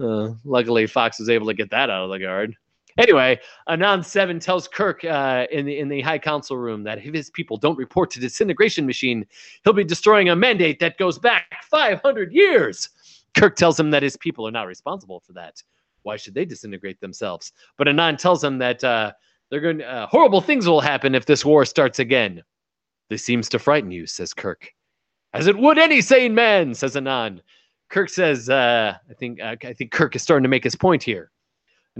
Uh, 0.00 0.30
luckily, 0.44 0.86
Fox 0.86 1.20
was 1.20 1.28
able 1.28 1.46
to 1.46 1.54
get 1.54 1.70
that 1.70 1.90
out 1.90 2.04
of 2.04 2.10
the 2.10 2.18
guard. 2.18 2.56
Anyway, 3.00 3.40
Anan 3.66 4.02
Seven 4.02 4.38
tells 4.38 4.68
Kirk 4.68 5.02
uh, 5.06 5.46
in 5.50 5.64
the 5.64 5.78
in 5.78 5.88
the 5.88 6.02
High 6.02 6.18
Council 6.18 6.58
room 6.58 6.82
that 6.82 6.98
if 6.98 7.14
his 7.14 7.30
people 7.30 7.56
don't 7.56 7.78
report 7.78 8.10
to 8.10 8.20
disintegration 8.20 8.84
machine, 8.84 9.24
he'll 9.64 9.72
be 9.72 9.84
destroying 9.84 10.28
a 10.28 10.36
mandate 10.36 10.78
that 10.80 10.98
goes 10.98 11.18
back 11.18 11.64
500 11.70 12.30
years. 12.30 12.90
Kirk 13.34 13.56
tells 13.56 13.80
him 13.80 13.90
that 13.92 14.02
his 14.02 14.18
people 14.18 14.46
are 14.46 14.50
not 14.50 14.66
responsible 14.66 15.20
for 15.20 15.32
that. 15.32 15.62
Why 16.02 16.18
should 16.18 16.34
they 16.34 16.44
disintegrate 16.44 17.00
themselves? 17.00 17.52
But 17.78 17.88
Anan 17.88 18.18
tells 18.18 18.44
him 18.44 18.58
that 18.58 18.84
uh, 18.84 19.12
they're 19.50 19.60
going 19.60 19.80
uh, 19.80 20.06
horrible 20.06 20.42
things 20.42 20.68
will 20.68 20.82
happen 20.82 21.14
if 21.14 21.24
this 21.24 21.42
war 21.42 21.64
starts 21.64 22.00
again. 22.00 22.42
This 23.08 23.24
seems 23.24 23.48
to 23.48 23.58
frighten 23.58 23.90
you, 23.90 24.06
says 24.06 24.34
Kirk. 24.34 24.70
As 25.32 25.46
it 25.46 25.56
would 25.56 25.78
any 25.78 26.02
sane 26.02 26.34
man, 26.34 26.74
says 26.74 26.96
Anan. 26.96 27.40
Kirk 27.88 28.10
says, 28.10 28.50
uh, 28.50 28.92
I 29.08 29.14
think 29.14 29.40
uh, 29.40 29.56
I 29.64 29.72
think 29.72 29.90
Kirk 29.90 30.14
is 30.14 30.22
starting 30.22 30.42
to 30.42 30.50
make 30.50 30.64
his 30.64 30.76
point 30.76 31.02
here. 31.02 31.30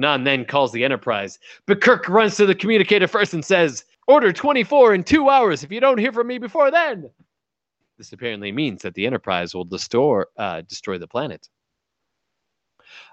Anan 0.01 0.25
then 0.25 0.47
calls 0.47 0.73
the 0.73 0.83
Enterprise, 0.83 1.39
but 1.67 1.83
Kirk 1.83 2.09
runs 2.09 2.37
to 2.37 2.47
the 2.47 2.55
communicator 2.55 3.07
first 3.07 3.35
and 3.35 3.45
says, 3.45 3.85
Order 4.07 4.33
24 4.33 4.95
in 4.95 5.05
two 5.05 5.29
hours 5.29 5.63
if 5.63 5.71
you 5.71 5.79
don't 5.79 5.99
hear 5.99 6.11
from 6.13 6.27
me 6.27 6.39
before 6.39 6.71
then. 6.71 7.11
This 7.99 8.13
apparently 8.13 8.51
means 8.51 8.81
that 8.81 8.95
the 8.95 9.07
Enterprise 9.07 9.55
will 9.55 9.67
destroy, 9.67 10.23
uh, 10.39 10.63
destroy 10.63 10.97
the 10.97 11.07
planet. 11.07 11.47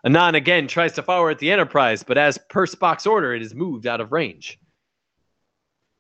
Anan 0.06 0.36
again 0.36 0.68
tries 0.68 0.94
to 0.94 1.04
fire 1.04 1.30
at 1.30 1.40
the 1.40 1.52
Enterprise, 1.52 2.04
but 2.04 2.18
as 2.18 2.40
per 2.50 2.66
Spock's 2.66 3.06
order, 3.06 3.36
it 3.36 3.42
is 3.42 3.54
moved 3.54 3.86
out 3.86 4.00
of 4.00 4.14
range. 4.14 4.58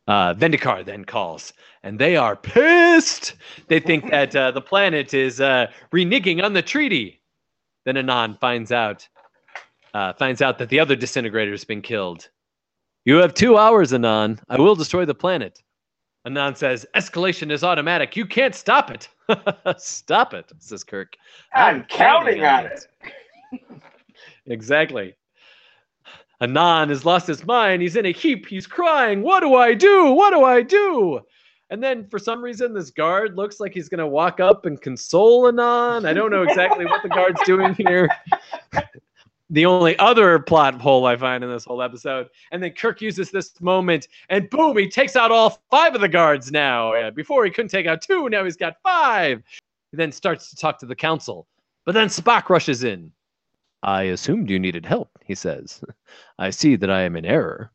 Uh, 0.07 0.33
Vendikar 0.35 0.85
then 0.85 1.03
calls, 1.03 1.51
and 1.83 1.99
they 1.99 2.15
are 2.15 2.37
pissed. 2.37 3.33
They 3.67 3.81
think 3.81 4.09
that 4.09 4.33
uh, 4.33 4.51
the 4.51 4.61
planet 4.61 5.13
is 5.13 5.41
uh, 5.41 5.67
reneging 5.91 6.41
on 6.41 6.53
the 6.53 6.61
treaty. 6.61 7.21
Then 7.83 7.97
Anan 7.97 8.37
finds 8.39 8.71
out 8.71 9.05
uh, 9.97 10.13
finds 10.13 10.43
out 10.43 10.59
that 10.59 10.69
the 10.69 10.79
other 10.79 10.95
disintegrator 10.95 11.49
has 11.49 11.63
been 11.63 11.81
killed. 11.81 12.29
You 13.05 13.15
have 13.15 13.33
two 13.33 13.57
hours, 13.57 13.93
Anan. 13.93 14.39
I 14.47 14.59
will 14.59 14.75
destroy 14.75 15.05
the 15.05 15.15
planet. 15.15 15.63
Anan 16.23 16.55
says, 16.55 16.85
"Escalation 16.93 17.51
is 17.51 17.63
automatic. 17.63 18.15
You 18.15 18.27
can't 18.27 18.53
stop 18.53 18.91
it." 18.91 19.09
stop 19.77 20.35
it, 20.35 20.51
says 20.59 20.83
Kirk. 20.83 21.15
I'm 21.53 21.83
counting 21.85 22.43
on 22.43 22.67
it. 22.67 22.85
Exactly. 24.49 25.13
Anan 26.39 26.87
has 26.87 27.03
lost 27.03 27.27
his 27.27 27.45
mind. 27.45 27.81
He's 27.81 27.97
in 27.97 28.05
a 28.05 28.13
heap. 28.13 28.45
He's 28.45 28.65
crying. 28.65 29.21
What 29.21 29.41
do 29.41 29.55
I 29.55 29.73
do? 29.73 30.11
What 30.11 30.31
do 30.31 30.43
I 30.43 30.61
do? 30.61 31.19
And 31.69 31.83
then 31.83 32.07
for 32.07 32.17
some 32.17 32.41
reason, 32.41 32.73
this 32.73 32.89
guard 32.89 33.35
looks 33.35 33.59
like 33.59 33.73
he's 33.73 33.89
going 33.89 33.99
to 33.99 34.07
walk 34.07 34.39
up 34.39 34.65
and 34.65 34.81
console 34.81 35.47
Anan. 35.47 36.05
I 36.05 36.13
don't 36.13 36.31
know 36.31 36.43
exactly 36.43 36.85
what 36.85 37.03
the 37.03 37.09
guard's 37.09 37.41
doing 37.43 37.73
here. 37.73 38.09
the 39.49 39.65
only 39.65 39.97
other 39.99 40.39
plot 40.39 40.79
hole 40.79 41.05
I 41.05 41.15
find 41.15 41.43
in 41.43 41.49
this 41.49 41.65
whole 41.65 41.81
episode. 41.81 42.27
And 42.51 42.61
then 42.61 42.71
Kirk 42.71 43.01
uses 43.01 43.31
this 43.31 43.59
moment 43.61 44.07
and 44.29 44.49
boom, 44.49 44.77
he 44.77 44.89
takes 44.89 45.15
out 45.15 45.31
all 45.31 45.61
five 45.71 45.95
of 45.95 46.01
the 46.01 46.09
guards 46.09 46.51
now. 46.51 46.93
Uh, 46.93 47.11
before 47.11 47.45
he 47.45 47.51
couldn't 47.51 47.69
take 47.69 47.85
out 47.85 48.01
two, 48.01 48.29
now 48.29 48.43
he's 48.43 48.57
got 48.57 48.81
five. 48.83 49.41
He 49.91 49.97
then 49.97 50.11
starts 50.11 50.49
to 50.49 50.55
talk 50.55 50.79
to 50.79 50.85
the 50.85 50.95
council. 50.95 51.47
But 51.85 51.93
then 51.93 52.07
Spock 52.09 52.49
rushes 52.49 52.83
in. 52.83 53.11
I 53.83 54.03
assumed 54.03 54.49
you 54.49 54.59
needed 54.59 54.85
help, 54.85 55.09
he 55.23 55.35
says. 55.35 55.81
I 56.39 56.49
see 56.49 56.75
that 56.75 56.89
I 56.89 57.01
am 57.01 57.15
in 57.15 57.25
error. 57.25 57.71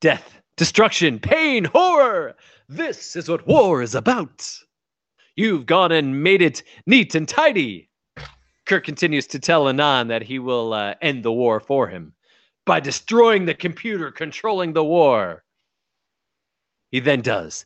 Death, 0.00 0.40
destruction, 0.56 1.18
pain, 1.18 1.64
horror. 1.64 2.36
This 2.68 3.16
is 3.16 3.28
what 3.28 3.46
war 3.46 3.82
is 3.82 3.94
about. 3.94 4.48
You've 5.34 5.66
gone 5.66 5.92
and 5.92 6.22
made 6.22 6.42
it 6.42 6.62
neat 6.86 7.14
and 7.14 7.28
tidy. 7.28 7.88
Kirk 8.66 8.84
continues 8.84 9.26
to 9.28 9.38
tell 9.38 9.68
Anan 9.68 10.08
that 10.08 10.22
he 10.22 10.38
will 10.38 10.72
uh, 10.72 10.94
end 11.00 11.22
the 11.22 11.32
war 11.32 11.60
for 11.60 11.86
him 11.88 12.12
by 12.66 12.80
destroying 12.80 13.46
the 13.46 13.54
computer 13.54 14.10
controlling 14.10 14.72
the 14.72 14.84
war. 14.84 15.44
He 16.90 17.00
then 17.00 17.20
does. 17.20 17.64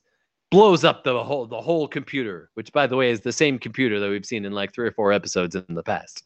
Blows 0.50 0.84
up 0.84 1.04
the 1.04 1.22
whole 1.22 1.46
the 1.46 1.60
whole 1.60 1.86
computer, 1.86 2.50
which 2.54 2.72
by 2.72 2.86
the 2.86 2.96
way 2.96 3.10
is 3.10 3.20
the 3.20 3.32
same 3.32 3.58
computer 3.58 4.00
that 4.00 4.10
we've 4.10 4.26
seen 4.26 4.44
in 4.44 4.52
like 4.52 4.74
three 4.74 4.88
or 4.88 4.92
four 4.92 5.12
episodes 5.12 5.54
in 5.54 5.64
the 5.68 5.82
past. 5.82 6.24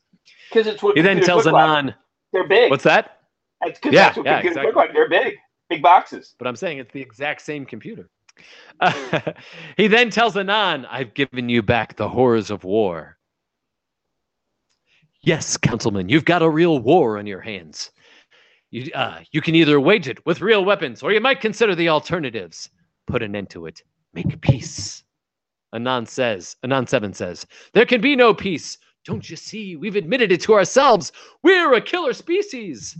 Because 0.49 0.67
it's 0.67 0.83
what 0.83 0.97
He 0.97 1.03
then 1.03 1.21
tells 1.21 1.45
look 1.45 1.53
like. 1.53 1.95
They're 2.33 2.49
big. 2.49 2.71
"What's 2.71 2.85
that?" 2.85 3.21
'cause 3.63 3.93
Yeah, 3.93 4.13
yeah, 4.25 4.39
exactly. 4.39 4.73
like. 4.73 4.93
They're 4.93 5.09
big. 5.09 5.35
Big 5.71 5.83
boxes. 5.83 6.35
but 6.39 6.47
I'm 6.47 6.57
saying 6.57 6.79
it's 6.79 6.93
the 6.93 7.01
exact 7.01 7.43
same 7.43 7.65
computer. 7.65 8.09
he 9.77 9.87
then 9.87 10.11
tells 10.11 10.37
Anan, 10.37 10.85
I've 10.87 11.15
given 11.15 11.49
you 11.49 11.63
back 11.63 11.97
the 11.97 12.09
horrors 12.09 12.51
of 12.51 12.65
war. 12.65 13.19
Yes, 15.27 15.57
councilman, 15.57 16.11
you've 16.11 16.27
got 16.27 16.43
a 16.43 16.51
real 16.51 16.81
war 16.81 17.17
on 17.17 17.27
your 17.27 17.41
hands. 17.41 17.91
You, 18.71 18.93
uh, 18.93 19.21
you 19.33 19.41
can 19.41 19.55
either 19.55 19.81
wage 19.81 20.07
it 20.07 20.25
with 20.27 20.43
real 20.43 20.67
weapons, 20.67 21.03
or 21.03 21.13
you 21.13 21.21
might 21.21 21.41
consider 21.41 21.75
the 21.75 21.89
alternatives. 21.89 22.69
Put 23.07 23.23
an 23.23 23.35
end 23.35 23.49
to 23.51 23.65
it. 23.65 23.83
Make 24.13 24.39
peace. 24.43 25.03
Anan 25.73 26.05
says, 26.05 26.57
Anan 26.63 26.87
7 26.87 27.15
says, 27.15 27.47
There 27.73 27.87
can 27.87 28.03
be 28.03 28.15
no 28.15 28.35
peace. 28.35 28.77
Don't 29.07 29.29
you 29.31 29.37
see? 29.37 29.77
We've 29.77 29.97
admitted 29.97 30.31
it 30.31 30.43
to 30.43 30.53
ourselves. 30.53 31.11
We're 31.43 31.73
a 31.73 31.81
killer 31.81 32.13
species. 32.13 32.99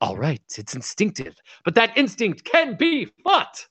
All 0.00 0.16
right, 0.16 0.42
it's 0.56 0.74
instinctive, 0.74 1.36
but 1.66 1.74
that 1.74 1.96
instinct 1.98 2.44
can 2.44 2.76
be 2.76 3.08
fought. 3.22 3.66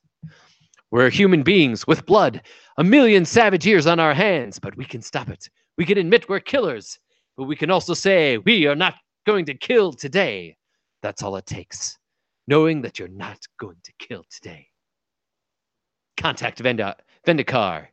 We're 0.92 1.10
human 1.10 1.42
beings 1.42 1.88
with 1.88 2.06
blood, 2.06 2.44
a 2.78 2.84
million 2.84 3.26
savage 3.26 3.66
years 3.66 3.88
on 3.88 4.00
our 4.00 4.14
hands, 4.14 4.60
but 4.60 4.78
we 4.78 4.86
can 4.86 5.02
stop 5.02 5.30
it. 5.30 5.50
We 5.80 5.86
can 5.86 5.98
admit 5.98 6.30
we're 6.30 6.40
killers, 6.40 7.00
but 7.38 7.46
we 7.46 7.56
can 7.56 7.72
also 7.72 7.94
say 7.94 8.38
we 8.38 8.68
are 8.68 8.76
not 8.76 8.96
going 9.26 9.46
to 9.46 9.54
kill 9.54 9.94
today. 9.94 10.58
That's 11.02 11.24
all 11.24 11.36
it 11.36 11.46
takes. 11.46 11.98
Knowing 12.48 12.82
that 12.82 13.00
you're 13.00 13.08
not 13.08 13.40
going 13.60 13.78
to 13.84 13.94
kill 14.00 14.26
today. 14.30 14.68
Contact 16.18 16.60
Venda- 16.60 16.98
Vendikar. 17.26 17.88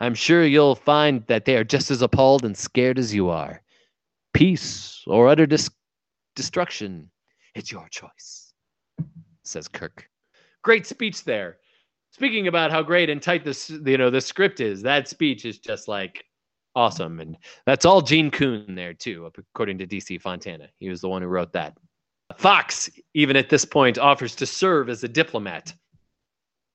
I'm 0.00 0.14
sure 0.14 0.44
you'll 0.44 0.74
find 0.74 1.24
that 1.26 1.44
they 1.44 1.56
are 1.56 1.64
just 1.64 1.90
as 1.90 2.02
appalled 2.02 2.44
and 2.44 2.56
scared 2.56 2.98
as 2.98 3.14
you 3.14 3.28
are. 3.30 3.62
Peace 4.32 5.02
or 5.06 5.28
utter 5.28 5.46
dis- 5.46 5.70
destruction. 6.34 7.10
It's 7.54 7.70
your 7.70 7.88
choice, 7.88 8.52
says 9.44 9.68
Kirk. 9.68 10.08
Great 10.62 10.86
speech 10.86 11.24
there. 11.24 11.58
Speaking 12.10 12.48
about 12.48 12.70
how 12.70 12.82
great 12.82 13.10
and 13.10 13.20
tight 13.22 13.44
this 13.44 13.70
you 13.70 13.98
know 13.98 14.10
the 14.10 14.20
script 14.20 14.60
is, 14.60 14.82
that 14.82 15.08
speech 15.08 15.44
is 15.44 15.58
just 15.58 15.88
like 15.88 16.24
awesome, 16.74 17.20
and 17.20 17.36
that's 17.66 17.84
all 17.84 18.02
Gene 18.02 18.30
Coon 18.30 18.74
there 18.74 18.94
too, 18.94 19.30
according 19.36 19.78
to 19.78 19.86
DC 19.86 20.20
Fontana. 20.20 20.68
He 20.78 20.88
was 20.88 21.00
the 21.00 21.08
one 21.08 21.22
who 21.22 21.28
wrote 21.28 21.52
that. 21.52 21.76
Fox, 22.36 22.90
even 23.14 23.36
at 23.36 23.50
this 23.50 23.64
point, 23.64 23.98
offers 23.98 24.34
to 24.36 24.46
serve 24.46 24.88
as 24.88 25.04
a 25.04 25.08
diplomat, 25.08 25.72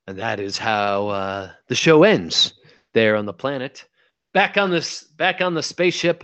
and 0.08 0.18
that 0.18 0.40
is 0.40 0.58
how 0.58 1.10
uh, 1.10 1.52
the 1.68 1.76
show 1.76 2.04
ends 2.04 2.54
there 2.94 3.16
on 3.16 3.26
the 3.26 3.34
planet. 3.34 3.86
Back 4.34 4.58
on 4.58 4.70
this, 4.70 5.04
back 5.04 5.42
on 5.42 5.54
the 5.54 5.64
spaceship, 5.64 6.24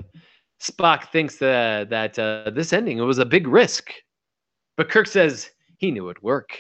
Spock 0.62 1.12
thinks 1.12 1.38
that 1.38 1.90
that 1.90 2.18
uh, 2.18 2.52
this 2.52 2.74
ending 2.74 3.00
was 3.00 3.20
a 3.20 3.26
big 3.26 3.48
risk. 3.48 3.92
But 4.78 4.90
Kirk 4.90 5.08
says 5.08 5.50
he 5.78 5.92
knew 5.92 6.10
it'd 6.10 6.22
work. 6.22 6.58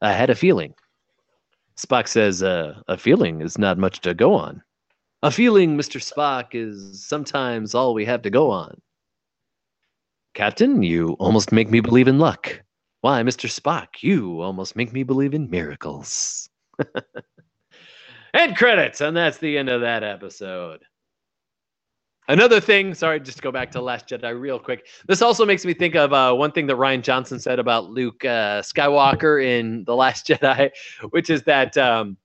I 0.00 0.12
had 0.12 0.30
a 0.30 0.34
feeling. 0.34 0.74
Spock 1.78 2.08
says, 2.08 2.42
uh, 2.42 2.80
a 2.88 2.96
feeling 2.96 3.40
is 3.40 3.56
not 3.56 3.78
much 3.78 4.00
to 4.00 4.12
go 4.12 4.34
on. 4.34 4.62
A 5.22 5.30
feeling, 5.32 5.76
Mr. 5.76 6.00
Spock, 6.00 6.50
is 6.52 7.04
sometimes 7.04 7.74
all 7.74 7.92
we 7.92 8.04
have 8.04 8.22
to 8.22 8.30
go 8.30 8.50
on. 8.50 8.80
Captain, 10.34 10.82
you 10.82 11.16
almost 11.18 11.50
make 11.50 11.68
me 11.70 11.80
believe 11.80 12.06
in 12.06 12.20
luck. 12.20 12.62
Why, 13.00 13.22
Mr. 13.22 13.50
Spock, 13.50 14.02
you 14.02 14.40
almost 14.40 14.76
make 14.76 14.92
me 14.92 15.02
believe 15.02 15.34
in 15.34 15.50
miracles. 15.50 16.48
End 18.34 18.56
credits, 18.56 19.00
and 19.00 19.16
that's 19.16 19.38
the 19.38 19.58
end 19.58 19.68
of 19.68 19.80
that 19.80 20.04
episode. 20.04 20.80
Another 22.28 22.60
thing, 22.60 22.94
sorry, 22.94 23.18
just 23.18 23.38
to 23.38 23.42
go 23.42 23.50
back 23.50 23.70
to 23.70 23.80
Last 23.80 24.06
Jedi 24.06 24.38
real 24.38 24.58
quick. 24.58 24.86
This 25.08 25.22
also 25.22 25.46
makes 25.46 25.64
me 25.64 25.72
think 25.72 25.96
of 25.96 26.12
uh, 26.12 26.34
one 26.34 26.52
thing 26.52 26.66
that 26.66 26.76
Rian 26.76 27.02
Johnson 27.02 27.40
said 27.40 27.58
about 27.58 27.90
Luke 27.90 28.22
uh, 28.24 28.60
Skywalker 28.60 29.42
in 29.42 29.82
The 29.84 29.96
Last 29.96 30.26
Jedi, 30.28 30.70
which 31.10 31.30
is 31.30 31.42
that, 31.44 31.76
um, 31.78 32.18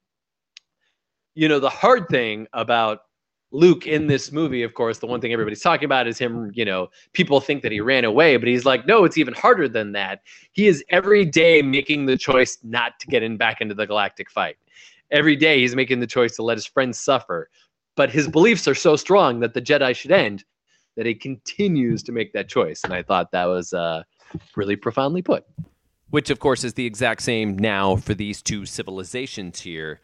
you 1.35 1.47
know, 1.47 1.59
the 1.59 1.69
hard 1.69 2.07
thing 2.09 2.47
about 2.53 2.99
Luke 3.51 3.85
in 3.85 4.07
this 4.07 4.31
movie, 4.31 4.63
of 4.63 4.73
course, 4.73 4.99
the 4.99 5.05
one 5.05 5.21
thing 5.21 5.31
everybody's 5.31 5.61
talking 5.61 5.85
about 5.85 6.07
is 6.07 6.17
him, 6.17 6.51
you 6.55 6.65
know, 6.65 6.87
people 7.13 7.39
think 7.39 7.61
that 7.61 7.71
he 7.71 7.81
ran 7.81 8.03
away, 8.03 8.37
but 8.37 8.47
he's 8.47 8.65
like, 8.65 8.87
no, 8.87 9.03
it's 9.03 9.17
even 9.17 9.33
harder 9.33 9.69
than 9.69 9.91
that. 9.91 10.21
He 10.53 10.67
is 10.67 10.83
every 10.89 11.23
day 11.25 11.61
making 11.61 12.07
the 12.07 12.17
choice 12.17 12.57
not 12.63 12.99
to 12.99 13.07
get 13.07 13.21
in 13.21 13.37
back 13.37 13.61
into 13.61 13.75
the 13.75 13.85
galactic 13.85 14.31
fight. 14.31 14.57
Every 15.11 15.35
day 15.35 15.59
he's 15.59 15.75
making 15.75 15.99
the 15.99 16.07
choice 16.07 16.35
to 16.37 16.43
let 16.43 16.57
his 16.57 16.65
friends 16.65 16.97
suffer 16.97 17.49
but 17.95 18.09
his 18.09 18.27
beliefs 18.27 18.67
are 18.67 18.75
so 18.75 18.95
strong 18.95 19.39
that 19.41 19.53
the 19.53 19.61
Jedi 19.61 19.95
should 19.95 20.11
end 20.11 20.43
that 20.95 21.05
he 21.05 21.15
continues 21.15 22.03
to 22.03 22.11
make 22.11 22.33
that 22.33 22.47
choice. 22.47 22.83
And 22.83 22.93
I 22.93 23.03
thought 23.03 23.31
that 23.31 23.45
was 23.45 23.73
uh, 23.73 24.03
really 24.55 24.75
profoundly 24.75 25.21
put. 25.21 25.45
Which, 26.09 26.29
of 26.29 26.39
course, 26.39 26.63
is 26.63 26.75
the 26.75 26.85
exact 26.85 27.23
same 27.23 27.57
now 27.57 27.95
for 27.95 28.13
these 28.13 28.41
two 28.41 28.65
civilizations 28.65 29.61
here. 29.61 29.99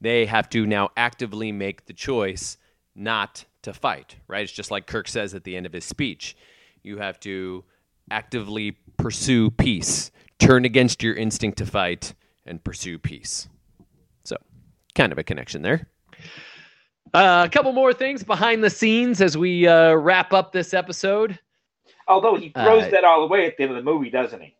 They 0.00 0.26
have 0.26 0.48
to 0.50 0.66
now 0.66 0.90
actively 0.96 1.52
make 1.52 1.86
the 1.86 1.92
choice 1.92 2.58
not 2.94 3.44
to 3.62 3.72
fight, 3.72 4.16
right? 4.28 4.42
It's 4.42 4.52
just 4.52 4.70
like 4.70 4.86
Kirk 4.86 5.08
says 5.08 5.34
at 5.34 5.44
the 5.44 5.56
end 5.56 5.66
of 5.66 5.72
his 5.72 5.84
speech. 5.84 6.36
You 6.82 6.98
have 6.98 7.18
to 7.20 7.64
actively 8.10 8.76
pursue 8.96 9.50
peace, 9.50 10.10
turn 10.38 10.64
against 10.64 11.02
your 11.02 11.14
instinct 11.14 11.58
to 11.58 11.66
fight, 11.66 12.14
and 12.44 12.62
pursue 12.62 12.98
peace. 12.98 13.48
So, 14.24 14.36
kind 14.94 15.12
of 15.12 15.18
a 15.18 15.24
connection 15.24 15.62
there. 15.62 15.88
Uh, 17.14 17.44
a 17.46 17.50
couple 17.50 17.72
more 17.72 17.92
things 17.92 18.22
behind 18.22 18.62
the 18.62 18.70
scenes 18.70 19.20
as 19.20 19.36
we 19.36 19.66
uh, 19.66 19.94
wrap 19.94 20.32
up 20.32 20.52
this 20.52 20.74
episode. 20.74 21.38
Although 22.08 22.36
he 22.36 22.50
throws 22.50 22.84
Uh, 22.84 22.90
that 22.90 23.04
all 23.04 23.24
away 23.24 23.46
at 23.46 23.56
the 23.56 23.64
end 23.64 23.72
of 23.72 23.76
the 23.76 23.82
movie, 23.82 24.10
doesn't 24.10 24.40
he? 24.40 24.54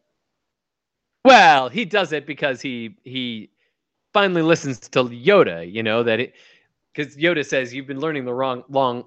Well, 1.24 1.68
he 1.68 1.84
does 1.84 2.12
it 2.12 2.26
because 2.26 2.60
he 2.60 2.96
he 3.04 3.50
finally 4.16 4.40
listens 4.40 4.78
to 4.78 5.04
Yoda, 5.04 5.70
you 5.70 5.82
know, 5.82 6.02
that 6.02 6.20
it 6.20 6.32
because 6.94 7.18
Yoda 7.18 7.44
says 7.44 7.74
you've 7.74 7.86
been 7.86 8.00
learning 8.00 8.24
the 8.24 8.32
wrong 8.32 8.64
long 8.70 9.04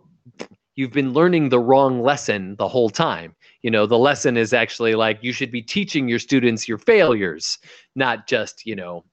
you've 0.75 0.91
been 0.91 1.13
learning 1.13 1.49
the 1.49 1.59
wrong 1.59 2.03
lesson 2.03 2.55
the 2.57 2.67
whole 2.67 2.91
time. 2.91 3.35
You 3.63 3.71
know, 3.71 3.87
the 3.87 3.97
lesson 3.97 4.37
is 4.37 4.53
actually 4.53 4.93
like 4.93 5.17
you 5.23 5.33
should 5.33 5.51
be 5.51 5.63
teaching 5.63 6.07
your 6.07 6.19
students 6.19 6.67
your 6.67 6.77
failures, 6.77 7.57
not 7.95 8.27
just, 8.27 8.67
you 8.67 8.75
know, 8.75 9.03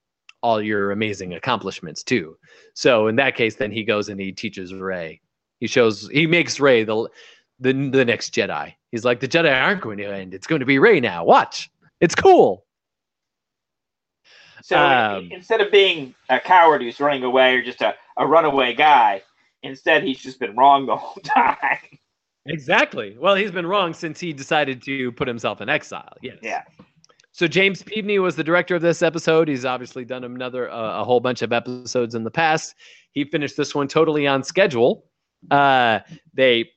all 0.42 0.60
your 0.60 0.92
amazing 0.92 1.32
accomplishments 1.32 2.02
too. 2.02 2.36
So 2.74 3.06
in 3.06 3.16
that 3.16 3.34
case, 3.34 3.56
then 3.56 3.72
he 3.72 3.82
goes 3.82 4.10
and 4.10 4.20
he 4.20 4.32
teaches 4.32 4.74
Rey. 4.74 5.22
He 5.60 5.66
shows 5.66 6.10
he 6.10 6.26
makes 6.26 6.60
Rey 6.60 6.84
the 6.84 7.08
the 7.58 7.72
the 7.72 8.04
next 8.04 8.34
Jedi. 8.34 8.74
He's 8.90 9.06
like, 9.06 9.20
the 9.20 9.28
Jedi 9.28 9.50
aren't 9.50 9.80
going 9.80 9.96
to 9.96 10.14
end. 10.14 10.34
It's 10.34 10.46
going 10.46 10.60
to 10.60 10.66
be 10.66 10.78
Rey 10.78 11.00
now. 11.00 11.24
Watch. 11.24 11.70
It's 12.02 12.14
cool. 12.14 12.65
So 14.66 14.76
Um, 14.76 15.28
instead 15.30 15.60
of 15.60 15.70
being 15.70 16.12
a 16.28 16.40
coward 16.40 16.82
who's 16.82 16.98
running 16.98 17.22
away 17.22 17.54
or 17.54 17.62
just 17.62 17.82
a, 17.82 17.94
a 18.16 18.26
runaway 18.26 18.74
guy, 18.74 19.22
instead 19.62 20.02
he's 20.02 20.18
just 20.18 20.40
been 20.40 20.56
wrong 20.56 20.86
the 20.86 20.96
whole 21.02 21.22
time. 21.22 21.78
Exactly. 22.46 23.16
Well, 23.16 23.36
he's 23.36 23.52
been 23.52 23.66
wrong 23.66 23.94
since 23.94 24.18
he 24.18 24.32
decided 24.32 24.82
to 24.82 25.12
put 25.12 25.28
himself 25.28 25.60
in 25.60 25.68
exile. 25.68 26.12
Yes. 26.20 26.38
Yeah. 26.42 26.62
So 27.30 27.46
James 27.46 27.80
Pevney 27.84 28.20
was 28.20 28.34
the 28.34 28.42
director 28.42 28.74
of 28.74 28.82
this 28.82 29.02
episode. 29.02 29.46
He's 29.46 29.64
obviously 29.64 30.04
done 30.04 30.24
another 30.24 30.68
uh, 30.68 31.00
a 31.00 31.04
whole 31.04 31.20
bunch 31.20 31.42
of 31.42 31.52
episodes 31.52 32.16
in 32.16 32.24
the 32.24 32.30
past. 32.30 32.74
He 33.12 33.24
finished 33.24 33.56
this 33.56 33.72
one 33.72 33.86
totally 33.86 34.26
on 34.26 34.42
schedule. 34.42 35.04
Uh, 35.48 36.00
they 36.34 36.68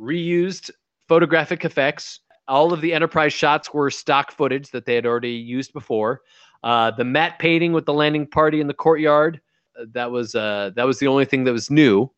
reused 0.00 0.70
photographic 1.08 1.64
effects. 1.64 2.20
All 2.46 2.72
of 2.72 2.80
the 2.80 2.92
Enterprise 2.92 3.32
shots 3.32 3.74
were 3.74 3.90
stock 3.90 4.30
footage 4.30 4.70
that 4.70 4.86
they 4.86 4.94
had 4.94 5.04
already 5.04 5.32
used 5.32 5.72
before. 5.72 6.20
Uh, 6.64 6.90
the 6.90 7.04
matte 7.04 7.38
painting 7.38 7.72
with 7.74 7.84
the 7.84 7.92
landing 7.92 8.26
party 8.26 8.58
in 8.58 8.66
the 8.66 8.74
courtyard 8.74 9.38
uh, 9.78 9.84
that 9.92 10.10
was 10.10 10.34
uh, 10.34 10.70
that 10.74 10.84
was 10.84 10.98
the 10.98 11.06
only 11.06 11.26
thing 11.26 11.44
that 11.44 11.52
was 11.52 11.70
new. 11.70 12.10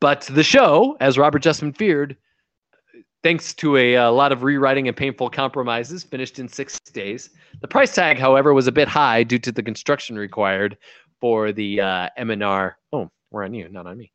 But 0.00 0.28
the 0.30 0.42
show, 0.42 0.98
as 1.00 1.16
Robert 1.16 1.42
Justman 1.42 1.74
feared, 1.74 2.18
thanks 3.22 3.54
to 3.54 3.78
a, 3.78 3.96
uh 3.96 4.12
lot 4.12 4.30
of 4.30 4.42
rewriting 4.42 4.88
and 4.88 4.96
painful 4.96 5.30
compromises, 5.30 6.04
finished 6.04 6.38
in 6.38 6.48
six 6.48 6.78
days. 6.92 7.30
The 7.62 7.68
price 7.68 7.94
tag, 7.94 8.18
however, 8.18 8.52
was 8.52 8.66
a 8.66 8.72
bit 8.72 8.88
high 8.88 9.24
due 9.24 9.38
to 9.38 9.50
the 9.50 9.62
construction 9.62 10.16
required 10.16 10.76
for 11.18 11.50
the 11.50 11.80
uh, 11.80 12.10
Eminiar. 12.18 12.74
Oh, 12.92 13.08
we're 13.30 13.44
on 13.44 13.54
you, 13.54 13.70
not 13.70 13.86
on 13.86 13.96
me. 13.96 14.12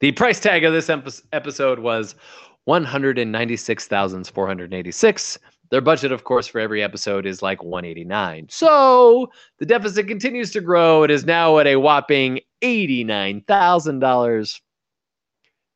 The 0.00 0.12
price 0.12 0.40
tag 0.40 0.64
of 0.64 0.74
this 0.74 0.90
epi- 0.90 1.22
episode 1.32 1.78
was 1.78 2.16
196,486. 2.64 5.38
Their 5.74 5.80
budget, 5.80 6.12
of 6.12 6.22
course, 6.22 6.46
for 6.46 6.60
every 6.60 6.84
episode 6.84 7.26
is 7.26 7.42
like 7.42 7.64
189. 7.64 8.46
So 8.48 9.32
the 9.58 9.66
deficit 9.66 10.06
continues 10.06 10.52
to 10.52 10.60
grow. 10.60 11.02
It 11.02 11.10
is 11.10 11.24
now 11.24 11.58
at 11.58 11.66
a 11.66 11.74
whopping 11.74 12.38
$89,000 12.62 14.60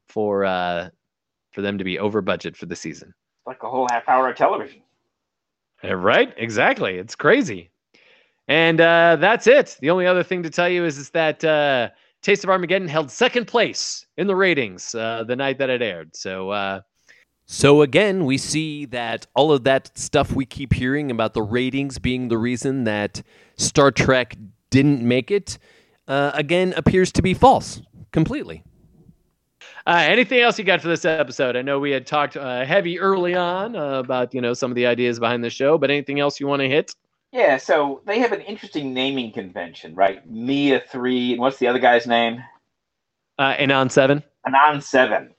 for 0.07 0.45
uh, 0.45 0.91
for 1.51 1.63
them 1.63 1.79
to 1.79 1.83
be 1.83 1.99
over 1.99 2.21
budget 2.21 2.57
for 2.57 2.67
the 2.67 2.77
season. 2.77 3.13
like 3.45 3.61
a 3.65 3.69
whole 3.69 3.89
half 3.91 4.09
hour 4.09 4.31
of 4.31 4.37
television. 4.37 4.83
Uh, 5.83 5.97
Right? 5.97 6.33
Exactly. 6.37 6.99
It's 6.99 7.17
crazy. 7.17 7.73
And 8.47 8.81
uh, 8.81 9.17
that's 9.19 9.49
it. 9.49 9.79
The 9.81 9.91
only 9.91 10.07
other 10.07 10.23
thing 10.23 10.45
to 10.45 10.51
tell 10.51 10.69
you 10.69 10.85
is, 10.85 10.97
is 10.97 11.11
that 11.11 11.45
uh, 11.45 11.89
Taste 12.23 12.45
of 12.45 12.51
Armageddon 12.51 12.87
held 12.87 13.11
second 13.11 13.47
place 13.47 14.07
in 14.17 14.29
the 14.29 14.37
ratings 14.37 14.95
uh, 14.95 15.25
the 15.27 15.35
night 15.35 15.59
that 15.59 15.71
it 15.71 15.83
aired. 15.83 16.15
So 16.15 16.51
uh, 16.51 16.83
So 17.51 17.81
again, 17.81 18.27
we 18.27 18.37
see 18.37 18.85
that 18.87 19.27
all 19.35 19.53
of 19.53 19.65
that 19.65 19.97
stuff 19.97 20.33
we 20.33 20.45
keep 20.45 20.75
hearing 20.75 21.11
about 21.11 21.33
the 21.33 21.43
ratings 21.43 21.99
being 21.99 22.29
the 22.29 22.37
reason 22.37 22.85
that 22.85 23.23
Star 23.57 23.91
Trek 23.91 24.37
didn't 24.69 25.01
make 25.01 25.31
it, 25.31 25.57
uh, 26.07 26.31
again 26.35 26.75
appears 26.77 27.11
to 27.13 27.23
be 27.23 27.33
false 27.33 27.81
completely. 28.13 28.63
Uh, 29.87 30.05
anything 30.07 30.41
else 30.41 30.59
you 30.59 30.65
got 30.65 30.83
for 30.83 30.89
this 30.89 31.07
episode? 31.07 31.57
I 31.57 31.63
know 31.63 31.79
we 31.79 31.91
had 31.91 32.07
talked 32.07 32.37
uh, 32.37 32.67
heavy 32.67 33.01
early 33.01 33.35
on 33.35 33.75
uh, 33.75 33.99
about 33.99 34.35
you 34.35 34.43
know 34.43 34.53
some 34.53 34.71
of 34.71 34.75
the 34.75 34.85
ideas 34.85 35.19
behind 35.19 35.43
the 35.43 35.49
show, 35.49 35.79
but 35.79 35.91
anything 35.91 36.21
else 36.21 36.39
you 36.39 36.47
want 36.47 36.61
to 36.61 36.69
hit? 36.69 36.95
Yeah, 37.33 37.57
so 37.57 38.03
they 38.05 38.19
have 38.19 38.33
an 38.33 38.43
interesting 38.43 38.93
naming 38.93 39.33
convention, 39.33 39.95
right? 39.95 40.29
Mia 40.31 40.83
three, 40.87 41.33
and 41.33 41.41
what's 41.41 41.57
the 41.57 41.67
other 41.67 41.79
guy's 41.79 42.07
name? 42.07 42.45
Uh, 43.39 43.55
and 43.59 43.73
on 43.73 43.89
seven, 43.89 44.23
Anan 44.47 44.83
seven. 44.83 45.35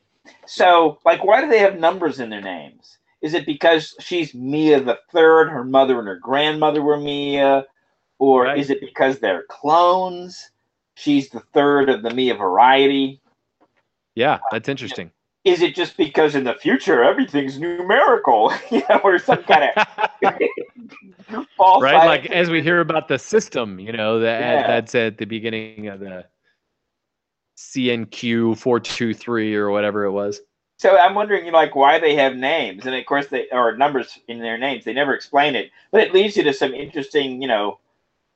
So, 0.46 1.00
like, 1.06 1.24
why 1.24 1.42
do 1.42 1.50
they 1.50 1.60
have 1.60 1.80
numbers 1.80 2.20
in 2.20 2.30
their 2.30 2.42
names? 2.42 2.98
Is 3.22 3.34
it 3.34 3.46
because 3.46 3.96
she's 4.00 4.34
Mia 4.34 4.82
the 4.82 4.98
third, 5.12 5.50
her 5.50 5.64
mother 5.64 6.00
and 6.00 6.08
her 6.08 6.16
grandmother 6.18 6.82
were 6.82 6.98
Mia, 6.98 7.66
or 8.18 8.44
Right. 8.46 8.58
is 8.58 8.70
it 8.70 8.80
because 8.82 9.20
they're 9.20 9.44
clones? 9.50 10.52
She's 10.96 11.30
the 11.30 11.42
third 11.54 11.90
of 11.90 12.02
the 12.02 12.10
Mia 12.14 12.36
variety. 12.36 13.22
yeah, 14.16 14.40
that's 14.52 14.68
interesting. 14.70 15.12
Is 15.46 15.62
it 15.62 15.74
just 15.74 15.96
because 15.98 16.36
in 16.36 16.44
the 16.44 16.54
future 16.56 17.04
everything's 17.04 17.60
numerical, 17.60 18.52
you 18.72 18.84
know, 18.90 19.00
or 19.04 19.18
some 19.20 19.44
kind 19.44 19.72
of 19.76 19.88
false 21.58 21.82
right, 21.84 22.06
like 22.06 22.26
as 22.28 22.50
we 22.50 22.62
hear 22.62 22.80
about 22.82 23.08
the 23.08 23.18
system, 23.18 23.80
you 23.80 23.92
know 23.94 24.20
that 24.20 24.60
Yeah. 24.62 24.68
that's 24.68 24.96
at 24.96 25.18
the 25.18 25.26
beginning 25.26 25.88
of 25.88 26.00
the 26.00 26.26
CNQ 27.60 28.58
four 28.58 28.80
two 28.80 29.14
three 29.14 29.54
or 29.54 29.70
whatever 29.70 30.06
it 30.06 30.12
was. 30.12 30.40
So 30.78 30.98
I'm 30.98 31.14
wondering, 31.14 31.46
you 31.46 31.52
know, 31.52 31.58
like 31.58 31.76
why 31.76 32.00
they 32.00 32.16
have 32.16 32.38
names, 32.38 32.86
and 32.86 32.96
of 32.96 33.06
course 33.06 33.28
they 33.28 33.50
or 33.52 33.76
numbers 33.76 34.18
in 34.30 34.40
their 34.40 34.58
names. 34.58 34.86
They 34.86 34.94
never 34.94 35.14
explain 35.14 35.56
it, 35.56 35.70
but 35.92 36.02
it 36.02 36.14
leads 36.14 36.38
you 36.38 36.44
to 36.44 36.54
some 36.54 36.74
interesting, 36.74 37.42
you 37.42 37.50
know, 37.50 37.80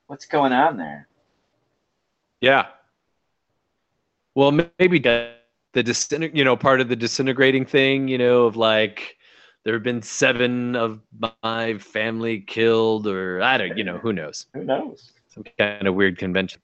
what's 0.08 0.26
going 0.26 0.52
on 0.52 0.76
there. 0.76 1.08
Yeah. 2.42 2.66
Well, 4.34 4.52
maybe 4.52 4.98
the 4.98 5.32
the 5.72 5.82
disin- 5.82 6.36
you 6.36 6.44
know 6.44 6.54
part 6.54 6.82
of 6.82 6.90
the 6.90 6.96
disintegrating 6.96 7.64
thing, 7.64 8.08
you 8.08 8.18
know, 8.18 8.42
of 8.42 8.56
like 8.56 9.16
there 9.64 9.72
have 9.72 9.82
been 9.82 10.02
seven 10.02 10.76
of 10.76 11.00
my 11.42 11.78
family 11.78 12.40
killed, 12.40 13.06
or 13.06 13.42
I 13.42 13.56
don't, 13.56 13.78
you 13.78 13.84
know, 13.84 13.96
who 13.96 14.12
knows, 14.12 14.46
Who 14.52 14.64
knows? 14.64 15.12
some 15.28 15.44
kind 15.58 15.88
of 15.88 15.94
weird 15.94 16.18
convention. 16.18 16.60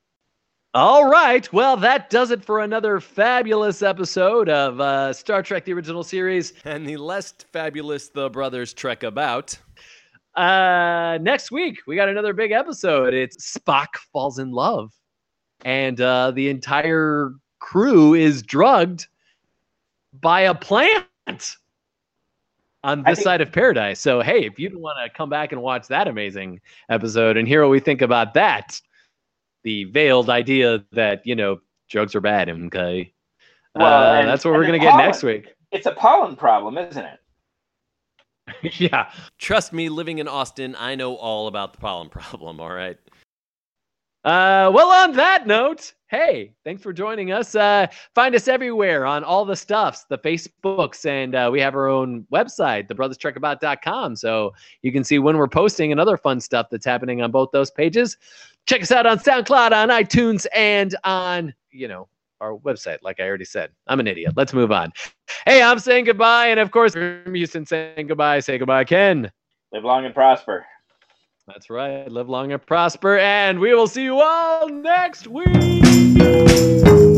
All 0.72 1.08
right, 1.08 1.52
well, 1.52 1.76
that 1.78 2.10
does 2.10 2.30
it 2.30 2.44
for 2.44 2.60
another 2.60 3.00
fabulous 3.00 3.82
episode 3.82 4.48
of 4.48 4.80
uh, 4.80 5.12
Star 5.12 5.42
Trek: 5.42 5.64
The 5.64 5.72
Original 5.72 6.04
Series. 6.04 6.52
And 6.64 6.86
the 6.86 6.96
less 6.96 7.34
fabulous 7.52 8.08
the 8.08 8.30
brothers 8.30 8.72
trek 8.72 9.02
about. 9.02 9.58
Uh, 10.36 11.18
next 11.22 11.50
week 11.50 11.80
we 11.88 11.96
got 11.96 12.08
another 12.08 12.32
big 12.32 12.52
episode. 12.52 13.14
It's 13.14 13.58
Spock 13.58 13.96
falls 14.12 14.38
in 14.38 14.52
love, 14.52 14.92
and 15.64 16.00
uh, 16.00 16.30
the 16.30 16.48
entire 16.48 17.32
crew 17.58 18.14
is 18.14 18.40
drugged 18.40 19.08
by 20.20 20.42
a 20.42 20.54
plant 20.54 21.04
on 22.84 23.02
this 23.02 23.16
think- 23.16 23.24
side 23.24 23.40
of 23.40 23.50
paradise. 23.50 23.98
So 23.98 24.20
hey, 24.20 24.44
if 24.44 24.56
you 24.56 24.70
want 24.78 24.98
to 25.04 25.12
come 25.18 25.30
back 25.30 25.50
and 25.50 25.60
watch 25.62 25.88
that 25.88 26.06
amazing 26.06 26.60
episode 26.88 27.36
and 27.36 27.48
hear 27.48 27.62
what 27.62 27.72
we 27.72 27.80
think 27.80 28.02
about 28.02 28.34
that, 28.34 28.80
the 29.64 29.84
veiled 29.84 30.30
idea 30.30 30.84
that 30.92 31.26
you 31.26 31.34
know 31.34 31.60
drugs 31.88 32.14
are 32.14 32.20
bad, 32.20 32.48
okay. 32.48 33.12
Well, 33.74 33.86
uh, 34.14 34.20
and- 34.20 34.28
that's 34.28 34.44
what 34.44 34.54
we're 34.54 34.66
gonna 34.66 34.78
get 34.78 34.96
next 34.96 35.22
week. 35.22 35.54
It's 35.70 35.86
a 35.86 35.92
pollen 35.92 36.34
problem, 36.34 36.78
isn't 36.78 37.04
it? 37.04 37.20
yeah. 38.80 39.12
Trust 39.38 39.72
me, 39.72 39.88
living 39.88 40.18
in 40.18 40.28
Austin, 40.28 40.74
I 40.78 40.94
know 40.94 41.14
all 41.14 41.46
about 41.46 41.72
the 41.72 41.78
pollen 41.78 42.08
problem, 42.10 42.60
all 42.60 42.72
right? 42.72 42.98
Uh, 44.22 44.70
well, 44.74 44.90
on 44.90 45.12
that 45.12 45.46
note, 45.46 45.94
hey, 46.08 46.52
thanks 46.62 46.82
for 46.82 46.92
joining 46.92 47.32
us. 47.32 47.54
Uh, 47.54 47.86
find 48.14 48.34
us 48.34 48.48
everywhere 48.48 49.06
on 49.06 49.24
all 49.24 49.46
the 49.46 49.56
stuffs, 49.56 50.04
the 50.10 50.18
Facebooks, 50.18 51.06
and 51.06 51.34
uh, 51.34 51.48
we 51.50 51.58
have 51.58 51.74
our 51.74 51.88
own 51.88 52.26
website, 52.30 52.86
thebrothers.com. 52.88 54.16
So 54.16 54.52
you 54.82 54.92
can 54.92 55.04
see 55.04 55.18
when 55.18 55.38
we're 55.38 55.48
posting 55.48 55.90
and 55.90 55.98
other 55.98 56.18
fun 56.18 56.38
stuff 56.38 56.66
that's 56.70 56.84
happening 56.84 57.22
on 57.22 57.30
both 57.30 57.48
those 57.52 57.70
pages. 57.70 58.18
Check 58.70 58.82
us 58.82 58.92
out 58.92 59.04
on 59.04 59.18
SoundCloud, 59.18 59.72
on 59.72 59.88
iTunes, 59.88 60.46
and 60.54 60.94
on, 61.02 61.52
you 61.72 61.88
know, 61.88 62.06
our 62.40 62.56
website, 62.56 62.98
like 63.02 63.18
I 63.18 63.24
already 63.24 63.44
said. 63.44 63.72
I'm 63.88 63.98
an 63.98 64.06
idiot. 64.06 64.34
Let's 64.36 64.52
move 64.52 64.70
on. 64.70 64.92
Hey, 65.44 65.60
I'm 65.60 65.80
saying 65.80 66.04
goodbye. 66.04 66.46
And 66.46 66.60
of 66.60 66.70
course, 66.70 66.92
from 66.92 67.34
Houston 67.34 67.66
saying 67.66 68.06
goodbye. 68.06 68.38
Say 68.38 68.58
goodbye, 68.58 68.84
Ken. 68.84 69.28
Live 69.72 69.82
long 69.82 70.04
and 70.04 70.14
prosper. 70.14 70.64
That's 71.48 71.68
right. 71.68 72.08
Live 72.08 72.28
long 72.28 72.52
and 72.52 72.64
prosper. 72.64 73.18
And 73.18 73.58
we 73.58 73.74
will 73.74 73.88
see 73.88 74.04
you 74.04 74.20
all 74.20 74.68
next 74.68 75.26
week. 75.26 77.09